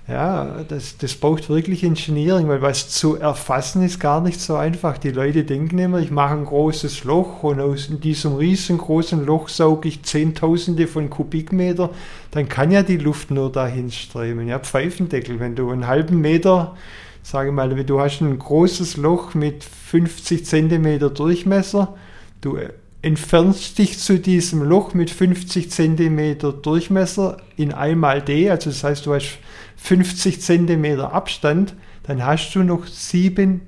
ja, 0.09 0.63
das, 0.69 0.99
das 0.99 1.17
braucht 1.17 1.49
wirklich 1.49 1.83
Engineering, 1.83 2.47
weil 2.47 2.63
was 2.63 2.91
zu 2.91 3.17
erfassen 3.17 3.83
ist 3.83 3.99
gar 3.99 4.21
nicht 4.21 4.41
so 4.41 4.55
einfach. 4.55 4.99
Die 4.99 5.11
Leute 5.11 5.43
denken 5.43 5.79
immer, 5.79 5.99
ich 5.99 6.13
mache 6.13 6.35
ein 6.35 6.45
großes 6.45 7.03
Loch 7.03 7.43
und 7.43 7.59
aus 7.59 7.89
diesem 7.91 8.37
riesengroßen 8.37 9.27
Loch 9.27 9.49
sauge 9.49 9.89
ich 9.89 10.05
Zehntausende 10.05 10.87
von 10.87 11.11
Kubikmeter, 11.11 11.91
dann 12.31 12.49
kann 12.49 12.71
ja 12.71 12.85
die 12.85 12.99
Luft 12.99 13.33
nur 13.33 13.51
dahin 13.51 13.91
strömen. 13.91 14.47
Ja, 14.47 14.61
Pfeifendeckel, 14.61 15.41
wenn 15.41 15.57
du 15.57 15.71
einen 15.71 15.89
halben 15.89 16.21
Meter 16.21 16.77
sage 17.27 17.51
mal, 17.51 17.69
du 17.71 18.01
hast 18.01 18.21
ein 18.21 18.39
großes 18.39 18.99
Loch 18.99 19.35
mit 19.35 19.65
50 19.65 20.47
cm 20.47 21.13
Durchmesser, 21.13 21.97
du 22.41 22.57
entfernst 23.03 23.79
dich 23.79 23.99
zu 23.99 24.21
diesem 24.21 24.63
Loch 24.63 24.95
mit 24.95 25.11
50 25.11 25.69
cm 25.69 26.39
Durchmesser 26.63 27.39
in 27.57 27.73
einmal 27.73 28.23
D, 28.23 28.49
also 28.49 28.71
das 28.71 28.85
heißt, 28.85 29.07
du 29.07 29.15
hast 29.15 29.39
50 29.77 30.41
cm 30.41 31.01
Abstand, 31.01 31.75
dann 32.05 32.25
hast 32.25 32.55
du 32.55 32.63
noch 32.63 32.87
7% 32.87 33.61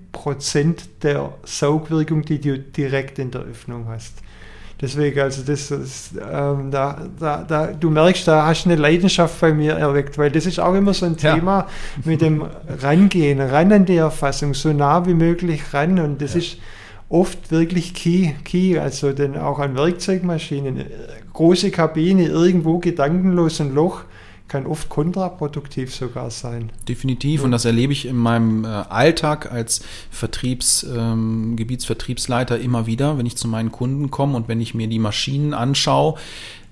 der 1.03 1.35
Saugwirkung, 1.43 2.23
die 2.23 2.41
du 2.41 2.61
direkt 2.61 3.19
in 3.19 3.33
der 3.33 3.41
Öffnung 3.41 3.89
hast. 3.89 4.15
Deswegen, 4.81 5.19
also 5.21 5.43
das, 5.43 5.69
das 5.69 6.11
ähm, 6.15 6.71
da, 6.71 7.03
da, 7.19 7.43
da, 7.43 7.67
du 7.67 7.91
merkst, 7.91 8.29
da 8.29 8.47
hast 8.47 8.65
du 8.65 8.71
eine 8.71 8.81
Leidenschaft 8.81 9.41
bei 9.41 9.53
mir 9.53 9.73
erweckt, 9.73 10.19
weil 10.19 10.31
das 10.31 10.47
ist 10.47 10.61
auch 10.61 10.75
immer 10.75 10.95
so 10.95 11.07
ein 11.07 11.17
ja. 11.19 11.35
Thema 11.35 11.67
mit 12.05 12.21
dem 12.21 12.45
Rangehen, 12.81 13.41
ran 13.41 13.73
an 13.73 13.87
die 13.87 13.97
Erfassung, 13.97 14.55
so 14.55 14.73
nah 14.73 15.05
wie 15.05 15.15
möglich 15.15 15.63
ran 15.73 15.99
und 15.99 16.23
das 16.23 16.35
ja. 16.35 16.39
ist 16.39 16.59
oft 17.09 17.51
wirklich 17.51 17.93
key, 17.93 18.35
key, 18.45 18.79
also 18.79 19.13
denn 19.13 19.37
auch 19.37 19.59
an 19.59 19.77
Werkzeugmaschinen, 19.77 20.85
große 21.33 21.73
Kabine, 21.73 22.27
irgendwo 22.27 22.79
gedankenlos 22.79 23.61
ein 23.61 23.75
Loch, 23.75 24.03
kann 24.49 24.67
oft 24.67 24.89
kontraproduktiv 24.89 25.95
sogar 25.95 26.31
sein. 26.31 26.71
Definitiv, 26.89 27.45
und 27.45 27.51
das 27.51 27.65
erlebe 27.65 27.93
ich 27.93 28.07
in 28.07 28.17
meinem 28.17 28.65
äh, 28.65 28.69
Alltag 28.69 29.53
als 29.53 29.83
Vertriebs, 30.11 30.85
ähm, 30.85 31.55
Gebietsvertriebsleiter 31.57 32.59
immer 32.59 32.87
wieder, 32.87 33.19
wenn 33.19 33.27
ich 33.27 33.37
zu 33.37 33.47
meinen 33.47 33.71
Kunden 33.71 34.11
komme 34.11 34.37
und 34.37 34.49
wenn 34.49 34.61
ich 34.61 34.75
mir 34.75 34.89
die 34.89 34.99
Maschinen 34.99 35.55
anschaue, 35.55 36.15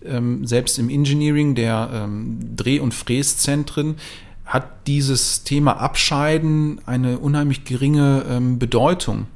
ähm, 0.04 0.46
selbst 0.46 0.78
im 0.78 0.88
Engineering 0.88 1.54
der 1.54 1.90
ähm, 1.92 2.38
Dreh- 2.56 2.80
und 2.80 2.94
Fräszentren, 2.94 3.96
hat 4.44 4.86
dieses 4.86 5.42
Thema 5.42 5.72
Abscheiden 5.78 6.80
eine 6.86 7.18
unheimlich 7.18 7.64
geringe 7.64 8.24
ähm, 8.30 8.58
Bedeutung. 8.58 9.26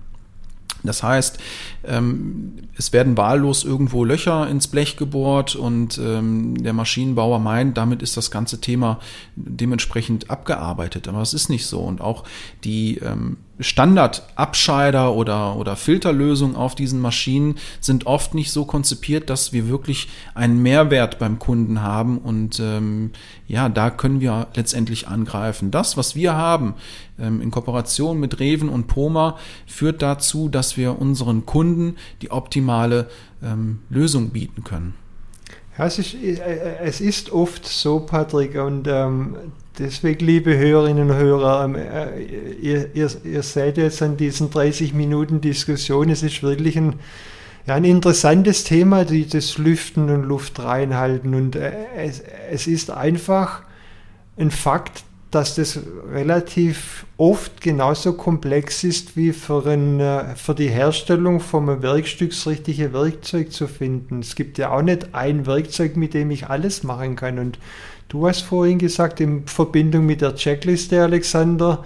Das 0.82 1.02
heißt, 1.02 1.38
ähm, 1.84 2.54
es 2.76 2.92
werden 2.92 3.16
wahllos 3.16 3.64
irgendwo 3.64 4.04
Löcher 4.04 4.48
ins 4.48 4.68
Blech 4.68 4.96
gebohrt 4.96 5.54
und 5.56 5.98
ähm, 5.98 6.62
der 6.62 6.72
Maschinenbauer 6.72 7.38
meint, 7.38 7.76
damit 7.76 8.02
ist 8.02 8.16
das 8.16 8.30
ganze 8.30 8.60
Thema 8.60 9.00
dementsprechend 9.36 10.30
abgearbeitet. 10.30 11.08
Aber 11.08 11.20
es 11.20 11.34
ist 11.34 11.48
nicht 11.48 11.66
so. 11.66 11.80
Und 11.80 12.00
auch 12.00 12.24
die 12.64 12.98
ähm, 12.98 13.36
Standardabscheider 13.60 15.14
oder, 15.14 15.56
oder 15.56 15.76
Filterlösungen 15.76 16.56
auf 16.56 16.74
diesen 16.74 17.00
Maschinen 17.00 17.56
sind 17.80 18.06
oft 18.06 18.34
nicht 18.34 18.50
so 18.50 18.64
konzipiert, 18.64 19.30
dass 19.30 19.52
wir 19.52 19.68
wirklich 19.68 20.08
einen 20.34 20.62
Mehrwert 20.62 21.18
beim 21.18 21.38
Kunden 21.38 21.82
haben. 21.82 22.18
Und 22.18 22.58
ähm, 22.60 23.10
ja, 23.46 23.68
da 23.68 23.90
können 23.90 24.20
wir 24.20 24.48
letztendlich 24.54 25.08
angreifen. 25.08 25.70
Das, 25.70 25.96
was 25.96 26.14
wir 26.14 26.34
haben 26.34 26.74
ähm, 27.18 27.40
in 27.40 27.50
Kooperation 27.50 28.18
mit 28.18 28.40
Reven 28.40 28.68
und 28.68 28.86
Poma, 28.86 29.36
führt 29.66 30.02
dazu, 30.02 30.48
dass 30.48 30.76
wir 30.76 30.98
unseren 30.98 31.46
Kunden 31.46 31.96
die 32.22 32.30
optimale 32.30 33.08
ähm, 33.42 33.80
Lösung 33.90 34.30
bieten 34.30 34.64
können. 34.64 34.94
Es 35.78 35.98
ist, 35.98 36.14
äh, 36.14 36.76
es 36.82 37.00
ist 37.00 37.32
oft 37.32 37.66
so, 37.66 38.00
Patrick, 38.00 38.56
und 38.56 38.86
ähm, 38.86 39.36
deswegen, 39.80 40.24
liebe 40.24 40.56
Hörerinnen 40.56 41.10
und 41.10 41.16
Hörer, 41.16 41.64
ähm, 41.64 41.74
äh, 41.74 42.22
ihr, 42.60 42.94
ihr, 42.94 43.10
ihr, 43.24 43.42
seht 43.42 43.78
jetzt 43.78 44.02
an 44.02 44.16
diesen 44.16 44.50
30 44.50 44.94
Minuten 44.94 45.40
Diskussion, 45.40 46.10
es 46.10 46.22
ist 46.22 46.42
wirklich 46.42 46.76
ein, 46.76 46.94
ja, 47.66 47.74
ein 47.74 47.84
interessantes 47.84 48.64
Thema, 48.64 49.04
die, 49.04 49.26
das 49.26 49.58
Lüften 49.58 50.10
und 50.10 50.24
Luft 50.24 50.62
reinhalten. 50.62 51.34
Und 51.34 51.56
äh, 51.56 51.72
es, 51.96 52.22
es 52.50 52.66
ist 52.66 52.90
einfach 52.90 53.62
ein 54.36 54.50
Fakt, 54.50 55.04
dass 55.30 55.54
das 55.54 55.78
relativ 56.12 57.06
oft 57.16 57.60
genauso 57.60 58.14
komplex 58.14 58.82
ist, 58.82 59.16
wie 59.16 59.32
für, 59.32 59.64
ein, 59.66 60.00
äh, 60.00 60.34
für 60.34 60.54
die 60.54 60.68
Herstellung 60.68 61.38
vom 61.38 61.82
Werkstück 61.82 62.30
das 62.30 62.46
richtige 62.46 62.92
Werkzeug 62.92 63.52
zu 63.52 63.68
finden. 63.68 64.20
Es 64.20 64.34
gibt 64.34 64.58
ja 64.58 64.72
auch 64.72 64.82
nicht 64.82 65.14
ein 65.14 65.46
Werkzeug, 65.46 65.96
mit 65.96 66.14
dem 66.14 66.30
ich 66.30 66.48
alles 66.48 66.82
machen 66.82 67.14
kann. 67.14 67.38
Und 67.38 67.58
du 68.10 68.28
hast 68.28 68.42
vorhin 68.42 68.78
gesagt, 68.78 69.20
in 69.20 69.46
Verbindung 69.46 70.04
mit 70.04 70.20
der 70.20 70.34
Checkliste, 70.34 71.02
Alexander, 71.02 71.82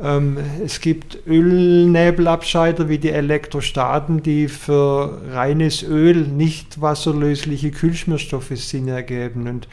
ähm, 0.00 0.38
es 0.64 0.80
gibt 0.80 1.26
Ölnebelabscheider 1.26 2.88
wie 2.88 2.98
die 2.98 3.10
Elektrostaten, 3.10 4.22
die 4.22 4.48
für 4.48 5.20
reines 5.32 5.82
Öl 5.82 6.26
nicht 6.28 6.80
wasserlösliche 6.80 7.72
Kühlschmierstoffe 7.72 8.52
Sinn 8.56 8.88
ergeben. 8.88 9.48
Und 9.48 9.66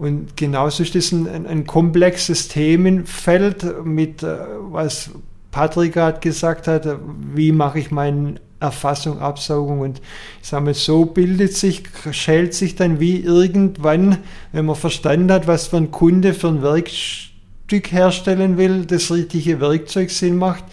und 0.00 0.34
genauso 0.34 0.82
ist 0.82 0.94
das 0.94 1.12
ein, 1.12 1.46
ein, 1.46 1.66
komplexes 1.66 2.48
Themenfeld 2.48 3.84
mit, 3.84 4.22
äh, 4.22 4.38
was 4.60 5.10
Patrick 5.50 5.94
gerade 5.94 6.20
gesagt 6.20 6.66
hat, 6.66 6.86
wie 7.34 7.52
mache 7.52 7.78
ich 7.78 7.90
meine 7.90 8.36
Erfassung, 8.60 9.18
Absaugung 9.20 9.80
und 9.80 10.00
ich 10.42 10.48
sage 10.48 10.64
mal, 10.64 10.74
so 10.74 11.06
bildet 11.06 11.54
sich, 11.54 11.82
schält 12.12 12.54
sich 12.54 12.76
dann 12.76 13.00
wie 13.00 13.20
irgendwann, 13.20 14.18
wenn 14.52 14.66
man 14.66 14.76
verstanden 14.76 15.32
hat, 15.32 15.46
was 15.46 15.68
für 15.68 15.78
ein 15.78 15.90
Kunde 15.90 16.34
für 16.34 16.48
ein 16.48 16.62
Werkstück 16.62 17.90
herstellen 17.90 18.58
will, 18.58 18.84
das 18.84 19.10
richtige 19.10 19.60
Werkzeug 19.60 20.10
Sinn 20.10 20.36
macht, 20.36 20.64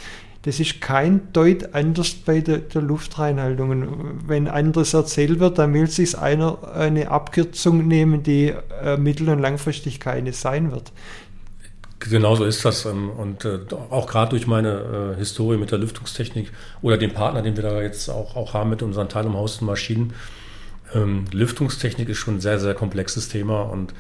das 0.48 0.62
ist 0.62 0.80
kein 0.80 1.34
Deut 1.34 1.74
anders 1.76 2.14
bei 2.14 2.40
der, 2.40 2.60
der 2.60 2.82
Luftreinhaltung. 2.82 3.70
Und 3.70 4.30
wenn 4.30 4.48
anderes 4.48 4.94
erzählt 4.94 5.42
wird, 5.42 5.58
dann 5.58 5.74
will 5.74 5.88
sich 5.88 6.18
einer 6.18 6.74
eine 6.74 7.12
Abkürzung 7.12 7.86
nehmen, 7.86 8.24
die 8.24 8.54
äh, 8.82 8.96
mittel- 8.96 9.28
und 9.28 9.40
langfristig 9.40 10.00
keine 10.00 10.32
sein 10.32 10.72
wird. 10.72 10.94
Genauso 12.00 12.46
ist 12.46 12.64
das. 12.64 12.86
Ähm, 12.86 13.10
und 13.10 13.46
äh, 13.46 13.60
auch 13.90 14.08
gerade 14.08 14.30
durch 14.32 14.48
meine 14.48 15.16
äh, 15.16 15.18
Historie 15.18 15.58
mit 15.58 15.72
der 15.72 15.80
Lüftungstechnik 15.80 16.52
oder 16.82 16.98
dem 16.98 17.14
Partner, 17.14 17.42
den 17.42 17.56
wir 17.56 17.64
da 17.64 17.82
jetzt 17.82 18.10
auch, 18.10 18.36
auch 18.36 18.54
haben 18.54 18.70
mit 18.70 18.82
unseren 18.84 19.10
Teilumhausten 19.10 19.66
Maschinen. 19.66 20.14
Ähm, 20.94 21.26
Lüftungstechnik 21.32 22.08
ist 22.10 22.18
schon 22.18 22.36
ein 22.36 22.42
sehr, 22.42 22.60
sehr 22.60 22.74
komplexes 22.74 23.30
Thema. 23.30 23.64
Und 23.64 23.94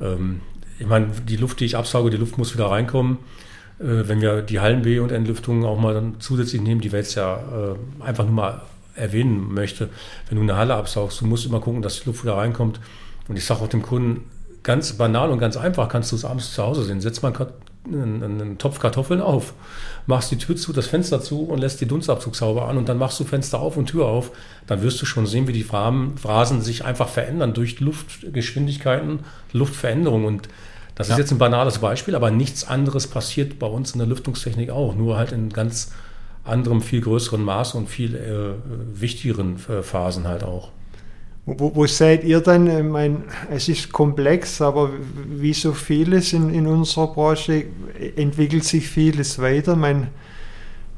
ähm, 0.00 0.40
ich 0.78 0.86
meine, 0.86 1.08
die 1.26 1.36
Luft, 1.36 1.60
die 1.60 1.66
ich 1.66 1.76
absauge, 1.76 2.10
die 2.10 2.16
Luft 2.16 2.36
muss 2.36 2.54
wieder 2.54 2.66
reinkommen. 2.66 3.18
Äh, 3.78 4.08
wenn 4.08 4.20
wir 4.20 4.42
die 4.42 4.60
Hallen-B- 4.60 4.98
und 4.98 5.12
Entlüftung 5.12 5.64
auch 5.64 5.78
mal 5.78 5.94
dann 5.94 6.16
zusätzlich 6.18 6.60
nehmen, 6.62 6.80
die 6.80 6.90
wir 6.90 6.98
jetzt 6.98 7.14
ja 7.14 7.76
einfach 8.00 8.24
nur 8.24 8.32
mal 8.32 8.62
erwähnen 8.96 9.52
möchte. 9.52 9.90
Wenn 10.28 10.36
du 10.36 10.42
eine 10.42 10.56
Halle 10.56 10.74
absaugst, 10.74 11.20
du 11.20 11.26
musst 11.26 11.46
immer 11.46 11.60
gucken, 11.60 11.82
dass 11.82 12.00
die 12.00 12.06
Luft 12.06 12.24
wieder 12.24 12.36
reinkommt. 12.36 12.80
Und 13.28 13.36
ich 13.36 13.44
sage 13.44 13.60
auch 13.60 13.68
dem 13.68 13.82
Kunden, 13.82 14.24
ganz 14.66 14.92
banal 14.94 15.30
und 15.30 15.38
ganz 15.38 15.56
einfach 15.56 15.88
kannst 15.88 16.10
du 16.10 16.16
es 16.16 16.24
abends 16.24 16.52
zu 16.52 16.60
Hause 16.60 16.82
sehen. 16.82 17.00
Setz 17.00 17.22
mal 17.22 17.32
einen, 17.86 18.22
einen 18.24 18.58
Topf 18.58 18.80
Kartoffeln 18.80 19.20
auf, 19.20 19.54
machst 20.06 20.32
die 20.32 20.38
Tür 20.38 20.56
zu, 20.56 20.72
das 20.72 20.88
Fenster 20.88 21.20
zu 21.20 21.44
und 21.44 21.60
lässt 21.60 21.80
die 21.80 21.86
Dunstabzug 21.86 22.34
sauber 22.34 22.66
an 22.66 22.76
und 22.76 22.88
dann 22.88 22.98
machst 22.98 23.20
du 23.20 23.24
Fenster 23.24 23.60
auf 23.60 23.76
und 23.76 23.86
Tür 23.86 24.06
auf. 24.06 24.32
Dann 24.66 24.82
wirst 24.82 25.00
du 25.00 25.06
schon 25.06 25.24
sehen, 25.24 25.46
wie 25.46 25.52
die 25.52 25.62
Phrasen 25.62 26.62
sich 26.62 26.84
einfach 26.84 27.08
verändern 27.08 27.54
durch 27.54 27.78
Luftgeschwindigkeiten, 27.78 29.20
Luftveränderungen. 29.52 30.26
Und 30.26 30.48
das 30.96 31.08
ja. 31.08 31.14
ist 31.14 31.20
jetzt 31.20 31.30
ein 31.30 31.38
banales 31.38 31.78
Beispiel, 31.78 32.16
aber 32.16 32.32
nichts 32.32 32.66
anderes 32.66 33.06
passiert 33.06 33.60
bei 33.60 33.68
uns 33.68 33.92
in 33.92 34.00
der 34.00 34.08
Lüftungstechnik 34.08 34.70
auch, 34.70 34.96
nur 34.96 35.16
halt 35.16 35.30
in 35.30 35.50
ganz 35.50 35.92
anderem, 36.42 36.82
viel 36.82 37.02
größeren 37.02 37.42
Maß 37.42 37.74
und 37.74 37.88
viel 37.88 38.16
äh, 38.16 39.00
wichtigeren 39.00 39.60
äh, 39.68 39.84
Phasen 39.84 40.26
halt 40.26 40.42
auch. 40.42 40.72
Wo, 41.48 41.72
wo 41.76 41.86
seid 41.86 42.24
ihr 42.24 42.40
dann? 42.40 42.66
Ich 42.66 42.82
meine, 42.82 43.22
es 43.50 43.68
ist 43.68 43.92
komplex, 43.92 44.60
aber 44.60 44.90
wie 45.28 45.54
so 45.54 45.72
vieles 45.72 46.32
in, 46.32 46.52
in 46.52 46.66
unserer 46.66 47.06
Branche 47.06 47.66
entwickelt 48.16 48.64
sich 48.64 48.88
vieles 48.88 49.38
weiter. 49.40 49.72
Ich 49.74 49.78
meine, 49.78 50.08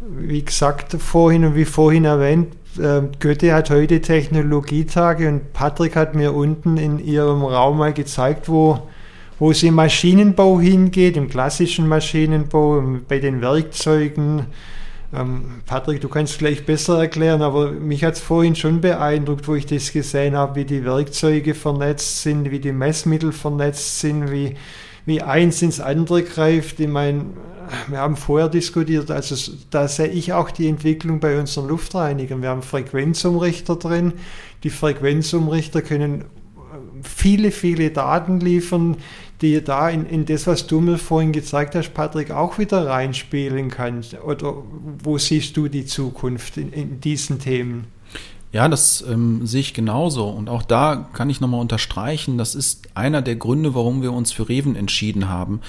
wie 0.00 0.42
gesagt 0.42 0.96
vorhin 0.98 1.44
und 1.44 1.54
wie 1.54 1.66
vorhin 1.66 2.06
erwähnt, 2.06 2.54
äh, 2.78 3.02
Goethe 3.20 3.52
hat 3.52 3.68
heute 3.68 4.00
Technologietage 4.00 5.28
und 5.28 5.52
Patrick 5.52 5.96
hat 5.96 6.14
mir 6.14 6.34
unten 6.34 6.78
in 6.78 6.98
ihrem 6.98 7.42
Raum 7.42 7.76
mal 7.76 7.92
gezeigt, 7.92 8.48
wo, 8.48 8.78
wo 9.38 9.50
es 9.50 9.62
im 9.62 9.74
Maschinenbau 9.74 10.58
hingeht, 10.60 11.18
im 11.18 11.28
klassischen 11.28 11.86
Maschinenbau, 11.86 12.82
bei 13.06 13.18
den 13.18 13.42
Werkzeugen, 13.42 14.38
ähm, 14.38 14.46
Patrick, 15.64 16.02
du 16.02 16.08
kannst 16.08 16.38
gleich 16.38 16.66
besser 16.66 16.98
erklären, 17.00 17.40
aber 17.40 17.70
mich 17.70 18.04
hat 18.04 18.14
es 18.14 18.20
vorhin 18.20 18.54
schon 18.54 18.82
beeindruckt, 18.82 19.48
wo 19.48 19.54
ich 19.54 19.64
das 19.64 19.90
gesehen 19.92 20.36
habe, 20.36 20.56
wie 20.56 20.64
die 20.66 20.84
Werkzeuge 20.84 21.54
vernetzt 21.54 22.22
sind, 22.22 22.50
wie 22.50 22.58
die 22.58 22.72
Messmittel 22.72 23.32
vernetzt 23.32 24.00
sind, 24.00 24.30
wie, 24.30 24.56
wie 25.06 25.22
eins 25.22 25.62
ins 25.62 25.80
andere 25.80 26.24
greift. 26.24 26.78
Ich 26.78 26.88
meine, 26.88 27.24
wir 27.86 27.98
haben 27.98 28.16
vorher 28.16 28.50
diskutiert, 28.50 29.10
also 29.10 29.52
da 29.70 29.88
sehe 29.88 30.08
ich 30.08 30.34
auch 30.34 30.50
die 30.50 30.68
Entwicklung 30.68 31.20
bei 31.20 31.40
unseren 31.40 31.68
Luftreinigern. 31.68 32.42
Wir 32.42 32.50
haben 32.50 32.62
Frequenzumrichter 32.62 33.76
drin. 33.76 34.12
Die 34.62 34.70
Frequenzumrichter 34.70 35.80
können 35.80 36.24
viele, 37.02 37.50
viele 37.50 37.90
Daten 37.90 38.40
liefern, 38.40 38.96
die 39.40 39.62
da 39.62 39.88
in, 39.88 40.06
in 40.06 40.24
das, 40.24 40.46
was 40.46 40.66
du 40.66 40.80
mir 40.80 40.98
vorhin 40.98 41.32
gezeigt 41.32 41.74
hast, 41.74 41.94
Patrick, 41.94 42.30
auch 42.30 42.58
wieder 42.58 42.86
reinspielen 42.86 43.70
kannst? 43.70 44.14
Oder 44.22 44.54
wo 45.02 45.18
siehst 45.18 45.56
du 45.56 45.68
die 45.68 45.86
Zukunft 45.86 46.56
in, 46.56 46.72
in 46.72 47.00
diesen 47.00 47.38
Themen? 47.38 47.86
Ja, 48.50 48.66
das 48.68 49.04
ähm, 49.06 49.46
sehe 49.46 49.60
ich 49.60 49.74
genauso. 49.74 50.28
Und 50.28 50.48
auch 50.48 50.62
da 50.62 51.08
kann 51.12 51.28
ich 51.28 51.40
nochmal 51.40 51.60
unterstreichen, 51.60 52.38
das 52.38 52.54
ist 52.54 52.88
einer 52.94 53.20
der 53.20 53.36
Gründe, 53.36 53.74
warum 53.74 54.02
wir 54.02 54.12
uns 54.12 54.32
für 54.32 54.48
Reven 54.48 54.74
entschieden 54.74 55.28
haben, 55.28 55.60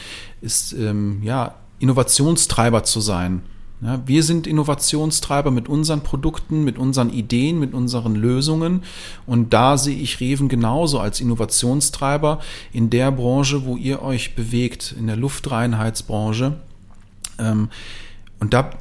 ist 0.42 0.74
ähm, 0.74 1.22
ja 1.24 1.56
Innovationstreiber 1.80 2.84
zu 2.84 3.02
sein. 3.02 3.42
Ja, 3.82 4.02
wir 4.06 4.24
sind 4.24 4.46
Innovationstreiber 4.46 5.52
mit 5.52 5.70
unseren 5.70 6.02
Produkten, 6.02 6.66
mit 6.66 6.78
unseren 6.78 7.12
Ideen, 7.12 7.60
mit 7.60 7.74
unseren 7.74 8.16
Lösungen. 8.16 8.84
Und 9.26 9.54
da 9.54 9.78
sehe 9.78 9.96
ich 9.96 10.20
Reven 10.20 10.50
genauso 10.50 11.00
als 11.00 11.22
Innovationstreiber 11.22 12.40
in 12.74 12.90
der 12.90 13.12
Branche, 13.12 13.66
wo 13.66 13.78
ihr 13.78 14.02
euch 14.02 14.36
bewegt, 14.36 14.94
in 15.00 15.08
der 15.08 15.16
Luftreinheitsbranche. 15.16 16.58
Ähm, 17.38 17.70
und 18.42 18.54
da 18.54 18.72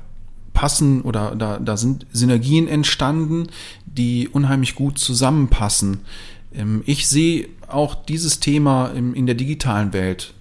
passen 0.53 1.03
oder 1.03 1.36
da, 1.36 1.61
da 1.61 1.76
sind 1.76 2.07
Synergien 2.12 2.66
entstanden, 2.66 3.46
die 3.86 4.28
unheimlich 4.28 4.74
gut 4.74 4.99
zusammenpassen. 4.99 6.01
Ähm, 6.53 6.82
ich 6.86 7.07
sehe 7.07 7.49
auch 7.68 7.94
dieses 7.94 8.40
Thema 8.40 8.88
in 8.88 9.26
der 9.26 9.36
digitalen 9.36 9.92
Welt 9.92 10.34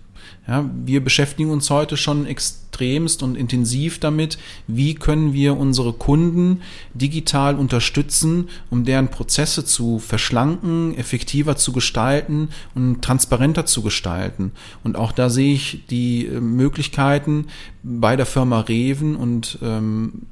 ja, 0.47 0.69
wir 0.85 1.03
beschäftigen 1.03 1.51
uns 1.51 1.69
heute 1.69 1.97
schon 1.97 2.25
extremst 2.25 3.21
und 3.21 3.35
intensiv 3.35 3.99
damit, 3.99 4.37
wie 4.67 4.95
können 4.95 5.33
wir 5.33 5.57
unsere 5.57 5.91
Kunden 5.91 6.61
digital 6.93 7.55
unterstützen, 7.55 8.47
um 8.69 8.85
deren 8.85 9.09
Prozesse 9.09 9.65
zu 9.65 9.99
verschlanken, 9.99 10.97
effektiver 10.97 11.57
zu 11.57 11.73
gestalten 11.73 12.49
und 12.75 13.01
transparenter 13.01 13.65
zu 13.65 13.81
gestalten. 13.81 14.53
Und 14.83 14.95
auch 14.95 15.11
da 15.11 15.29
sehe 15.29 15.53
ich 15.53 15.85
die 15.89 16.27
äh, 16.27 16.39
Möglichkeiten 16.39 17.47
bei 17.83 18.15
der 18.15 18.25
Firma 18.25 18.61
Reven 18.61 19.17
und 19.17 19.59
ähm, 19.61 20.23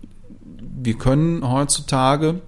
wir 0.77 0.93
können 0.93 1.49
heutzutage 1.49 2.41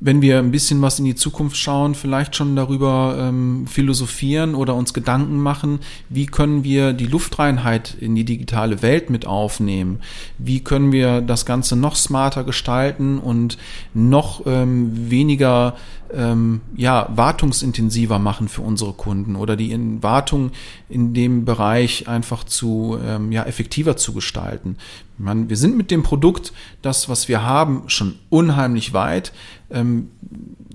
wenn 0.00 0.22
wir 0.22 0.38
ein 0.38 0.52
bisschen 0.52 0.80
was 0.80 0.98
in 0.98 1.04
die 1.04 1.16
Zukunft 1.16 1.56
schauen, 1.56 1.94
vielleicht 1.94 2.36
schon 2.36 2.54
darüber 2.54 3.16
ähm, 3.18 3.66
philosophieren 3.66 4.54
oder 4.54 4.74
uns 4.74 4.94
Gedanken 4.94 5.38
machen, 5.38 5.80
wie 6.08 6.26
können 6.26 6.62
wir 6.62 6.92
die 6.92 7.06
Luftreinheit 7.06 7.96
in 7.98 8.14
die 8.14 8.24
digitale 8.24 8.80
Welt 8.82 9.10
mit 9.10 9.26
aufnehmen? 9.26 10.00
Wie 10.38 10.62
können 10.62 10.92
wir 10.92 11.20
das 11.20 11.46
Ganze 11.46 11.74
noch 11.74 11.96
smarter 11.96 12.44
gestalten 12.44 13.18
und 13.18 13.58
noch 13.92 14.46
ähm, 14.46 15.10
weniger 15.10 15.76
ähm, 16.14 16.60
ja, 16.76 17.08
wartungsintensiver 17.14 18.18
machen 18.18 18.48
für 18.48 18.62
unsere 18.62 18.92
Kunden 18.92 19.36
oder 19.36 19.56
die 19.56 19.72
in 19.72 20.02
Wartung 20.02 20.52
in 20.88 21.14
dem 21.14 21.44
Bereich 21.44 22.08
einfach 22.08 22.44
zu 22.44 22.98
ähm, 23.04 23.32
ja, 23.32 23.44
effektiver 23.44 23.96
zu 23.96 24.12
gestalten. 24.12 24.76
Man, 25.18 25.48
wir 25.48 25.56
sind 25.56 25.76
mit 25.76 25.90
dem 25.90 26.02
Produkt, 26.02 26.52
das, 26.82 27.08
was 27.08 27.28
wir 27.28 27.42
haben, 27.42 27.84
schon 27.88 28.14
unheimlich 28.30 28.92
weit. 28.92 29.32
Ähm, 29.70 30.10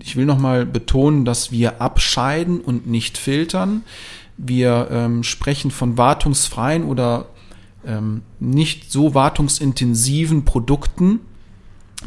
ich 0.02 0.16
will 0.16 0.26
nochmal 0.26 0.66
betonen, 0.66 1.26
dass 1.26 1.52
wir 1.52 1.82
abscheiden 1.82 2.60
und 2.60 2.88
nicht 2.88 3.18
filtern. 3.18 3.84
Wir 4.38 4.88
ähm, 4.92 5.24
sprechen 5.24 5.72
von 5.72 5.98
wartungsfreien 5.98 6.84
oder 6.84 7.28
ähm, 7.86 8.22
nicht 8.40 8.92
so 8.92 9.14
wartungsintensiven 9.14 10.46
Produkten 10.46 11.20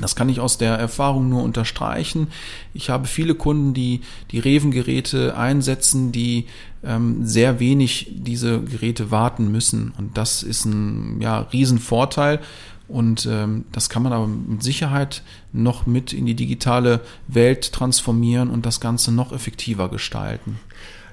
das 0.01 0.17
kann 0.17 0.29
ich 0.29 0.41
aus 0.41 0.59
der 0.59 0.75
Erfahrung 0.75 1.29
nur 1.29 1.43
unterstreichen. 1.43 2.29
Ich 2.75 2.91
habe 2.91 3.07
viele 3.07 3.35
Kunden, 3.35 3.75
die 3.75 4.01
die 4.31 4.39
Reven-Geräte 4.39 5.37
einsetzen, 5.37 6.13
die 6.13 6.47
ähm, 6.85 7.27
sehr 7.27 7.61
wenig 7.61 8.09
diese 8.13 8.61
Geräte 8.61 9.11
warten 9.11 9.51
müssen. 9.51 9.93
Und 9.99 10.17
das 10.17 10.43
ist 10.43 10.65
ein 10.65 11.21
ja, 11.21 11.41
Riesenvorteil. 11.41 12.41
Und 12.89 13.27
ähm, 13.27 13.65
das 13.73 13.89
kann 13.89 14.03
man 14.03 14.13
aber 14.13 14.29
mit 14.29 14.63
Sicherheit 14.63 15.23
noch 15.53 15.87
mit 15.87 16.13
in 16.13 16.25
die 16.25 16.35
digitale 16.37 17.01
Welt 17.27 17.73
transformieren 17.73 18.49
und 18.49 18.65
das 18.65 18.81
Ganze 18.81 19.13
noch 19.13 19.33
effektiver 19.33 19.89
gestalten. 19.89 20.61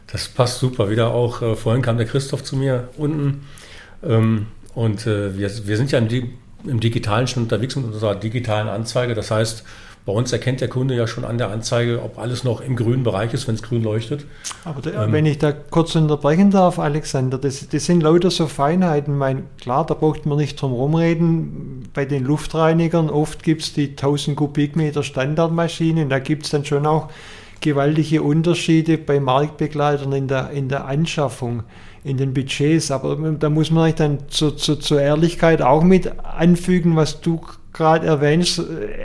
Das 0.07 0.27
passt 0.27 0.59
super. 0.59 0.89
Wieder 0.89 1.11
auch, 1.11 1.41
äh, 1.41 1.55
vorhin 1.55 1.81
kam 1.81 1.97
der 1.97 2.05
Christoph 2.05 2.43
zu 2.43 2.55
mir 2.55 2.89
unten. 2.97 3.45
Ähm, 4.03 4.47
und 4.75 5.07
äh, 5.07 5.38
wir, 5.38 5.49
wir 5.65 5.77
sind 5.77 5.91
ja 5.91 5.97
im 5.99 6.07
im 6.66 6.80
Digitalen 6.80 7.28
schon 7.28 7.43
unterwegs 7.43 7.76
mit 7.76 7.86
unserer 7.86 8.16
digitalen 8.16 8.68
Anzeige. 8.68 9.14
Das 9.16 9.32
heißt, 9.32 9.64
bei 10.05 10.11
uns 10.11 10.34
erkennt 10.34 10.59
der 10.59 10.68
Kunde 10.68 10.95
ja 10.95 11.07
schon 11.07 11.24
an 11.24 11.38
der 11.38 11.49
Anzeige, 11.49 12.03
ob 12.03 12.20
alles 12.20 12.43
noch 12.43 12.59
im 12.59 12.76
grünen 12.76 13.03
Bereich 13.03 13.34
ist, 13.34 13.47
wenn 13.47 13.55
es 13.55 13.64
grün 13.64 13.84
leuchtet. 13.84 14.26
Aber 14.66 14.82
da, 14.82 15.05
ähm, 15.05 15.14
wenn 15.14 15.26
ich 15.26 15.38
da 15.38 15.53
kurz 15.53 15.95
unterbrechen 15.95 16.51
darf, 16.51 16.78
Alexander, 16.78 17.38
das, 17.38 17.70
das 17.70 17.86
sind 17.86 18.03
lauter 18.03 18.30
so 18.30 18.47
Feinheiten. 18.47 19.18
Mein, 19.18 19.43
klar, 19.61 19.86
da 19.86 19.93
braucht 19.93 20.26
man 20.26 20.38
nicht 20.38 20.61
drum 20.61 20.74
rumreden. 20.74 21.88
Bei 21.93 22.03
den 22.03 22.26
Luftreinigern 22.26 23.09
oft 23.09 23.43
gibt 23.43 23.61
es 23.61 23.74
die 23.74 23.91
1000 23.91 24.36
Kubikmeter 24.36 25.03
Standardmaschinen. 25.03 26.09
Da 26.09 26.20
gibt 26.20 26.43
es 26.43 26.51
dann 26.51 26.66
schon 26.66 26.86
auch 26.86 27.07
gewaltige 27.61 28.24
Unterschiede 28.24 28.97
bei 28.97 29.22
Marktbegleitern 29.22 30.11
in 30.11 30.28
der, 30.28 30.49
in 30.49 30.68
der 30.68 30.86
Anschaffung 30.86 31.64
in 32.03 32.17
den 32.17 32.33
Budgets. 32.33 32.91
Aber 32.91 33.15
da 33.39 33.49
muss 33.49 33.71
man 33.71 33.93
dann 33.95 34.19
zu, 34.29 34.51
zu, 34.51 34.75
zur 34.75 35.01
Ehrlichkeit 35.01 35.61
auch 35.61 35.83
mit 35.83 36.11
anfügen, 36.23 36.95
was 36.95 37.21
du 37.21 37.41
gerade 37.71 38.07
erwähnst. 38.07 38.61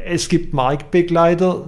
Es 0.07 0.28
gibt 0.28 0.53
Marktbegleiter, 0.53 1.64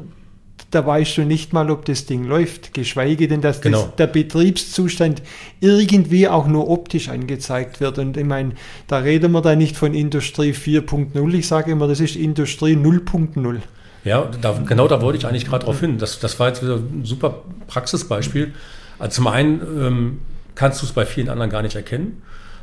da 0.70 0.86
weißt 0.86 1.18
du 1.18 1.22
nicht 1.22 1.52
mal, 1.52 1.70
ob 1.70 1.84
das 1.84 2.06
Ding 2.06 2.24
läuft, 2.24 2.74
geschweige 2.74 3.26
denn, 3.26 3.40
dass 3.40 3.60
Genau. 3.60 3.84
das, 3.84 3.96
der 3.96 4.06
Betriebszustand 4.06 5.22
irgendwie 5.60 6.28
auch 6.28 6.46
nur 6.46 6.68
optisch 6.68 7.08
angezeigt 7.08 7.80
wird. 7.80 7.98
Und 7.98 8.16
ich 8.16 8.24
meine, 8.24 8.52
da 8.86 8.98
reden 8.98 9.32
wir 9.32 9.40
da 9.40 9.56
nicht 9.56 9.76
von 9.76 9.94
Industrie 9.94 10.52
4.0, 10.52 11.34
ich 11.34 11.48
sage 11.48 11.72
immer, 11.72 11.88
das 11.88 12.00
ist 12.00 12.16
Industrie 12.16 12.74
0.0. 12.76 13.58
Ja, 14.04 14.30
da, 14.40 14.58
genau 14.64 14.88
da 14.88 15.02
wollte 15.02 15.18
ich 15.18 15.26
eigentlich 15.26 15.44
gerade 15.46 15.64
drauf 15.66 15.80
hin. 15.80 15.98
Das, 15.98 16.20
das 16.20 16.38
war 16.38 16.48
jetzt 16.48 16.62
wieder 16.62 16.76
ein 16.76 17.02
super 17.04 17.42
Praxisbeispiel. 17.66 18.54
Also 18.98 19.16
zum 19.16 19.26
einen 19.26 19.60
ähm, 19.60 20.18
kannst 20.60 20.82
du 20.82 20.86
es 20.86 20.92
bei 20.92 21.06
vielen 21.06 21.30
anderen 21.30 21.50
gar 21.50 21.62
nicht 21.62 21.74
erkennen. 21.74 22.20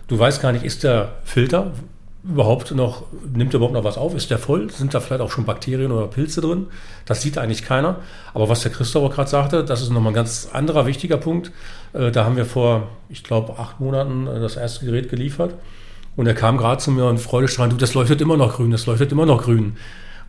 Du 0.07 0.19
weißt 0.19 0.39
gar 0.39 0.51
nicht, 0.51 0.63
ist 0.63 0.83
der 0.83 1.15
Filter 1.23 1.71
überhaupt 2.23 2.69
noch, 2.75 3.05
nimmt 3.33 3.55
er 3.55 3.57
überhaupt 3.57 3.73
noch 3.73 3.83
was 3.83 3.97
auf? 3.97 4.13
Ist 4.13 4.29
der 4.29 4.37
voll? 4.37 4.69
Sind 4.69 4.93
da 4.93 4.99
vielleicht 4.99 5.21
auch 5.21 5.31
schon 5.31 5.45
Bakterien 5.45 5.91
oder 5.91 6.05
Pilze 6.05 6.41
drin? 6.41 6.67
Das 7.05 7.23
sieht 7.23 7.39
eigentlich 7.39 7.63
keiner. 7.63 7.95
Aber 8.35 8.49
was 8.49 8.61
der 8.61 8.71
Christoph 8.71 9.03
auch 9.03 9.15
gerade 9.15 9.31
sagte, 9.31 9.63
das 9.63 9.81
ist 9.81 9.89
nochmal 9.89 10.11
ein 10.11 10.15
ganz 10.15 10.47
anderer 10.53 10.85
wichtiger 10.85 11.17
Punkt. 11.17 11.51
Äh, 11.93 12.11
da 12.11 12.23
haben 12.23 12.37
wir 12.37 12.45
vor, 12.45 12.87
ich 13.09 13.23
glaube, 13.23 13.57
acht 13.57 13.79
Monaten 13.79 14.27
äh, 14.27 14.39
das 14.39 14.57
erste 14.57 14.85
Gerät 14.85 15.09
geliefert. 15.09 15.55
Und 16.15 16.27
er 16.27 16.35
kam 16.35 16.57
gerade 16.57 16.79
zu 16.79 16.91
mir 16.91 17.05
und 17.05 17.17
freudestrahlend, 17.17 17.73
du, 17.73 17.77
das 17.77 17.95
leuchtet 17.95 18.21
immer 18.21 18.37
noch 18.37 18.57
grün, 18.57 18.69
das 18.69 18.85
leuchtet 18.85 19.11
immer 19.11 19.25
noch 19.25 19.41
grün. 19.41 19.75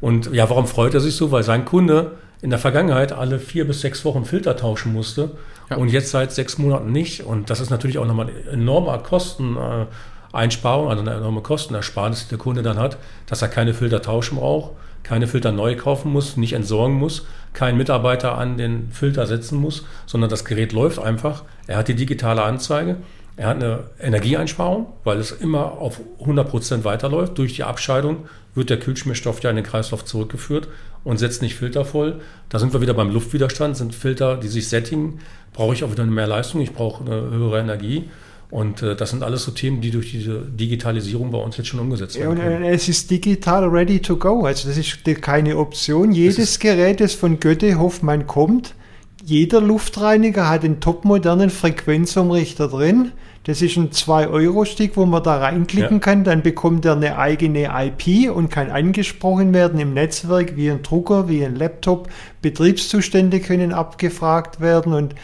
Und 0.01 0.33
ja, 0.33 0.49
warum 0.49 0.67
freut 0.67 0.95
er 0.95 1.01
sich 1.01 1.17
so? 1.17 1.33
Weil 1.33 1.43
sein 1.43 1.67
Kunde 1.67 2.13
in 2.41 2.49
der 2.49 2.59
Vergangenheit 2.59 3.13
alle 3.13 3.39
vier 3.39 3.67
bis 3.67 3.83
sechs 3.83 4.07
Wochen 4.07 4.25
Filter 4.25 4.57
tauschen 4.57 4.95
musste 4.95 5.33
Ja. 5.71 5.77
und 5.77 5.89
jetzt 5.89 6.11
seit 6.11 6.33
sechs 6.33 6.59
Monaten 6.59 6.93
nicht. 6.93 7.25
Und 7.25 7.51
das 7.51 7.61
ist 7.61 7.71
natürlich 7.71 7.99
auch 7.99 8.07
nochmal 8.07 8.29
eine 8.29 8.51
enorme 8.51 8.99
Kosteneinsparung, 8.99 10.89
also 10.89 11.03
eine 11.03 11.15
enorme 11.15 11.43
Kostenersparnis, 11.43 12.25
die 12.25 12.31
der 12.31 12.39
Kunde 12.39 12.63
dann 12.63 12.79
hat, 12.79 12.99
dass 13.27 13.43
er 13.43 13.49
keine 13.49 13.75
Filter 13.75 14.03
tauschen 14.03 14.39
braucht, 14.39 14.73
keine 15.03 15.27
Filter 15.27 15.53
neu 15.53 15.77
kaufen 15.77 16.13
muss, 16.13 16.37
nicht 16.37 16.53
entsorgen 16.53 16.97
muss, 16.97 17.27
keinen 17.53 17.79
Mitarbeiter 17.79 18.37
an 18.37 18.57
den 18.57 18.91
Filter 18.93 19.27
setzen 19.27 19.59
muss, 19.59 19.85
sondern 20.07 20.31
das 20.31 20.45
Gerät 20.45 20.73
läuft 20.73 20.99
einfach. 20.99 21.45
Er 21.67 21.79
hat 21.79 21.89
die 21.89 21.95
digitale 21.95 22.43
Anzeige. 22.43 22.97
Er 23.37 23.47
hat 23.47 23.63
eine 23.63 23.85
Energieeinsparung, 24.01 24.87
weil 25.05 25.19
es 25.19 25.31
immer 25.31 25.73
auf 25.79 26.01
100% 26.21 26.83
weiterläuft. 26.83 27.39
Durch 27.39 27.55
die 27.55 27.63
Abscheidung 27.63 28.27
wird 28.55 28.69
der 28.69 28.81
Kühlschmierstoff 28.81 29.41
ja 29.45 29.51
in 29.51 29.57
den 29.57 29.65
Kreislauf 29.65 30.05
zurückgeführt 30.05 30.67
und 31.05 31.19
setzt 31.19 31.43
nicht 31.43 31.55
Filter 31.55 31.85
voll. 31.85 32.21
Da 32.49 32.59
sind 32.59 32.73
wir 32.73 32.81
wieder 32.81 32.95
beim 32.95 33.11
Luftwiderstand, 33.11 33.77
sind 33.77 33.95
Filter, 33.95 34.37
die 34.37 34.49
sich 34.49 34.69
sättigen, 34.69 35.19
brauche 35.53 35.75
ich 35.75 35.85
auch 35.85 35.91
wieder 35.91 36.05
mehr 36.05 36.27
Leistung, 36.27 36.61
ich 36.61 36.73
brauche 36.73 37.05
eine 37.05 37.31
höhere 37.31 37.61
Energie. 37.61 38.09
Und 38.51 38.83
äh, 38.83 38.97
das 38.97 39.11
sind 39.11 39.23
alles 39.23 39.45
so 39.45 39.51
Themen, 39.51 39.83
die 39.83 39.91
durch 39.91 40.11
diese 40.11 40.41
Digitalisierung 40.41 41.31
bei 41.31 41.39
uns 41.39 41.59
jetzt 41.59 41.67
schon 41.67 41.81
umgesetzt 41.81 42.19
werden. 42.19 42.31
und 42.31 42.39
können. 42.39 42.63
äh, 42.63 42.73
es 42.73 42.89
ist 42.89 43.11
digital 43.11 43.65
ready 43.65 44.01
to 44.01 44.17
go. 44.17 44.45
Also 44.45 44.69
das 44.69 44.79
ist 44.79 45.05
keine 45.21 45.59
Option. 45.59 46.13
Jedes 46.13 46.59
Gerät, 46.59 47.01
das 47.01 47.13
von 47.13 47.41
Götte 47.41 47.79
Hoffmann 47.79 48.27
kommt, 48.27 48.75
jeder 49.23 49.61
Luftreiniger 49.61 50.49
hat 50.49 50.65
einen 50.65 50.81
topmodernen 50.81 51.51
Frequenzumrichter 51.51 52.69
drin. 52.69 53.13
Das 53.49 53.63
ist 53.63 53.79
ein 53.79 53.89
2-Euro-Stick, 53.89 54.95
wo 54.99 55.07
man 55.07 55.23
da 55.23 55.39
reinklicken 55.39 55.97
Ja. 55.97 56.01
kann. 56.01 56.23
Dann 56.23 56.43
bekommt 56.43 56.85
er 56.85 56.93
eine 56.93 57.19
eigene 57.19 57.71
IP 57.73 58.31
und 58.31 58.51
kann 58.51 58.71
angesprochen 58.71 59.55
werden 59.55 59.81
im 59.81 59.95
Netzwerk 59.95 60.55
wie 60.55 60.71
ein 60.71 60.83
Drucker, 60.83 61.31
wie 61.31 61.43
ein 61.47 61.57
Laptop. 61.57 62.11
Betriebszustände 62.43 63.41
können 63.41 63.73
abgefragt 63.73 64.61
werden 64.61 64.93
und 64.93 65.15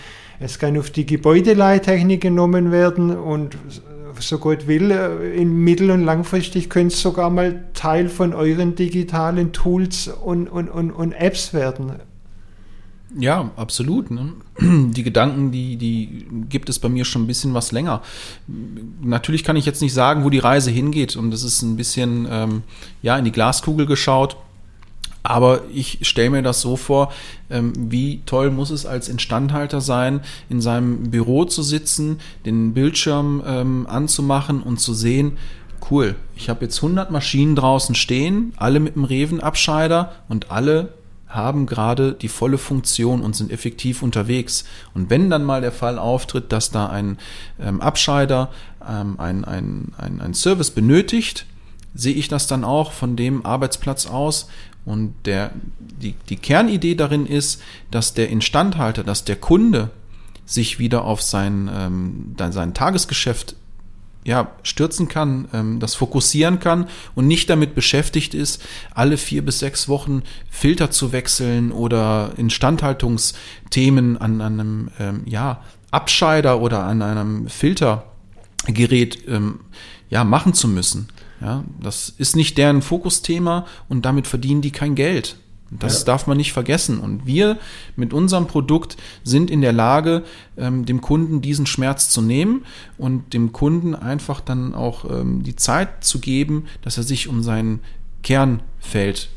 es 0.41 0.59
kann 0.59 0.79
auf 0.79 0.89
die 0.89 1.05
Gebäudeleittechnik 1.05 2.23
genommen 2.23 2.73
werden 2.73 3.15
und 3.15 3.59
so 4.19 4.39
Gott 4.39 4.67
will, 4.67 4.91
äh, 4.91 5.37
in 5.37 5.53
mittel- 5.63 5.91
und 5.91 6.03
langfristig 6.03 6.71
könnte 6.71 6.95
es 6.95 7.03
sogar 7.03 7.29
mal 7.29 7.65
Teil 7.75 8.09
von 8.09 8.33
euren 8.33 8.75
digitalen 8.75 9.53
Tools 9.53 10.09
und, 10.09 10.49
und, 10.49 10.71
und, 10.71 10.93
und 10.93 11.13
Apps 11.13 11.53
werden. 11.53 11.93
Ja, 13.17 13.51
absolut. 13.57 14.11
Ne? 14.11 14.33
Die 14.61 15.03
Gedanken, 15.03 15.53
die, 15.53 15.77
die 15.77 16.27
gibt 16.49 16.69
es 16.69 16.79
bei 16.79 16.89
mir 16.89 17.05
schon 17.05 17.23
ein 17.23 17.27
bisschen 17.27 17.55
was 17.55 17.73
länger. 17.73 18.03
Natürlich 19.03 19.45
kann 19.45 19.57
ich 19.57 19.67
jetzt 19.67 19.83
nicht 19.83 19.95
sagen, 19.95 20.25
wo 20.25 20.31
die 20.31 20.39
Reise 20.39 20.71
hingeht 20.71 21.17
und 21.17 21.31
das 21.31 21.43
ist 21.43 21.63
ein 21.63 21.77
bisschen 21.77 22.27
ähm, 22.31 22.63
ja 23.03 23.17
in 23.17 23.25
die 23.25 23.33
Glaskugel 23.33 23.87
geschaut. 23.87 24.37
Aber 25.23 25.63
ich 25.73 26.01
stelle 26.03 26.29
mir 26.31 26.43
das 26.43 26.61
so 26.61 26.77
vor, 26.77 27.11
ähm, 27.49 27.73
wie 27.77 28.21
toll 28.27 28.51
muss 28.51 28.69
es 28.69 28.85
als 28.85 29.09
Instandhalter 29.09 29.81
sein, 29.81 30.21
in 30.51 30.61
seinem 30.61 31.11
Büro 31.11 31.47
zu 31.47 31.63
sitzen, 31.63 32.19
den 32.45 32.75
Bildschirm 32.75 33.43
ähm, 33.47 33.87
anzumachen 33.89 34.63
und 34.63 34.81
zu 34.81 34.93
sehen, 34.93 35.39
cool, 35.91 36.17
ich 36.37 36.51
habe 36.51 36.65
jetzt 36.67 36.77
100 36.77 37.11
Maschinen 37.11 37.57
draußen 37.57 37.95
stehen, 37.95 38.53
alle 38.57 38.81
mit 38.81 38.97
dem 38.97 39.05
Revenabscheider 39.05 40.13
und 40.29 40.51
alle 40.51 40.93
haben 41.35 41.67
gerade 41.67 42.13
die 42.13 42.29
volle 42.29 42.59
Funktion 42.59 43.23
und 43.23 43.35
sind 43.35 43.51
effektiv 43.51 44.03
unterwegs. 44.03 44.65
Und 44.95 45.11
wenn 45.11 45.31
dann 45.31 45.45
mal 45.45 45.61
der 45.61 45.73
Fall 45.73 45.99
auftritt, 45.99 46.53
dass 46.53 46.71
da 46.71 46.87
ein 46.87 47.19
ähm, 47.61 47.81
Abscheider 47.81 48.51
ähm, 48.89 49.19
ein, 49.19 49.45
ein, 49.45 49.93
ein, 49.99 50.35
Service 50.35 50.71
benötigt, 50.71 51.47
sehe 51.95 52.15
ich 52.15 52.29
das 52.29 52.47
dann 52.47 52.65
auch 52.65 52.93
von 52.93 53.17
dem 53.17 53.45
Arbeitsplatz 53.45 54.07
aus. 54.07 54.49
Und 54.85 55.15
der, 55.25 55.51
die, 55.79 56.15
die 56.29 56.37
Kernidee 56.37 56.95
darin 56.95 57.27
ist, 57.27 57.61
dass 57.91 58.15
der 58.15 58.29
Instandhalter, 58.29 59.03
dass 59.03 59.25
der 59.25 59.37
Kunde 59.37 59.91
sich 60.47 60.79
wieder 60.79 61.05
auf 61.05 61.23
sein, 61.23 61.71
ähm, 61.73 62.37
sein 62.53 62.75
Tagesgeschäft 62.75 63.57
ja, 64.25 64.53
stürzen 64.63 65.09
kann, 65.09 65.49
ähm, 65.53 65.81
das 65.81 65.95
fokussieren 65.95 66.59
kann 66.59 66.89
und 67.15 67.27
nicht 67.27 67.51
damit 67.51 67.75
beschäftigt 67.75 68.35
ist, 68.35 68.63
alle 68.95 69.19
vier 69.19 69.45
bis 69.45 69.59
sechs 69.59 69.89
Wochen 69.89 70.23
Filter 70.51 70.91
zu 70.91 71.13
wechseln 71.13 71.73
oder 71.73 72.33
Instandhaltungsthemen 72.37 74.17
an 74.17 74.41
einem 74.41 74.91
ähm, 74.99 75.23
ja, 75.27 75.63
Abscheider 75.91 76.61
oder 76.61 76.85
an 76.85 77.03
einem 77.03 77.49
Filtergerät 77.49 79.29
ähm, 79.29 79.61
ja, 80.09 80.25
machen 80.25 80.55
zu 80.55 80.69
müssen. 80.69 81.09
Ja, 81.41 81.63
das 81.81 82.09
ist 82.17 82.37
nicht 82.37 82.57
deren 82.57 82.81
Fokusthema 82.81 83.67
und 83.89 84.07
damit 84.07 84.27
verdienen 84.27 84.63
die 84.63 84.71
kein 84.71 84.95
Geld. 84.95 85.37
Das 85.71 86.01
Ja. 86.01 86.05
darf 86.07 86.27
man 86.27 86.37
nicht 86.37 86.53
vergessen. 86.53 86.99
Und 87.01 87.27
wir 87.27 87.59
mit 87.97 88.13
unserem 88.13 88.47
Produkt 88.47 88.97
sind 89.25 89.51
in 89.51 89.61
der 89.61 89.73
Lage, 89.73 90.23
ähm, 90.57 90.85
dem 90.85 91.01
Kunden 91.01 91.41
diesen 91.41 91.67
Schmerz 91.67 92.11
zu 92.11 92.23
nehmen 92.23 92.65
und 92.99 93.33
dem 93.33 93.53
Kunden 93.53 93.95
einfach 93.95 94.41
dann 94.41 94.75
auch 94.75 95.11
ähm, 95.11 95.43
die 95.43 95.57
Zeit 95.57 96.05
zu 96.05 96.21
geben, 96.21 96.67
dass 96.83 96.97
er 96.97 97.03
sich 97.03 97.29
um 97.29 97.43
sein 97.43 97.81
Kernfeld 98.23 99.29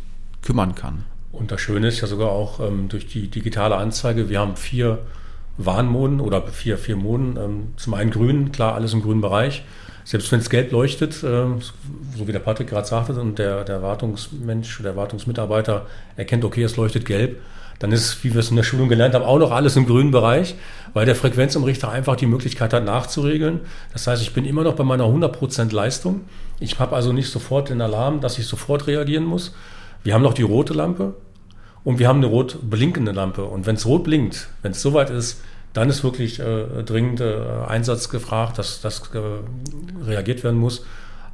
kümmern 0.41 0.75
kann. 0.75 1.05
Und 1.31 1.51
das 1.51 1.61
Schöne 1.61 1.87
ist 1.87 2.01
ja 2.01 2.07
sogar 2.07 2.29
auch 2.31 2.59
ähm, 2.59 2.89
durch 2.89 3.07
die 3.07 3.27
digitale 3.27 3.75
Anzeige, 3.75 4.29
wir 4.29 4.39
haben 4.39 4.55
vier 4.55 4.99
Warnmoden 5.57 6.19
oder 6.19 6.41
vier, 6.47 6.77
vier 6.77 6.95
Moden. 6.95 7.37
Ähm, 7.37 7.67
zum 7.77 7.93
einen 7.93 8.11
grün, 8.11 8.51
klar, 8.51 8.75
alles 8.75 8.93
im 8.93 9.01
grünen 9.01 9.21
Bereich. 9.21 9.63
Selbst 10.07 10.31
wenn 10.31 10.39
es 10.39 10.49
gelb 10.49 10.71
leuchtet, 10.71 11.21
ähm, 11.25 11.59
so 12.17 12.29
wie 12.29 12.31
der 12.31 12.39
Patrick 12.39 12.69
gerade 12.69 12.87
sagte, 12.87 13.19
und 13.19 13.37
der, 13.39 13.65
der 13.65 13.81
Wartungsmensch, 13.81 14.81
der 14.81 14.95
Wartungsmitarbeiter 14.95 15.85
erkennt, 16.15 16.45
okay, 16.45 16.63
es 16.63 16.77
leuchtet 16.77 17.03
gelb, 17.03 17.41
dann 17.79 17.91
ist, 17.91 18.23
wie 18.23 18.31
wir 18.31 18.39
es 18.39 18.49
in 18.49 18.55
der 18.55 18.63
Schulung 18.63 18.87
gelernt 18.87 19.15
haben, 19.15 19.25
auch 19.25 19.37
noch 19.37 19.51
alles 19.51 19.75
im 19.75 19.85
grünen 19.85 20.11
Bereich, 20.11 20.55
weil 20.93 21.05
der 21.05 21.17
Frequenzumrichter 21.17 21.89
einfach 21.89 22.15
die 22.15 22.25
Möglichkeit 22.25 22.71
hat, 22.71 22.85
nachzuregeln. 22.85 23.59
Das 23.91 24.07
heißt, 24.07 24.21
ich 24.21 24.33
bin 24.33 24.45
immer 24.45 24.63
noch 24.63 24.75
bei 24.75 24.85
meiner 24.85 25.03
100% 25.03 25.75
Leistung. 25.75 26.21
Ich 26.61 26.79
habe 26.79 26.95
also 26.95 27.11
nicht 27.11 27.29
sofort 27.29 27.69
den 27.69 27.81
Alarm, 27.81 28.21
dass 28.21 28.39
ich 28.39 28.47
sofort 28.47 28.87
reagieren 28.87 29.25
muss. 29.25 29.53
Wir 30.05 30.13
haben 30.13 30.23
noch 30.23 30.33
die 30.33 30.43
rote 30.43 30.73
Lampe 30.73 31.15
und 31.83 31.99
wir 31.99 32.07
haben 32.07 32.19
eine 32.19 32.27
rot 32.27 32.59
blinkende 32.61 33.11
Lampe. 33.11 33.43
Und 33.43 33.65
wenn 33.65 33.75
es 33.75 33.85
rot 33.85 34.05
blinkt, 34.05 34.47
wenn 34.61 34.71
es 34.71 34.81
soweit 34.81 35.09
ist, 35.09 35.41
dann 35.77 35.89
ist 35.89 36.03
wirklich 36.03 36.39
äh, 36.39 36.83
dringend 36.83 37.21
äh, 37.21 37.37
Einsatz 37.67 38.09
gefragt, 38.09 38.57
dass 38.57 38.81
das 38.81 39.03
äh, 39.13 39.19
reagiert 40.03 40.43
werden 40.43 40.59
muss. 40.59 40.83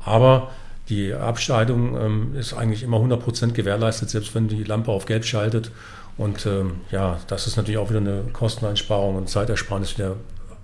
Aber 0.03 0.51
die 0.89 1.13
Abscheidung 1.13 1.97
ähm, 1.97 2.35
ist 2.35 2.53
eigentlich 2.53 2.83
immer 2.83 2.97
100% 2.97 3.53
gewährleistet, 3.53 4.09
selbst 4.09 4.35
wenn 4.35 4.49
die 4.49 4.65
Lampe 4.65 4.91
auf 4.91 5.05
gelb 5.05 5.23
schaltet. 5.23 5.71
Und 6.17 6.45
ähm, 6.45 6.81
ja, 6.91 7.19
das 7.27 7.47
ist 7.47 7.55
natürlich 7.55 7.77
auch 7.77 7.89
wieder 7.89 8.01
eine 8.01 8.23
Kosteneinsparung 8.33 9.15
und 9.15 9.29
Zeitersparnis, 9.29 9.91
die 9.91 10.01
der 10.01 10.17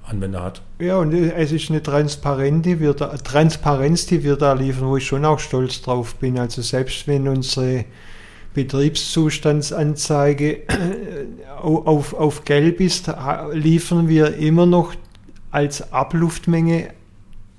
Anwender 0.05 0.43
hat. 0.43 0.61
Ja, 0.79 0.97
und 0.97 1.13
äh, 1.13 1.31
es 1.35 1.53
ist 1.53 1.69
eine 1.69 1.81
Transparenz, 1.81 2.63
die 2.63 2.81
wir 2.81 2.93
da, 2.93 3.15
Transparenz, 3.15 4.07
die 4.07 4.25
wir 4.25 4.35
da 4.35 4.51
liefern, 4.51 4.89
wo 4.89 4.97
ich 4.97 5.07
schon 5.07 5.23
auch 5.23 5.39
stolz 5.39 5.81
drauf 5.81 6.15
bin. 6.15 6.37
Also 6.37 6.61
selbst 6.61 7.07
wenn 7.07 7.29
unsere 7.29 7.85
Betriebszustandsanzeige 8.53 10.61
au- 11.61 11.83
auf, 11.85 12.13
auf 12.13 12.45
gelb 12.45 12.79
ist, 12.81 13.11
liefern 13.53 14.07
wir 14.07 14.35
immer 14.37 14.65
noch 14.65 14.93
als 15.51 15.91
Abluftmenge 15.93 16.89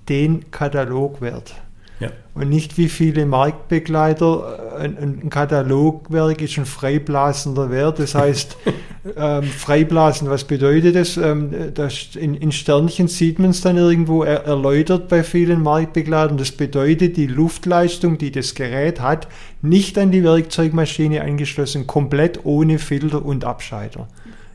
den 0.08 0.50
Katalogwert. 0.50 1.54
Ja. 2.00 2.10
Und 2.34 2.48
nicht 2.48 2.78
wie 2.78 2.88
viele 2.88 3.26
Marktbegleiter, 3.26 4.76
äh, 4.78 4.84
ein, 4.84 4.96
ein 4.98 5.30
Katalogwerk 5.30 6.40
ist 6.40 6.56
ein 6.58 6.64
freiblasender 6.64 7.70
Wert. 7.70 7.98
Das 7.98 8.14
heißt, 8.14 8.56
ähm, 9.16 9.44
freiblasen. 9.44 10.28
Was 10.28 10.44
bedeutet 10.44 10.94
das? 10.94 11.16
Ähm, 11.16 11.72
das 11.74 12.14
in, 12.14 12.34
in, 12.34 12.52
Sternchen 12.52 13.08
sieht 13.08 13.38
man 13.38 13.50
es 13.50 13.62
dann 13.62 13.76
irgendwo 13.76 14.24
er, 14.24 14.44
erläutert 14.44 15.08
bei 15.08 15.24
vielen 15.24 15.62
Marktbegleitern. 15.62 16.36
Das 16.36 16.52
bedeutet, 16.52 17.16
die 17.16 17.26
Luftleistung, 17.26 18.18
die 18.18 18.30
das 18.30 18.54
Gerät 18.54 19.00
hat, 19.00 19.28
nicht 19.62 19.96
an 19.96 20.10
die 20.10 20.22
Werkzeugmaschine 20.22 21.22
angeschlossen, 21.22 21.86
komplett 21.86 22.44
ohne 22.44 22.78
Filter 22.78 23.24
und 23.24 23.44
Abscheider. 23.44 24.06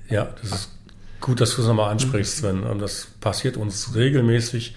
Ja, 0.10 0.30
das 0.42 0.52
ist 0.52 0.72
gut, 1.22 1.42
dass 1.42 1.56
du 1.56 1.62
es 1.62 1.68
nochmal 1.68 1.92
ansprichst, 1.92 2.38
Sven. 2.38 2.64
Und 2.64 2.80
das 2.80 3.08
passiert 3.20 3.58
uns 3.58 3.96
regelmäßig, 3.96 4.76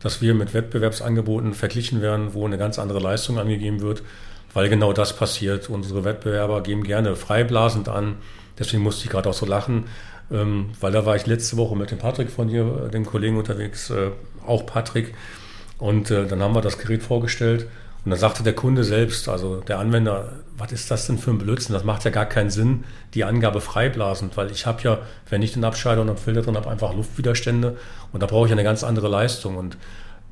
dass 0.00 0.22
wir 0.22 0.32
mit 0.32 0.54
Wettbewerbsangeboten 0.54 1.52
verglichen 1.52 2.00
werden, 2.00 2.32
wo 2.32 2.46
eine 2.46 2.56
ganz 2.56 2.78
andere 2.78 3.00
Leistung 3.00 3.38
angegeben 3.38 3.82
wird, 3.82 4.02
weil 4.54 4.70
genau 4.70 4.94
das 4.94 5.14
passiert. 5.14 5.68
Unsere 5.68 6.04
Wettbewerber 6.04 6.62
geben 6.62 6.84
gerne 6.84 7.16
freiblasend 7.16 7.90
an, 7.90 8.16
Deswegen 8.60 8.82
musste 8.82 9.04
ich 9.04 9.10
gerade 9.10 9.28
auch 9.28 9.34
so 9.34 9.46
lachen, 9.46 9.86
ähm, 10.30 10.70
weil 10.80 10.92
da 10.92 11.04
war 11.04 11.16
ich 11.16 11.26
letzte 11.26 11.56
Woche 11.56 11.74
mit 11.76 11.90
dem 11.90 11.98
Patrick 11.98 12.30
von 12.30 12.46
dir, 12.46 12.84
äh, 12.86 12.90
dem 12.90 13.04
Kollegen 13.04 13.36
unterwegs, 13.36 13.90
äh, 13.90 14.10
auch 14.46 14.66
Patrick. 14.66 15.14
Und 15.78 16.10
äh, 16.10 16.26
dann 16.26 16.42
haben 16.42 16.54
wir 16.54 16.60
das 16.60 16.78
Gerät 16.78 17.02
vorgestellt 17.02 17.66
und 18.04 18.10
dann 18.10 18.18
sagte 18.18 18.42
der 18.42 18.54
Kunde 18.54 18.84
selbst, 18.84 19.28
also 19.28 19.56
der 19.56 19.78
Anwender, 19.78 20.32
was 20.56 20.72
ist 20.72 20.90
das 20.90 21.06
denn 21.06 21.18
für 21.18 21.30
ein 21.30 21.38
Blödsinn? 21.38 21.74
Das 21.74 21.84
macht 21.84 22.04
ja 22.04 22.10
gar 22.10 22.26
keinen 22.26 22.50
Sinn, 22.50 22.84
die 23.14 23.24
Angabe 23.24 23.60
freiblasend, 23.60 24.36
weil 24.36 24.50
ich 24.50 24.66
habe 24.66 24.82
ja, 24.82 24.98
wenn 25.28 25.42
ich 25.42 25.52
den 25.52 25.64
Abscheider 25.64 26.00
und 26.00 26.08
einen 26.08 26.18
Filter 26.18 26.42
drin 26.42 26.56
habe, 26.56 26.70
einfach 26.70 26.94
Luftwiderstände 26.94 27.76
und 28.12 28.22
da 28.22 28.26
brauche 28.26 28.46
ich 28.46 28.52
eine 28.52 28.64
ganz 28.64 28.84
andere 28.84 29.08
Leistung. 29.08 29.56
Und 29.56 29.76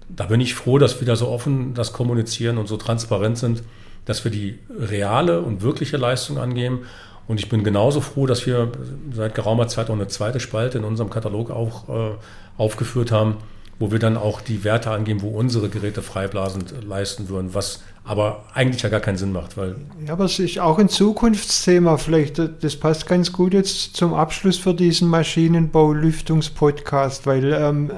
da 0.08 0.26
bin 0.26 0.40
ich 0.40 0.54
froh, 0.54 0.78
dass 0.78 1.00
wir 1.00 1.06
da 1.06 1.16
so 1.16 1.28
offen 1.28 1.74
das 1.74 1.92
kommunizieren 1.92 2.56
und 2.56 2.68
so 2.68 2.78
transparent 2.78 3.36
sind, 3.36 3.62
dass 4.06 4.24
wir 4.24 4.30
die 4.30 4.58
reale 4.70 5.42
und 5.42 5.60
wirkliche 5.60 5.98
Leistung 5.98 6.38
angeben 6.38 6.86
und 7.28 7.38
ich 7.38 7.48
bin 7.48 7.62
genauso 7.62 8.00
froh, 8.00 8.26
dass 8.26 8.46
wir 8.46 8.72
seit 9.12 9.34
geraumer 9.34 9.68
Zeit 9.68 9.90
auch 9.90 9.94
eine 9.94 10.08
zweite 10.08 10.40
Spalte 10.40 10.78
in 10.78 10.84
unserem 10.84 11.10
Katalog 11.10 11.50
auch 11.50 11.88
äh, 11.88 12.12
aufgeführt 12.56 13.12
haben, 13.12 13.36
wo 13.78 13.92
wir 13.92 13.98
dann 13.98 14.16
auch 14.16 14.40
die 14.40 14.64
Werte 14.64 14.90
angeben, 14.90 15.20
wo 15.22 15.28
unsere 15.28 15.68
Geräte 15.68 16.02
freiblasend 16.02 16.74
leisten 16.84 17.28
würden, 17.28 17.54
was 17.54 17.82
aber 18.04 18.44
eigentlich 18.54 18.82
ja 18.82 18.88
gar 18.88 19.00
keinen 19.00 19.18
Sinn 19.18 19.32
macht. 19.32 19.58
Weil 19.58 19.76
ja, 20.04 20.14
aber 20.14 20.24
es 20.24 20.38
ist 20.38 20.58
auch 20.58 20.78
ein 20.78 20.88
Zukunftsthema. 20.88 21.98
Vielleicht, 21.98 22.38
das 22.38 22.76
passt 22.76 23.06
ganz 23.06 23.32
gut 23.32 23.52
jetzt 23.52 23.94
zum 23.94 24.14
Abschluss 24.14 24.56
für 24.56 24.72
diesen 24.72 25.08
Maschinenbau-Lüftungspodcast, 25.08 27.26
weil 27.26 27.52
ähm, 27.52 27.90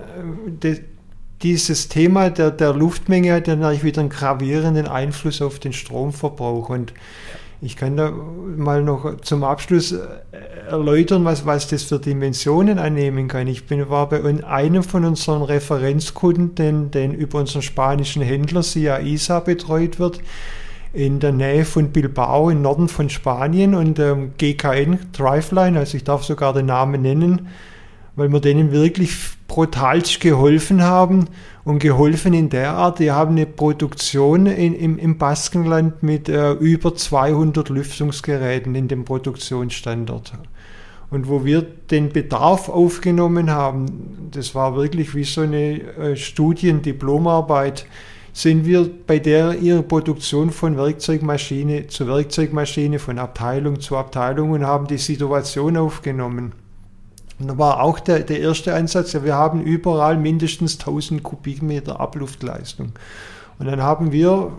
de, 0.63 0.81
dieses 1.43 1.89
Thema 1.89 2.31
der, 2.31 2.51
der 2.51 2.75
Luftmenge 2.75 3.33
hat 3.33 3.47
ja 3.47 3.57
natürlich 3.57 3.85
wieder 3.85 4.01
einen 4.01 4.11
gravierenden 4.11 4.89
Einfluss 4.89 5.41
auf 5.41 5.61
den 5.61 5.73
Stromverbrauch. 5.73 6.69
Und 6.69 6.93
ich 7.63 7.77
kann 7.77 7.97
da 7.97 8.11
mal 8.11 8.83
noch 8.83 9.21
zum 9.21 9.45
Abschluss 9.45 9.93
äh, 9.93 9.99
erläutern, 10.69 11.25
was, 11.25 11.45
was 11.45 11.69
das 11.69 11.83
für 11.83 11.99
Dimensionen 11.99 12.79
annehmen 12.79 13.29
kann. 13.29 13.49
Ich 13.49 13.67
bin, 13.67 13.91
war 13.91 14.09
bei 14.09 14.23
einem 14.45 14.83
von 14.83 15.05
unseren 15.05 15.43
Referenzkunden, 15.43 16.55
den, 16.55 16.91
den 16.91 17.13
über 17.13 17.39
unseren 17.39 17.63
spanischen 17.63 18.23
Händler 18.23 18.63
SIA 18.63 18.99
ISA 19.01 19.41
betreut 19.41 19.99
wird, 19.99 20.21
in 20.93 21.21
der 21.21 21.33
Nähe 21.33 21.65
von 21.65 21.91
Bilbao 21.91 22.51
im 22.51 22.63
Norden 22.63 22.89
von 22.89 23.11
Spanien 23.11 23.75
und 23.75 23.99
ähm, 23.99 24.33
GKN 24.39 24.99
Driveline, 25.13 25.79
also 25.79 25.97
ich 25.97 26.05
darf 26.05 26.25
sogar 26.25 26.53
den 26.53 26.67
Namen 26.67 27.03
nennen, 27.03 27.49
weil 28.17 28.29
wir 28.29 28.41
denen 28.41 28.73
wirklich 28.73 29.17
brutalst 29.47 30.21
geholfen 30.21 30.83
haben 30.83 31.29
und 31.65 31.79
geholfen 31.79 32.35
in 32.35 32.49
der 32.49 32.73
Art. 32.73 32.99
Die 32.99 33.11
haben 33.11 33.33
eine 33.33 33.47
Produktion 33.47 34.47
in, 34.47 34.75
im, 34.75 34.99
im 34.99 35.19
Baskenland 35.19 36.03
mit 36.03 36.29
äh, 36.29 36.53
über 36.53 36.95
200 36.95 37.69
Lüftungsgeräten 37.69 38.75
in 38.75 38.89
dem 38.89 39.05
Produktionsstandort. 39.05 40.33
Und 41.11 41.29
wo 41.29 41.45
wir 41.45 41.63
den 41.63 42.11
Bedarf 42.11 42.69
aufgenommen 42.69 43.51
haben, 43.51 44.29
das 44.31 44.55
war 44.55 44.77
wirklich 44.77 45.15
wie 45.15 45.25
so 45.25 45.41
eine 45.41 45.81
äh, 45.81 46.17
Studiendiplomarbeit, 46.17 47.87
sind 48.33 48.65
wir 48.65 48.89
bei 49.07 49.19
der 49.19 49.55
ihrer 49.57 49.83
Produktion 49.83 50.51
von 50.51 50.77
Werkzeugmaschine 50.77 51.89
zu 51.89 52.07
Werkzeugmaschine, 52.07 53.01
von 53.01 53.19
Abteilung 53.19 53.81
zu 53.81 53.97
Abteilung 53.97 54.53
und 54.53 54.65
haben 54.65 54.87
die 54.87 54.99
Situation 54.99 55.77
aufgenommen. 55.77 56.53
Und 57.41 57.49
da 57.49 57.59
war 57.59 57.83
auch 57.83 57.99
der, 57.99 58.21
der 58.21 58.41
erste 58.41 58.75
Ansatz, 58.75 59.15
ja, 59.15 59.25
wir 59.25 59.35
haben 59.35 59.63
überall 59.63 60.19
mindestens 60.19 60.79
1000 60.79 61.23
Kubikmeter 61.23 61.99
Abluftleistung. 61.99 62.93
Und 63.59 63.67
dann 63.67 63.83
haben 63.83 64.13
wir 64.13 64.53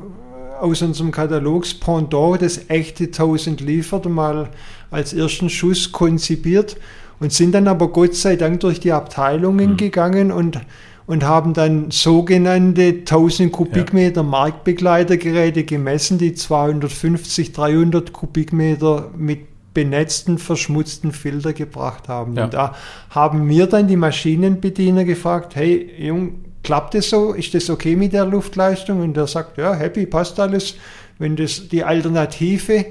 aus 0.60 0.82
unserem 0.82 1.12
Katalogs-Pendant 1.12 2.42
das 2.42 2.70
echte 2.70 3.06
1000 3.06 3.62
liefert 3.62 4.08
mal 4.08 4.50
als 4.92 5.14
ersten 5.14 5.50
Schuss 5.50 5.92
konzipiert 5.92 6.78
und 7.20 7.32
sind 7.32 7.54
dann 7.54 7.68
aber 7.68 7.88
Gott 7.90 8.16
sei 8.16 8.36
Dank 8.36 8.60
durch 8.60 8.80
die 8.80 8.92
Abteilungen 8.92 9.72
mhm. 9.72 9.78
gegangen 9.78 10.32
und, 10.32 10.60
und 11.08 11.24
haben 11.24 11.54
dann 11.54 11.90
sogenannte 11.90 13.00
1000 13.00 13.52
Kubikmeter 13.52 14.22
ja. 14.22 14.28
Marktbegleitergeräte 14.28 15.64
gemessen, 15.64 16.18
die 16.18 16.34
250, 16.34 17.54
300 17.54 18.14
Kubikmeter 18.14 19.10
mit 19.18 19.51
benetzten, 19.74 20.38
verschmutzten 20.38 21.12
Filter 21.12 21.54
gebracht 21.54 22.10
haben. 22.10 22.36
Ja. 22.36 22.46
Und 22.46 22.54
da 22.54 22.76
haben 23.10 23.46
mir 23.46 23.68
dann 23.68 23.88
die 23.88 23.96
Maschinenbediener 23.96 25.06
gefragt, 25.06 25.56
hey 25.56 25.90
Jung, 25.98 26.46
klappt 26.64 26.94
das 26.94 27.10
so? 27.10 27.34
Ist 27.34 27.54
das 27.54 27.70
okay 27.70 27.96
mit 27.96 28.14
der 28.14 28.26
Luftleistung? 28.26 29.02
Und 29.02 29.16
der 29.16 29.28
sagt, 29.28 29.58
ja, 29.58 29.74
happy, 29.74 30.06
passt 30.06 30.40
alles. 30.40 30.76
Wenn 31.20 31.36
das 31.36 31.68
die 31.70 31.84
Alternative 31.84 32.86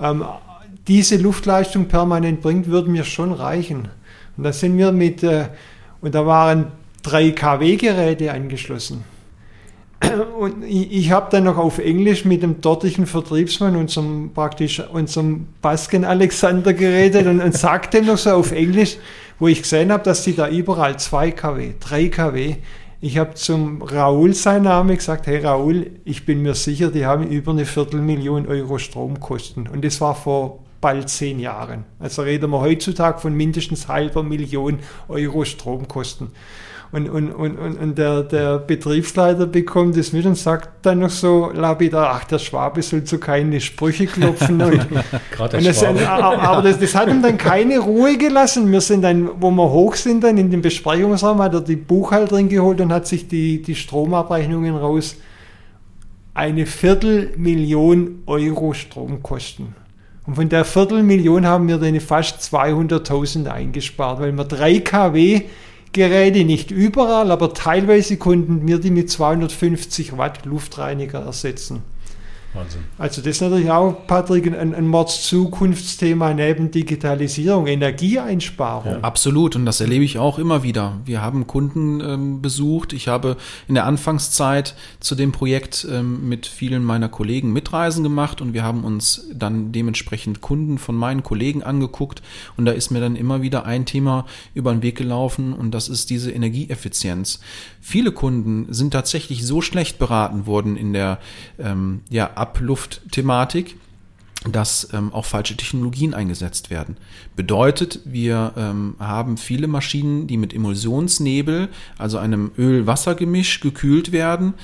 ähm, 0.00 0.24
diese 0.88 1.16
Luftleistung 1.16 1.86
permanent 1.86 2.40
bringt, 2.40 2.66
würde 2.66 2.90
mir 2.90 3.04
schon 3.04 3.32
reichen. 3.32 3.88
Und 4.36 4.44
da 4.44 4.52
sind 4.52 4.76
wir 4.76 4.92
mit, 4.92 5.22
äh, 5.22 5.48
und 6.00 6.14
da 6.14 6.26
waren 6.26 6.72
drei 7.02 7.30
kW-Geräte 7.30 8.32
angeschlossen. 8.32 9.04
Und 10.38 10.64
ich, 10.64 10.92
ich 10.92 11.10
habe 11.10 11.28
dann 11.30 11.44
noch 11.44 11.58
auf 11.58 11.78
Englisch 11.78 12.24
mit 12.24 12.42
dem 12.42 12.60
dortigen 12.60 13.06
Vertriebsmann, 13.06 13.76
unserem 13.76 14.30
praktisch 14.32 14.80
unserem 14.80 15.48
Basken 15.60 16.04
Alexander 16.04 16.72
geredet 16.72 17.26
und, 17.26 17.40
und 17.40 17.54
sagte 17.54 18.02
noch 18.02 18.16
so 18.16 18.30
auf 18.30 18.52
Englisch, 18.52 18.96
wo 19.38 19.48
ich 19.48 19.62
gesehen 19.62 19.92
habe, 19.92 20.02
dass 20.02 20.24
die 20.24 20.34
da 20.34 20.48
überall 20.48 20.98
2 20.98 21.30
kW, 21.32 21.74
3 21.78 22.08
kW. 22.08 22.56
Ich 23.02 23.18
habe 23.18 23.34
zum 23.34 23.82
Raoul 23.82 24.34
sein 24.34 24.62
Name 24.62 24.96
gesagt, 24.96 25.26
hey 25.26 25.38
Raoul, 25.38 25.90
ich 26.04 26.26
bin 26.26 26.42
mir 26.42 26.54
sicher, 26.54 26.90
die 26.90 27.06
haben 27.06 27.28
über 27.28 27.52
eine 27.52 27.64
Viertelmillion 27.64 28.46
Euro 28.46 28.78
Stromkosten. 28.78 29.68
Und 29.68 29.84
das 29.84 30.00
war 30.00 30.14
vor 30.14 30.60
bald 30.80 31.08
zehn 31.08 31.40
Jahren. 31.40 31.84
Also 31.98 32.22
reden 32.22 32.50
wir 32.50 32.60
heutzutage 32.60 33.18
von 33.18 33.34
mindestens 33.34 33.88
halber 33.88 34.22
Million 34.22 34.78
Euro 35.08 35.44
Stromkosten. 35.44 36.28
Und, 36.92 37.08
und, 37.08 37.30
und, 37.30 37.56
und 37.56 37.98
der, 37.98 38.24
der 38.24 38.58
Betriebsleiter 38.58 39.46
bekommt 39.46 39.96
das 39.96 40.12
mit 40.12 40.26
und 40.26 40.36
sagt 40.36 40.84
dann 40.84 40.98
noch 40.98 41.10
so 41.10 41.52
lapidar, 41.54 42.10
ach, 42.14 42.24
der 42.24 42.40
Schwabe 42.40 42.82
soll 42.82 43.04
zu 43.04 43.18
keine 43.18 43.60
Sprüche 43.60 44.06
klopfen. 44.06 44.60
Und, 44.70 44.90
und 44.90 45.64
das, 45.64 45.82
aber 45.84 46.62
das, 46.62 46.78
das 46.80 46.94
hat 46.94 47.08
ihm 47.08 47.22
dann 47.22 47.38
keine 47.38 47.78
Ruhe 47.78 48.18
gelassen. 48.18 48.70
Wir 48.70 48.80
sind 48.80 49.02
dann, 49.02 49.30
wo 49.40 49.50
wir 49.50 49.70
hoch 49.70 49.94
sind, 49.94 50.24
dann 50.24 50.36
in 50.36 50.50
den 50.50 50.62
Besprechungsraum, 50.62 51.40
hat 51.40 51.54
er 51.54 51.60
die 51.60 51.76
Buchhalterin 51.76 52.48
geholt 52.48 52.80
und 52.80 52.92
hat 52.92 53.06
sich 53.06 53.28
die, 53.28 53.62
die 53.62 53.74
Stromabrechnungen 53.74 54.76
raus. 54.76 55.16
Eine 56.34 56.66
Viertelmillion 56.66 58.22
Euro 58.26 58.74
Stromkosten. 58.74 59.74
Und 60.26 60.34
von 60.34 60.48
der 60.48 60.64
Viertelmillion 60.64 61.46
haben 61.46 61.68
wir 61.68 61.78
dann 61.78 61.98
fast 62.00 62.40
200.000 62.54 63.46
eingespart, 63.46 64.20
weil 64.20 64.32
wir 64.32 64.44
3 64.44 64.80
kW 64.80 65.42
Geräte, 65.92 66.44
nicht 66.44 66.70
überall, 66.70 67.30
aber 67.30 67.52
teilweise 67.52 68.16
konnten 68.16 68.66
wir 68.66 68.78
die 68.78 68.90
mit 68.90 69.10
250 69.10 70.16
Watt 70.16 70.44
Luftreiniger 70.44 71.20
ersetzen. 71.20 71.82
Wahnsinn. 72.52 72.82
Also 72.98 73.20
das 73.20 73.36
ist 73.36 73.40
natürlich 73.42 73.70
auch, 73.70 74.06
Patrick, 74.08 74.46
ein, 74.46 74.74
ein 74.74 74.86
Mordszukunftsthema 74.88 76.34
neben 76.34 76.72
Digitalisierung, 76.72 77.68
Energieeinsparung. 77.68 78.94
Ja. 78.94 79.00
Absolut, 79.02 79.54
und 79.54 79.66
das 79.66 79.80
erlebe 79.80 80.04
ich 80.04 80.18
auch 80.18 80.38
immer 80.38 80.64
wieder. 80.64 80.98
Wir 81.04 81.22
haben 81.22 81.46
Kunden 81.46 82.00
ähm, 82.00 82.42
besucht. 82.42 82.92
Ich 82.92 83.06
habe 83.06 83.36
in 83.68 83.74
der 83.74 83.86
Anfangszeit 83.86 84.74
zu 84.98 85.14
dem 85.14 85.30
Projekt 85.30 85.86
ähm, 85.88 86.28
mit 86.28 86.46
vielen 86.46 86.82
meiner 86.82 87.08
Kollegen 87.08 87.52
Mitreisen 87.52 88.02
gemacht 88.02 88.40
und 88.40 88.52
wir 88.52 88.64
haben 88.64 88.82
uns 88.82 89.28
dann 89.32 89.70
dementsprechend 89.70 90.40
Kunden 90.40 90.78
von 90.78 90.96
meinen 90.96 91.22
Kollegen 91.22 91.62
angeguckt 91.62 92.20
und 92.56 92.64
da 92.64 92.72
ist 92.72 92.90
mir 92.90 93.00
dann 93.00 93.14
immer 93.14 93.42
wieder 93.42 93.64
ein 93.64 93.86
Thema 93.86 94.26
über 94.54 94.72
den 94.72 94.82
Weg 94.82 94.98
gelaufen 94.98 95.52
und 95.52 95.70
das 95.72 95.88
ist 95.88 96.10
diese 96.10 96.32
Energieeffizienz. 96.32 97.38
Viele 97.80 98.10
Kunden 98.10 98.72
sind 98.72 98.90
tatsächlich 98.90 99.46
so 99.46 99.60
schlecht 99.60 100.00
beraten 100.00 100.46
worden 100.46 100.76
in 100.76 100.92
der 100.92 101.18
ähm, 101.58 102.00
ja, 102.10 102.30
Abluftthematik, 102.40 103.76
dass 104.50 104.88
ähm, 104.94 105.12
auch 105.12 105.26
falsche 105.26 105.56
Technologien 105.56 106.14
eingesetzt 106.14 106.70
werden. 106.70 106.96
Bedeutet, 107.36 108.00
wir 108.06 108.54
ähm, 108.56 108.94
haben 108.98 109.36
viele 109.36 109.66
Maschinen, 109.66 110.26
die 110.26 110.38
mit 110.38 110.54
Emulsionsnebel, 110.54 111.68
also 111.98 112.16
einem 112.16 112.50
Öl-Wasser-Gemisch, 112.56 113.60
gekühlt 113.60 114.12
werden, 114.12 114.54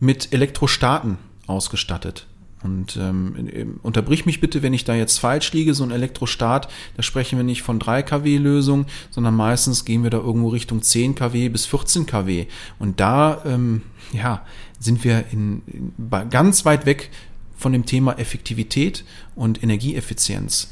mit 0.00 0.34
Elektrostaten 0.34 1.16
ausgestattet. 1.46 2.26
Und 2.62 2.96
ähm, 2.96 3.78
unterbrich 3.82 4.24
mich 4.24 4.40
bitte, 4.40 4.62
wenn 4.62 4.72
ich 4.72 4.84
da 4.84 4.94
jetzt 4.94 5.18
falsch 5.18 5.52
liege. 5.52 5.74
So 5.74 5.84
ein 5.84 5.90
Elektrostart, 5.90 6.68
da 6.96 7.02
sprechen 7.02 7.38
wir 7.38 7.44
nicht 7.44 7.62
von 7.62 7.78
3 7.78 8.02
kW 8.02 8.38
Lösung, 8.38 8.86
sondern 9.10 9.34
meistens 9.34 9.84
gehen 9.84 10.02
wir 10.02 10.08
da 10.08 10.16
irgendwo 10.16 10.48
Richtung 10.48 10.80
10 10.80 11.14
kW 11.14 11.50
bis 11.50 11.66
14 11.66 12.06
kW. 12.06 12.46
Und 12.78 13.00
da 13.00 13.42
ähm, 13.44 13.82
ja, 14.12 14.42
sind 14.84 15.04
wir 15.04 15.24
in, 15.32 15.62
in, 15.66 15.92
ganz 16.30 16.64
weit 16.64 16.86
weg 16.86 17.10
von 17.56 17.72
dem 17.72 17.86
Thema 17.86 18.18
Effektivität 18.18 19.04
und 19.34 19.62
Energieeffizienz. 19.62 20.68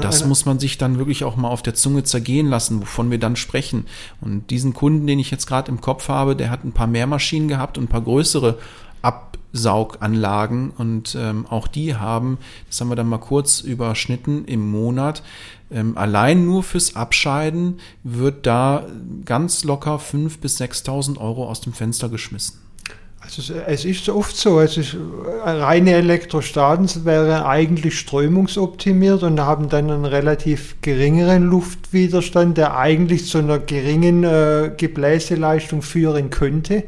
Das 0.00 0.26
muss 0.26 0.44
man 0.44 0.58
sich 0.58 0.76
dann 0.76 0.98
wirklich 0.98 1.22
auch 1.22 1.36
mal 1.36 1.48
auf 1.48 1.62
der 1.62 1.74
Zunge 1.74 2.02
zergehen 2.02 2.48
lassen, 2.48 2.80
wovon 2.80 3.12
wir 3.12 3.18
dann 3.18 3.36
sprechen. 3.36 3.86
Und 4.20 4.50
diesen 4.50 4.74
Kunden, 4.74 5.06
den 5.06 5.20
ich 5.20 5.30
jetzt 5.30 5.46
gerade 5.46 5.70
im 5.70 5.80
Kopf 5.80 6.08
habe, 6.08 6.34
der 6.34 6.50
hat 6.50 6.64
ein 6.64 6.72
paar 6.72 6.88
mehr 6.88 7.06
Maschinen 7.06 7.46
gehabt 7.46 7.78
und 7.78 7.84
ein 7.84 7.88
paar 7.88 8.02
größere 8.02 8.58
Absauganlagen 9.02 10.70
und 10.70 11.16
ähm, 11.18 11.46
auch 11.48 11.68
die 11.68 11.94
haben, 11.94 12.38
das 12.68 12.80
haben 12.80 12.88
wir 12.88 12.96
dann 12.96 13.08
mal 13.08 13.18
kurz 13.18 13.60
überschnitten, 13.60 14.44
im 14.46 14.68
Monat 14.70 15.22
ähm, 15.72 15.96
allein 15.96 16.44
nur 16.44 16.62
fürs 16.62 16.96
Abscheiden 16.96 17.80
wird 18.04 18.46
da 18.46 18.86
ganz 19.24 19.64
locker 19.64 19.96
5.000 19.96 20.40
bis 20.40 20.60
6.000 20.60 21.18
Euro 21.18 21.48
aus 21.48 21.60
dem 21.60 21.72
Fenster 21.72 22.08
geschmissen. 22.08 22.58
Also 23.24 23.54
es 23.54 23.84
ist 23.84 24.08
oft 24.08 24.36
so, 24.36 24.60
es 24.60 24.76
ist, 24.76 24.94
äh, 24.94 25.48
reine 25.48 25.92
Elektrostaten 25.92 26.88
wären 27.04 27.44
eigentlich 27.44 27.98
strömungsoptimiert 27.98 29.22
und 29.22 29.38
haben 29.40 29.68
dann 29.68 29.90
einen 29.90 30.04
relativ 30.04 30.76
geringeren 30.82 31.44
Luftwiderstand, 31.44 32.58
der 32.58 32.76
eigentlich 32.76 33.26
zu 33.26 33.38
einer 33.38 33.60
geringen 33.60 34.24
äh, 34.24 34.72
Gebläseleistung 34.76 35.82
führen 35.82 36.30
könnte. 36.30 36.82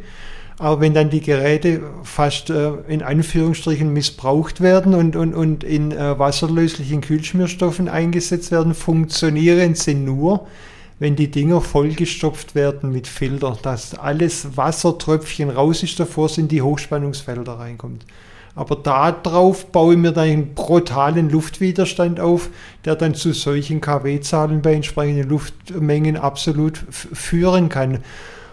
Aber 0.59 0.81
wenn 0.81 0.93
dann 0.93 1.11
die 1.11 1.21
Geräte 1.21 1.83
fast 2.03 2.51
äh, 2.51 2.73
in 2.89 3.03
Anführungsstrichen 3.03 3.93
missbraucht 3.93 4.61
werden 4.61 4.95
und, 4.95 5.15
und, 5.15 5.35
und 5.35 5.63
in 5.63 5.93
äh, 5.93 6.19
wasserlöslichen 6.19 7.01
Kühlschmierstoffen 7.01 7.89
eingesetzt 7.89 8.51
werden, 8.51 8.75
funktionieren 8.75 9.77
sie 9.77 9.95
nur, 9.95 10.47
wenn 10.99 11.17
die 11.17 11.31
Dinger 11.31 11.61
vollgestopft 11.61 12.55
werden 12.55 12.93
mit 12.93 13.07
Filter, 13.07 13.59
dass 13.61 13.95
alles 13.95 14.57
Wassertröpfchen 14.57 15.51
raus 15.51 15.83
ist, 15.83 15.99
davor 15.99 16.29
sind 16.29 16.53
die 16.53 16.63
Hochspannungsfelder 16.63 17.55
reinkommt. 17.55 18.05
Aber 18.57 18.77
darauf 18.77 19.67
baue 19.73 19.95
ich 19.95 20.01
mir 20.01 20.13
dann 20.13 20.29
einen 20.29 20.55
brutalen 20.55 21.29
Luftwiderstand 21.29 22.21
auf, 22.21 22.51
der 22.85 22.95
dann 22.95 23.15
zu 23.15 23.33
solchen 23.33 23.81
kW-Zahlen 23.81 24.63
bei 24.63 24.75
entsprechenden 24.75 25.29
Luftmengen 25.29 26.17
absolut 26.17 26.79
führen 26.91 27.69
kann. 27.69 27.99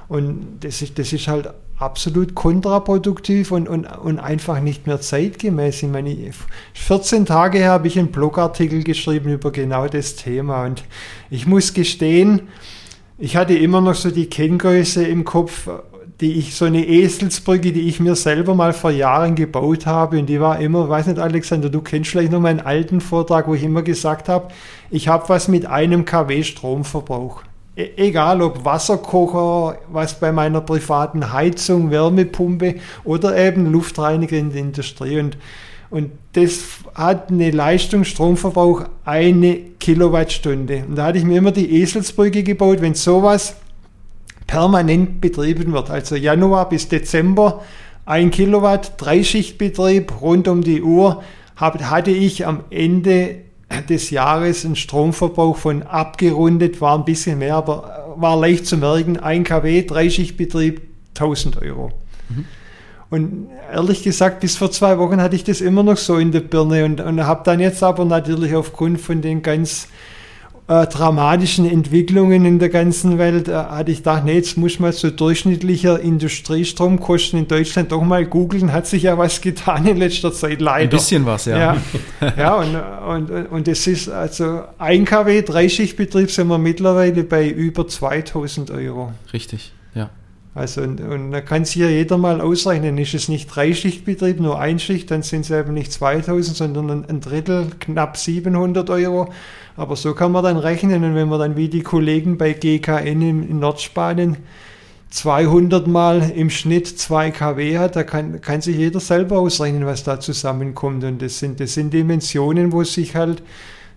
Und 0.07 0.57
das 0.61 0.81
ist, 0.81 0.97
das 0.97 1.13
ist 1.13 1.27
halt 1.27 1.53
absolut 1.81 2.35
kontraproduktiv 2.35 3.51
und, 3.51 3.67
und, 3.67 3.85
und 3.85 4.19
einfach 4.19 4.61
nicht 4.61 4.87
mehr 4.87 5.01
zeitgemäß. 5.01 5.83
Ich 5.83 5.89
meine, 5.89 6.15
14 6.73 7.25
Tage 7.25 7.57
her 7.57 7.71
habe 7.71 7.87
ich 7.87 7.97
einen 7.97 8.11
Blogartikel 8.11 8.83
geschrieben 8.83 9.31
über 9.33 9.51
genau 9.51 9.87
das 9.87 10.15
Thema 10.15 10.65
und 10.65 10.83
ich 11.29 11.47
muss 11.47 11.73
gestehen, 11.73 12.49
ich 13.17 13.35
hatte 13.35 13.55
immer 13.55 13.81
noch 13.81 13.95
so 13.95 14.09
die 14.09 14.27
Kenngröße 14.27 15.05
im 15.05 15.25
Kopf, 15.25 15.69
die 16.21 16.33
ich, 16.33 16.55
so 16.55 16.65
eine 16.65 16.85
Eselsbrücke, 16.87 17.71
die 17.71 17.87
ich 17.87 17.99
mir 17.99 18.15
selber 18.15 18.53
mal 18.53 18.73
vor 18.73 18.91
Jahren 18.91 19.35
gebaut 19.35 19.87
habe 19.87 20.19
und 20.19 20.27
die 20.27 20.39
war 20.39 20.59
immer, 20.59 20.87
weiß 20.87 21.07
nicht 21.07 21.19
Alexander, 21.19 21.69
du 21.69 21.81
kennst 21.81 22.11
vielleicht 22.11 22.31
noch 22.31 22.39
meinen 22.39 22.59
alten 22.59 23.01
Vortrag, 23.01 23.47
wo 23.47 23.55
ich 23.55 23.63
immer 23.63 23.81
gesagt 23.81 24.29
habe, 24.29 24.49
ich 24.91 25.07
habe 25.07 25.29
was 25.29 25.47
mit 25.47 25.65
einem 25.65 26.05
kW 26.05 26.43
Stromverbrauch. 26.43 27.41
E-, 27.81 27.91
egal 27.97 28.41
ob 28.41 28.63
Wasserkocher, 28.63 29.77
was 29.91 30.19
bei 30.19 30.31
meiner 30.31 30.61
privaten 30.61 31.33
Heizung, 31.33 31.91
Wärmepumpe 31.91 32.75
oder 33.03 33.35
eben 33.37 33.71
Luftreiniger 33.71 34.37
in 34.37 34.51
der 34.51 34.61
Industrie. 34.61 35.19
Und, 35.19 35.37
und 35.89 36.11
das 36.33 36.59
hat 36.95 37.31
eine 37.31 37.51
Leistung, 37.51 38.03
Stromverbrauch 38.03 38.85
eine 39.03 39.57
Kilowattstunde. 39.79 40.85
Und 40.87 40.95
da 40.95 41.05
hatte 41.07 41.17
ich 41.17 41.25
mir 41.25 41.37
immer 41.37 41.51
die 41.51 41.81
Eselsbrücke 41.81 42.43
gebaut, 42.43 42.81
wenn 42.81 42.93
sowas 42.93 43.55
permanent 44.47 45.21
betrieben 45.21 45.71
wird, 45.71 45.89
also 45.89 46.15
Januar 46.15 46.67
bis 46.67 46.89
Dezember, 46.89 47.63
ein 48.05 48.31
Kilowatt, 48.31 48.93
Dreischichtbetrieb 48.97 50.21
rund 50.21 50.47
um 50.47 50.61
die 50.61 50.81
Uhr, 50.81 51.23
hatte 51.55 52.11
ich 52.11 52.45
am 52.45 52.65
Ende 52.69 53.37
des 53.89 54.09
Jahres 54.09 54.63
ein 54.63 54.75
Stromverbrauch 54.75 55.57
von 55.57 55.83
abgerundet, 55.83 56.81
war 56.81 56.97
ein 56.97 57.05
bisschen 57.05 57.39
mehr, 57.39 57.55
aber 57.55 58.13
war 58.17 58.39
leicht 58.39 58.65
zu 58.65 58.77
merken, 58.77 59.17
1 59.17 59.47
kW, 59.47 59.83
Dreischichtbetrieb, 59.83 60.81
1000 61.15 61.61
Euro. 61.61 61.91
Mhm. 62.29 62.45
Und 63.09 63.47
ehrlich 63.71 64.03
gesagt, 64.03 64.39
bis 64.39 64.55
vor 64.55 64.71
zwei 64.71 64.97
Wochen 64.97 65.21
hatte 65.21 65.35
ich 65.35 65.43
das 65.43 65.59
immer 65.59 65.83
noch 65.83 65.97
so 65.97 66.17
in 66.17 66.31
der 66.31 66.39
Birne 66.39 66.85
und, 66.85 67.01
und 67.01 67.25
habe 67.25 67.41
dann 67.43 67.59
jetzt 67.59 67.83
aber 67.83 68.05
natürlich 68.05 68.55
aufgrund 68.55 69.01
von 69.01 69.21
den 69.21 69.41
ganz 69.41 69.89
äh, 70.71 70.87
dramatischen 70.87 71.69
Entwicklungen 71.69 72.45
in 72.45 72.57
der 72.57 72.69
ganzen 72.69 73.17
Welt 73.17 73.49
äh, 73.49 73.53
hatte 73.53 73.91
ich 73.91 73.97
gedacht, 73.97 74.23
nee, 74.23 74.35
jetzt 74.35 74.57
muss 74.57 74.79
man 74.79 74.93
so 74.93 75.09
durchschnittlicher 75.09 75.99
Industriestromkosten 75.99 77.39
in 77.39 77.47
Deutschland 77.49 77.91
doch 77.91 78.03
mal 78.03 78.25
googeln. 78.25 78.71
Hat 78.71 78.87
sich 78.87 79.03
ja 79.03 79.17
was 79.17 79.41
getan 79.41 79.85
in 79.85 79.97
letzter 79.97 80.31
Zeit, 80.31 80.61
leider. 80.61 80.83
Ein 80.83 80.89
bisschen 80.89 81.25
was, 81.25 81.43
ja. 81.43 81.57
Ja, 81.57 81.77
ja 82.37 82.55
und, 82.55 83.29
und, 83.31 83.51
und 83.51 83.67
es 83.67 83.85
ist 83.85 84.07
also 84.07 84.61
1 84.77 85.09
kW, 85.09 85.41
Dreischichtbetrieb 85.41 86.31
sind 86.31 86.47
wir 86.47 86.57
mittlerweile 86.57 87.25
bei 87.25 87.49
über 87.49 87.85
2000 87.85 88.71
Euro. 88.71 89.11
Richtig. 89.33 89.73
Also 90.53 90.81
und, 90.81 90.99
und 90.99 91.31
da 91.31 91.39
kann 91.39 91.63
sich 91.63 91.77
ja 91.77 91.87
jeder 91.87 92.17
mal 92.17 92.41
ausrechnen, 92.41 92.97
ist 92.97 93.13
es 93.13 93.29
nicht 93.29 93.47
Dreischichtbetrieb, 93.47 94.41
nur 94.41 94.59
Einschicht, 94.59 95.09
dann 95.09 95.23
sind 95.23 95.41
es 95.41 95.51
eben 95.51 95.73
nicht 95.73 95.93
2000, 95.93 96.57
sondern 96.57 97.05
ein, 97.05 97.21
Drittel, 97.21 97.67
knapp 97.79 98.17
700 98.17 98.89
Euro. 98.89 99.31
Aber 99.77 99.95
so 99.95 100.13
kann 100.13 100.33
man 100.33 100.43
dann 100.43 100.57
rechnen 100.57 101.03
und 101.05 101.15
wenn 101.15 101.29
man 101.29 101.39
dann 101.39 101.55
wie 101.55 101.69
die 101.69 101.83
Kollegen 101.83 102.37
bei 102.37 102.51
GKN 102.51 103.21
in, 103.21 103.49
in 103.49 103.59
Nordspanien 103.59 104.37
200 105.11 105.87
Mal 105.87 106.31
im 106.35 106.49
Schnitt 106.49 106.87
2 106.87 107.31
kW 107.31 107.77
hat, 107.77 107.95
da 107.95 108.03
kann, 108.03 108.41
kann 108.41 108.61
sich 108.61 108.77
jeder 108.77 108.99
selber 108.99 109.39
ausrechnen, 109.39 109.85
was 109.85 110.03
da 110.03 110.19
zusammenkommt. 110.19 111.03
Und 111.03 111.21
das 111.21 111.39
sind, 111.39 111.59
das 111.59 111.73
sind 111.73 111.93
Dimensionen, 111.93 112.71
wo 112.71 112.83
sich 112.83 113.15
halt, 113.15 113.43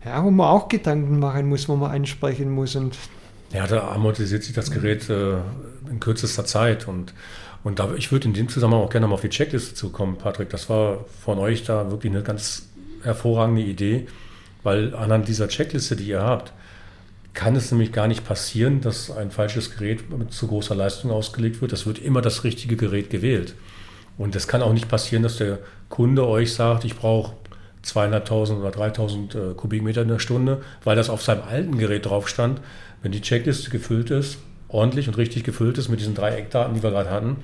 ja, 0.05 0.25
wo 0.25 0.31
man 0.31 0.49
auch 0.49 0.69
Gedanken 0.69 1.19
machen 1.19 1.49
muss, 1.49 1.69
wo 1.69 1.77
man 1.77 1.93
ansprechen 1.93 2.51
muss. 2.51 2.75
Und 2.75 2.97
ja, 3.55 3.67
da 3.67 3.89
amortisiert 3.89 4.43
sich 4.43 4.55
das 4.55 4.71
Gerät 4.71 5.09
äh, 5.09 5.37
in 5.89 6.01
kürzester 6.01 6.45
Zeit. 6.45 6.87
Und, 6.89 7.15
und 7.63 7.79
da, 7.79 7.95
ich 7.95 8.13
würde 8.13 8.29
in 8.29 8.35
dem 8.35 8.49
Zusammenhang 8.49 8.83
auch 8.83 8.91
gerne 8.91 9.07
mal 9.07 9.15
auf 9.15 9.23
die 9.23 9.31
Checkliste 9.31 9.75
zukommen, 9.75 10.19
Patrick. 10.19 10.51
Das 10.51 10.69
war 10.69 11.07
von 11.25 11.39
euch 11.39 11.65
da 11.65 11.91
wirklich 11.91 12.13
eine 12.13 12.23
ganz 12.23 12.69
hervorragende 13.03 13.63
Idee 13.63 14.07
weil 14.65 14.95
anhand 14.97 15.29
dieser 15.29 15.47
Checkliste, 15.47 15.95
die 15.95 16.09
ihr 16.09 16.23
habt, 16.23 16.53
kann 17.35 17.55
es 17.55 17.71
nämlich 17.71 17.93
gar 17.93 18.09
nicht 18.09 18.27
passieren, 18.27 18.81
dass 18.81 19.11
ein 19.11 19.31
falsches 19.31 19.77
Gerät 19.77 20.11
mit 20.11 20.33
zu 20.33 20.49
großer 20.49 20.75
Leistung 20.75 21.11
ausgelegt 21.11 21.61
wird. 21.61 21.73
Das 21.73 21.87
wird 21.87 21.99
immer 21.99 22.23
das 22.23 22.43
richtige 22.45 22.77
Gerät 22.77 23.11
gewählt. 23.11 23.55
Und 24.17 24.35
es 24.35 24.49
kann 24.49 24.63
auch 24.63 24.73
nicht 24.73 24.89
passieren, 24.89 25.23
dass 25.23 25.37
der 25.37 25.59
Kunde 25.89 26.27
euch 26.27 26.55
sagt, 26.55 26.85
ich 26.85 26.97
brauche 26.97 27.35
200.000 27.85 28.61
oder 28.61 28.71
3.000 28.71 29.51
äh, 29.51 29.55
Kubikmeter 29.55 30.03
in 30.03 30.09
der 30.09 30.21
Stunde, 30.21 30.63
weil 30.85 30.97
das 30.97 31.11
auf 31.11 31.23
seinem 31.23 31.43
alten 31.43 31.77
Gerät 31.77 32.07
drauf 32.07 32.29
stand. 32.29 32.61
Wenn 33.05 33.13
die 33.13 33.21
Checkliste 33.21 33.69
gefüllt 33.69 34.11
ist, 34.11 34.39
ordentlich 34.67 35.09
und 35.09 35.19
richtig 35.19 35.45
gefüllt 35.45 35.77
ist 35.77 35.91
mit 35.91 36.01
diesen 36.01 36.15
drei 36.15 36.37
Eckdaten, 36.37 36.75
die 36.75 36.83
wir 36.83 36.91
gerade 36.91 37.11
hatten, 37.11 37.37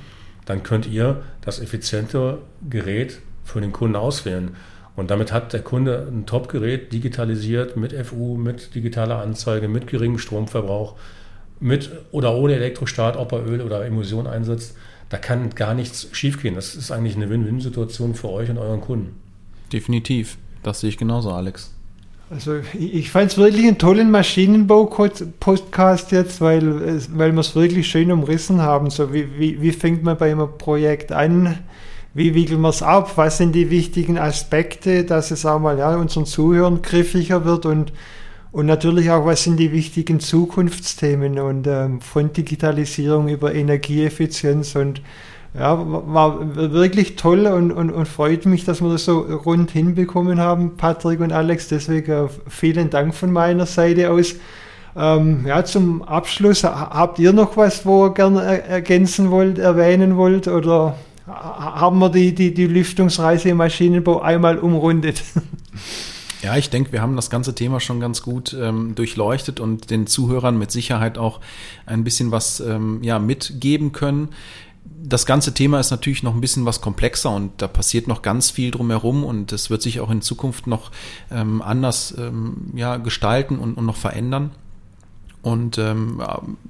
dann 0.46 0.62
könnt 0.62 0.86
ihr 0.86 1.22
das 1.42 1.60
effiziente 1.60 2.38
Gerät 2.70 3.20
für 3.44 3.60
den 3.60 3.70
Kunden 3.70 3.94
auswählen. 3.94 4.56
Und 4.96 5.10
damit 5.10 5.32
hat 5.32 5.52
der 5.52 5.60
Kunde 5.60 6.08
ein 6.10 6.24
Top-Gerät 6.24 6.94
digitalisiert 6.94 7.76
mit 7.76 7.92
FU, 7.92 8.38
mit 8.38 8.74
digitaler 8.74 9.20
Anzeige, 9.20 9.68
mit 9.68 9.86
geringem 9.86 10.18
Stromverbrauch, 10.18 10.96
mit 11.60 11.90
oder 12.10 12.34
ohne 12.34 12.54
Elektrostart, 12.54 13.18
ob 13.18 13.32
er 13.32 13.46
Öl 13.46 13.60
oder 13.60 13.84
Emulsion 13.84 14.26
einsetzt. 14.26 14.74
Da 15.10 15.18
kann 15.18 15.50
gar 15.50 15.74
nichts 15.74 16.08
schiefgehen. 16.12 16.54
Das 16.54 16.74
ist 16.74 16.90
eigentlich 16.90 17.16
eine 17.16 17.28
Win-Win-Situation 17.28 18.14
für 18.14 18.30
euch 18.30 18.48
und 18.48 18.56
euren 18.56 18.80
Kunden. 18.80 19.20
Definitiv. 19.70 20.38
Das 20.62 20.80
sehe 20.80 20.88
ich 20.88 20.96
genauso, 20.96 21.30
Alex. 21.30 21.74
Also 22.30 22.60
ich 22.78 23.10
fand 23.10 23.32
es 23.32 23.38
wirklich 23.38 23.66
einen 23.66 23.78
tollen 23.78 24.12
Maschinenbau-Podcast 24.12 26.12
jetzt, 26.12 26.40
weil, 26.40 27.02
weil 27.10 27.32
wir 27.32 27.40
es 27.40 27.56
wirklich 27.56 27.88
schön 27.88 28.12
umrissen 28.12 28.62
haben. 28.62 28.90
So 28.90 29.12
wie, 29.12 29.36
wie, 29.36 29.60
wie 29.60 29.72
fängt 29.72 30.04
man 30.04 30.16
bei 30.16 30.30
einem 30.30 30.56
Projekt 30.56 31.10
an? 31.10 31.58
wie 32.14 32.34
wickeln 32.34 32.60
wir 32.60 32.70
es 32.70 32.82
ab, 32.82 33.12
was 33.16 33.38
sind 33.38 33.52
die 33.52 33.70
wichtigen 33.70 34.18
Aspekte, 34.18 35.04
dass 35.04 35.30
es 35.30 35.46
auch 35.46 35.60
mal 35.60 35.78
ja, 35.78 35.94
unseren 35.96 36.26
Zuhörern 36.26 36.82
griffiger 36.82 37.44
wird 37.44 37.66
und, 37.66 37.92
und 38.52 38.66
natürlich 38.66 39.10
auch, 39.10 39.26
was 39.26 39.44
sind 39.44 39.58
die 39.58 39.72
wichtigen 39.72 40.18
Zukunftsthemen 40.18 41.38
und 41.38 41.66
ähm, 41.68 42.00
von 42.00 42.32
Digitalisierung 42.32 43.28
über 43.28 43.54
Energieeffizienz 43.54 44.74
und 44.74 45.02
ja, 45.54 45.76
war 45.78 46.54
wirklich 46.54 47.16
toll 47.16 47.46
und, 47.46 47.72
und, 47.72 47.90
und 47.90 48.06
freut 48.06 48.46
mich, 48.46 48.64
dass 48.64 48.80
wir 48.80 48.90
das 48.90 49.04
so 49.04 49.20
rund 49.20 49.70
hinbekommen 49.72 50.38
haben, 50.38 50.76
Patrick 50.76 51.20
und 51.20 51.32
Alex. 51.32 51.68
Deswegen 51.68 52.12
äh, 52.12 52.28
vielen 52.48 52.90
Dank 52.90 53.14
von 53.14 53.32
meiner 53.32 53.66
Seite 53.66 54.10
aus. 54.10 54.36
Ähm, 54.96 55.44
ja, 55.46 55.64
zum 55.64 56.02
Abschluss, 56.02 56.64
habt 56.64 57.18
ihr 57.18 57.32
noch 57.32 57.56
was, 57.56 57.86
wo 57.86 58.06
ihr 58.06 58.14
gerne 58.14 58.62
ergänzen 58.62 59.30
wollt, 59.30 59.58
erwähnen 59.58 60.16
wollt 60.16 60.48
oder 60.48 60.96
haben 61.26 61.98
wir 61.98 62.08
die, 62.10 62.34
die, 62.34 62.52
die 62.52 62.66
Lüftungsreise 62.66 63.50
im 63.50 63.58
Maschinenbau 63.58 64.20
einmal 64.20 64.58
umrundet. 64.58 65.22
Ja, 66.42 66.56
ich 66.56 66.70
denke, 66.70 66.92
wir 66.92 67.02
haben 67.02 67.16
das 67.16 67.28
ganze 67.28 67.54
Thema 67.54 67.80
schon 67.80 68.00
ganz 68.00 68.22
gut 68.22 68.56
ähm, 68.58 68.94
durchleuchtet 68.94 69.60
und 69.60 69.90
den 69.90 70.06
Zuhörern 70.06 70.58
mit 70.58 70.70
Sicherheit 70.70 71.18
auch 71.18 71.40
ein 71.84 72.02
bisschen 72.02 72.30
was 72.30 72.60
ähm, 72.60 73.00
ja, 73.02 73.18
mitgeben 73.18 73.92
können. 73.92 74.30
Das 74.84 75.26
ganze 75.26 75.54
Thema 75.54 75.80
ist 75.80 75.90
natürlich 75.90 76.22
noch 76.22 76.34
ein 76.34 76.40
bisschen 76.40 76.66
was 76.66 76.80
komplexer 76.80 77.30
und 77.30 77.52
da 77.62 77.68
passiert 77.68 78.06
noch 78.06 78.22
ganz 78.22 78.50
viel 78.50 78.70
drumherum 78.70 79.24
und 79.24 79.52
es 79.52 79.70
wird 79.70 79.82
sich 79.82 80.00
auch 80.00 80.10
in 80.10 80.22
Zukunft 80.22 80.66
noch 80.66 80.90
ähm, 81.30 81.62
anders 81.62 82.14
ähm, 82.18 82.70
ja, 82.74 82.96
gestalten 82.96 83.58
und, 83.58 83.74
und 83.74 83.86
noch 83.86 83.96
verändern. 83.96 84.50
Und 85.42 85.78
ähm, 85.78 86.22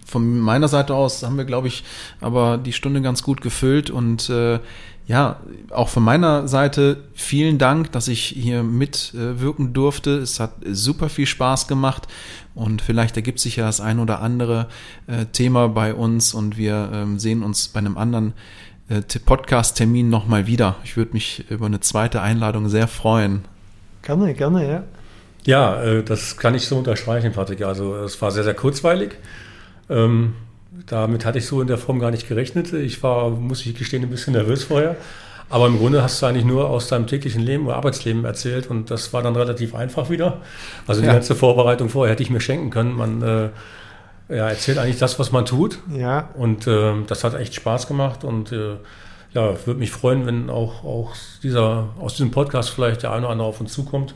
von 0.06 0.38
meiner 0.38 0.68
Seite 0.68 0.94
aus 0.94 1.24
haben 1.24 1.36
wir, 1.36 1.44
glaube 1.44 1.66
ich, 1.66 1.82
aber 2.20 2.56
die 2.56 2.72
Stunde 2.72 3.02
ganz 3.02 3.22
gut 3.22 3.40
gefüllt 3.40 3.90
und 3.90 4.30
äh, 4.30 4.60
ja, 5.06 5.40
auch 5.70 5.88
von 5.88 6.04
meiner 6.04 6.46
Seite 6.46 6.98
vielen 7.14 7.58
Dank, 7.58 7.90
dass 7.92 8.06
ich 8.06 8.24
hier 8.24 8.62
mitwirken 8.62 9.72
durfte. 9.72 10.18
Es 10.18 10.38
hat 10.38 10.52
super 10.64 11.08
viel 11.08 11.26
Spaß 11.26 11.66
gemacht 11.66 12.06
und 12.54 12.80
vielleicht 12.80 13.16
ergibt 13.16 13.40
sich 13.40 13.56
ja 13.56 13.66
das 13.66 13.80
ein 13.80 13.98
oder 13.98 14.20
andere 14.20 14.68
äh, 15.06 15.24
Thema 15.26 15.68
bei 15.68 15.94
uns 15.94 16.32
und 16.32 16.56
wir 16.56 16.90
ähm, 16.92 17.18
sehen 17.18 17.42
uns 17.42 17.68
bei 17.68 17.78
einem 17.78 17.96
anderen 17.96 18.34
äh, 18.88 19.00
Podcast-Termin 19.00 20.08
nochmal 20.08 20.46
wieder. 20.46 20.76
Ich 20.84 20.96
würde 20.96 21.12
mich 21.12 21.50
über 21.50 21.66
eine 21.66 21.80
zweite 21.80 22.22
Einladung 22.22 22.68
sehr 22.68 22.88
freuen. 22.88 23.44
Gerne, 24.02 24.34
gerne, 24.34 24.68
ja. 24.68 24.84
Ja, 25.44 25.82
äh, 25.82 26.02
das 26.02 26.36
kann 26.36 26.54
ich 26.54 26.66
so 26.66 26.78
unterstreichen, 26.78 27.32
Patrick. 27.32 27.62
Also 27.62 27.96
es 27.96 28.20
war 28.20 28.30
sehr, 28.30 28.44
sehr 28.44 28.54
kurzweilig. 28.54 29.16
Ähm, 29.88 30.34
damit 30.86 31.24
hatte 31.24 31.38
ich 31.38 31.46
so 31.46 31.60
in 31.60 31.66
der 31.66 31.78
Form 31.78 31.98
gar 31.98 32.10
nicht 32.10 32.28
gerechnet. 32.28 32.72
Ich 32.72 33.02
war, 33.02 33.30
muss 33.30 33.64
ich 33.66 33.74
gestehen, 33.74 34.02
ein 34.02 34.10
bisschen 34.10 34.34
nervös 34.34 34.64
vorher. 34.64 34.96
Aber 35.48 35.66
im 35.66 35.78
Grunde 35.78 36.02
hast 36.02 36.22
du 36.22 36.26
eigentlich 36.26 36.44
nur 36.44 36.70
aus 36.70 36.86
deinem 36.86 37.08
täglichen 37.08 37.42
Leben 37.42 37.66
oder 37.66 37.74
Arbeitsleben 37.74 38.24
erzählt 38.24 38.68
und 38.68 38.90
das 38.90 39.12
war 39.12 39.20
dann 39.22 39.34
relativ 39.34 39.74
einfach 39.74 40.08
wieder. 40.08 40.40
Also 40.86 41.00
die 41.00 41.08
ja. 41.08 41.14
ganze 41.14 41.34
Vorbereitung 41.34 41.88
vorher 41.88 42.12
hätte 42.12 42.22
ich 42.22 42.30
mir 42.30 42.40
schenken 42.40 42.70
können. 42.70 42.94
Man 42.94 43.20
äh, 43.20 43.48
ja, 44.28 44.48
erzählt 44.48 44.78
eigentlich 44.78 44.98
das, 44.98 45.18
was 45.18 45.32
man 45.32 45.44
tut. 45.44 45.80
Ja. 45.92 46.30
Und 46.34 46.68
äh, 46.68 46.92
das 47.08 47.24
hat 47.24 47.34
echt 47.34 47.56
Spaß 47.56 47.88
gemacht 47.88 48.22
und 48.22 48.52
äh, 48.52 48.76
ja, 49.32 49.54
würde 49.66 49.80
mich 49.80 49.90
freuen, 49.90 50.24
wenn 50.26 50.50
auch, 50.50 50.84
auch 50.84 51.14
dieser, 51.42 51.88
aus 51.98 52.14
diesem 52.14 52.30
Podcast 52.30 52.70
vielleicht 52.70 53.02
der 53.02 53.10
eine 53.10 53.22
oder 53.22 53.32
andere 53.32 53.48
auf 53.48 53.60
uns 53.60 53.72
zukommt. 53.72 54.14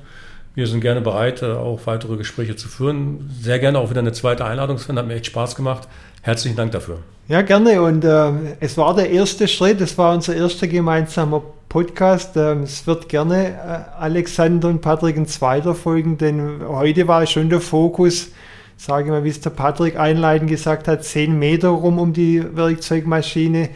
Wir 0.55 0.68
sind 0.68 0.80
gerne 0.80 1.00
bereit, 1.00 1.42
äh, 1.42 1.46
auch 1.46 1.80
weitere 1.86 2.16
Gespräche 2.16 2.55
zu 2.55 2.68
führen. 2.68 3.28
Sehr 3.40 3.59
gerne 3.59 3.78
auch 3.80 3.90
wieder 3.90 4.00
eine 4.00 4.12
zweite 4.12 4.44
Einladung, 4.44 4.78
Sven. 4.78 4.96
Hat 4.96 5.07
mir 5.07 5.14
echt 5.14 5.26
Spaß 5.26 5.57
gemacht. 5.57 5.88
Herzlichen 6.22 6.57
Dank 6.57 6.70
dafür. 6.70 6.98
Ja, 7.26 7.42
gerne. 7.42 7.82
Und 7.82 8.05
äh, 8.05 8.30
es 8.61 8.76
war 8.78 8.94
der 8.94 9.11
erste 9.11 9.48
Schritt, 9.48 9.80
es 9.80 9.98
war 9.98 10.14
unser 10.14 10.36
erster 10.36 10.68
gemeinsamer 10.68 11.42
Podcast. 11.68 12.36
Ähm, 12.36 12.62
es 12.62 12.86
wird 12.86 13.09
gerne 13.09 13.48
äh, 13.48 14.00
Alexander 14.00 14.68
und 14.68 14.80
Patrick 14.80 15.16
ein 15.16 15.26
zweiter 15.26 15.74
folgen, 15.74 16.18
denn 16.18 16.61
heute 16.68 17.09
war 17.09 17.26
schon 17.26 17.50
der 17.50 17.61
Fokus, 17.61 18.28
sage 18.76 19.07
ich 19.07 19.11
mal, 19.11 19.24
wie 19.24 19.30
es 19.30 19.40
der 19.40 19.50
Patrick 19.50 19.98
einleitend 19.98 20.50
gesagt 20.50 20.86
hat, 20.86 21.02
zehn 21.02 21.36
Meter 21.36 21.70
rum 21.70 21.98
um 21.98 22.12
die 22.12 22.44
Werkzeugmaschine. 22.55 23.70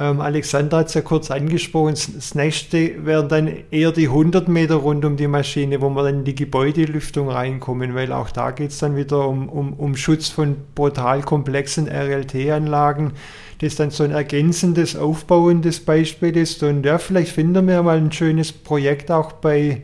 Ähm, 0.00 0.22
Alexander 0.22 0.78
hat 0.78 0.86
es 0.86 0.94
ja 0.94 1.02
kurz 1.02 1.30
angesprochen. 1.30 1.94
Das 2.14 2.34
nächste 2.34 3.04
wären 3.04 3.28
dann 3.28 3.50
eher 3.70 3.92
die 3.92 4.06
100 4.06 4.48
Meter 4.48 4.76
rund 4.76 5.04
um 5.04 5.18
die 5.18 5.28
Maschine, 5.28 5.82
wo 5.82 5.90
wir 5.90 6.04
dann 6.04 6.20
in 6.20 6.24
die 6.24 6.34
Gebäudelüftung 6.34 7.28
reinkommen, 7.28 7.94
weil 7.94 8.10
auch 8.10 8.30
da 8.30 8.50
geht 8.50 8.70
es 8.70 8.78
dann 8.78 8.96
wieder 8.96 9.28
um, 9.28 9.50
um, 9.50 9.74
um 9.74 9.96
Schutz 9.96 10.30
von 10.30 10.56
brutal 10.74 11.20
komplexen 11.20 11.86
RLT-Anlagen. 11.86 13.12
Das 13.58 13.76
dann 13.76 13.90
so 13.90 14.02
ein 14.02 14.12
ergänzendes, 14.12 14.96
aufbauendes 14.96 15.80
Beispiel 15.80 16.34
ist. 16.34 16.62
Und 16.62 16.86
ja, 16.86 16.96
vielleicht 16.96 17.32
finden 17.32 17.68
wir 17.68 17.82
mal 17.82 17.98
ein 17.98 18.10
schönes 18.10 18.52
Projekt 18.52 19.10
auch 19.10 19.32
bei 19.32 19.82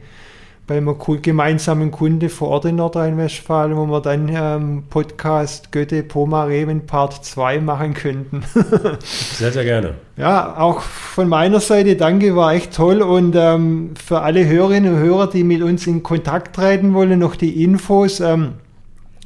beim 0.67 0.93
gemeinsamen 1.23 1.93
Kunde 1.93 2.29
vor 2.29 2.49
Ort 2.49 2.65
in 2.65 2.77
Nordrhein-Westfalen, 2.77 3.77
wo 3.77 3.87
wir 3.87 4.01
dann 4.01 4.29
ähm, 4.29 4.83
Podcast 4.91 5.71
Goethe 5.71 6.03
Poma 6.03 6.45
Reven 6.45 6.87
Part 6.87 7.25
2 7.25 7.61
machen 7.61 7.95
könnten. 7.95 8.43
sehr, 9.05 9.53
sehr 9.53 9.65
gerne. 9.65 9.95
Ja, 10.17 10.57
auch 10.59 10.81
von 10.81 11.29
meiner 11.29 11.61
Seite 11.61 11.95
danke, 11.95 12.35
war 12.35 12.55
echt 12.55 12.75
toll. 12.75 13.01
Und 13.01 13.37
ähm, 13.37 13.95
für 13.95 14.23
alle 14.23 14.45
Hörerinnen 14.45 14.95
und 14.95 15.01
Hörer, 15.01 15.29
die 15.29 15.45
mit 15.45 15.63
uns 15.63 15.87
in 15.87 16.03
Kontakt 16.03 16.57
treten 16.57 16.95
wollen, 16.95 17.21
noch 17.21 17.37
die 17.37 17.63
Infos. 17.63 18.19
Ähm, 18.19 18.55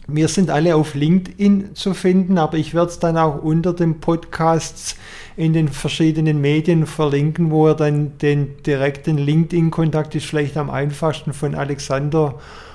wir 0.06 0.28
sind 0.28 0.50
alle 0.50 0.76
auf 0.76 0.94
LinkedIn 0.94 1.74
zu 1.74 1.94
finden, 1.94 2.36
aber 2.36 2.58
ich 2.58 2.74
werde 2.74 2.90
es 2.90 2.98
dann 2.98 3.16
auch 3.16 3.42
unter 3.42 3.72
den 3.72 4.00
Podcasts 4.00 4.96
in 5.40 5.54
den 5.54 5.68
verschiedenen 5.68 6.42
Medien 6.42 6.84
verlinken, 6.84 7.50
wo 7.50 7.68
er 7.68 7.74
dann 7.74 8.18
den 8.18 8.62
direkten 8.62 9.16
LinkedIn-Kontakt 9.16 10.14
ist 10.14 10.26
vielleicht 10.26 10.58
am 10.58 10.68
einfachsten 10.68 11.32
von 11.32 11.54
Alexander 11.54 12.34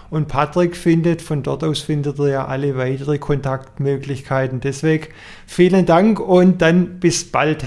und 0.09 0.28
Patrick 0.28 0.76
findet. 0.76 1.22
Von 1.22 1.43
dort 1.43 1.63
aus 1.63 1.82
findet 1.82 2.18
er 2.18 2.28
ja 2.28 2.45
alle 2.47 2.76
weitere 2.76 3.20
Kontaktmöglichkeiten. 3.20 4.61
Deswegen 4.61 5.09
vielen 5.45 5.86
Dank 5.86 6.20
und 6.20 6.59
dann 6.63 6.99
bis 6.99 7.30
bald. 7.32 7.63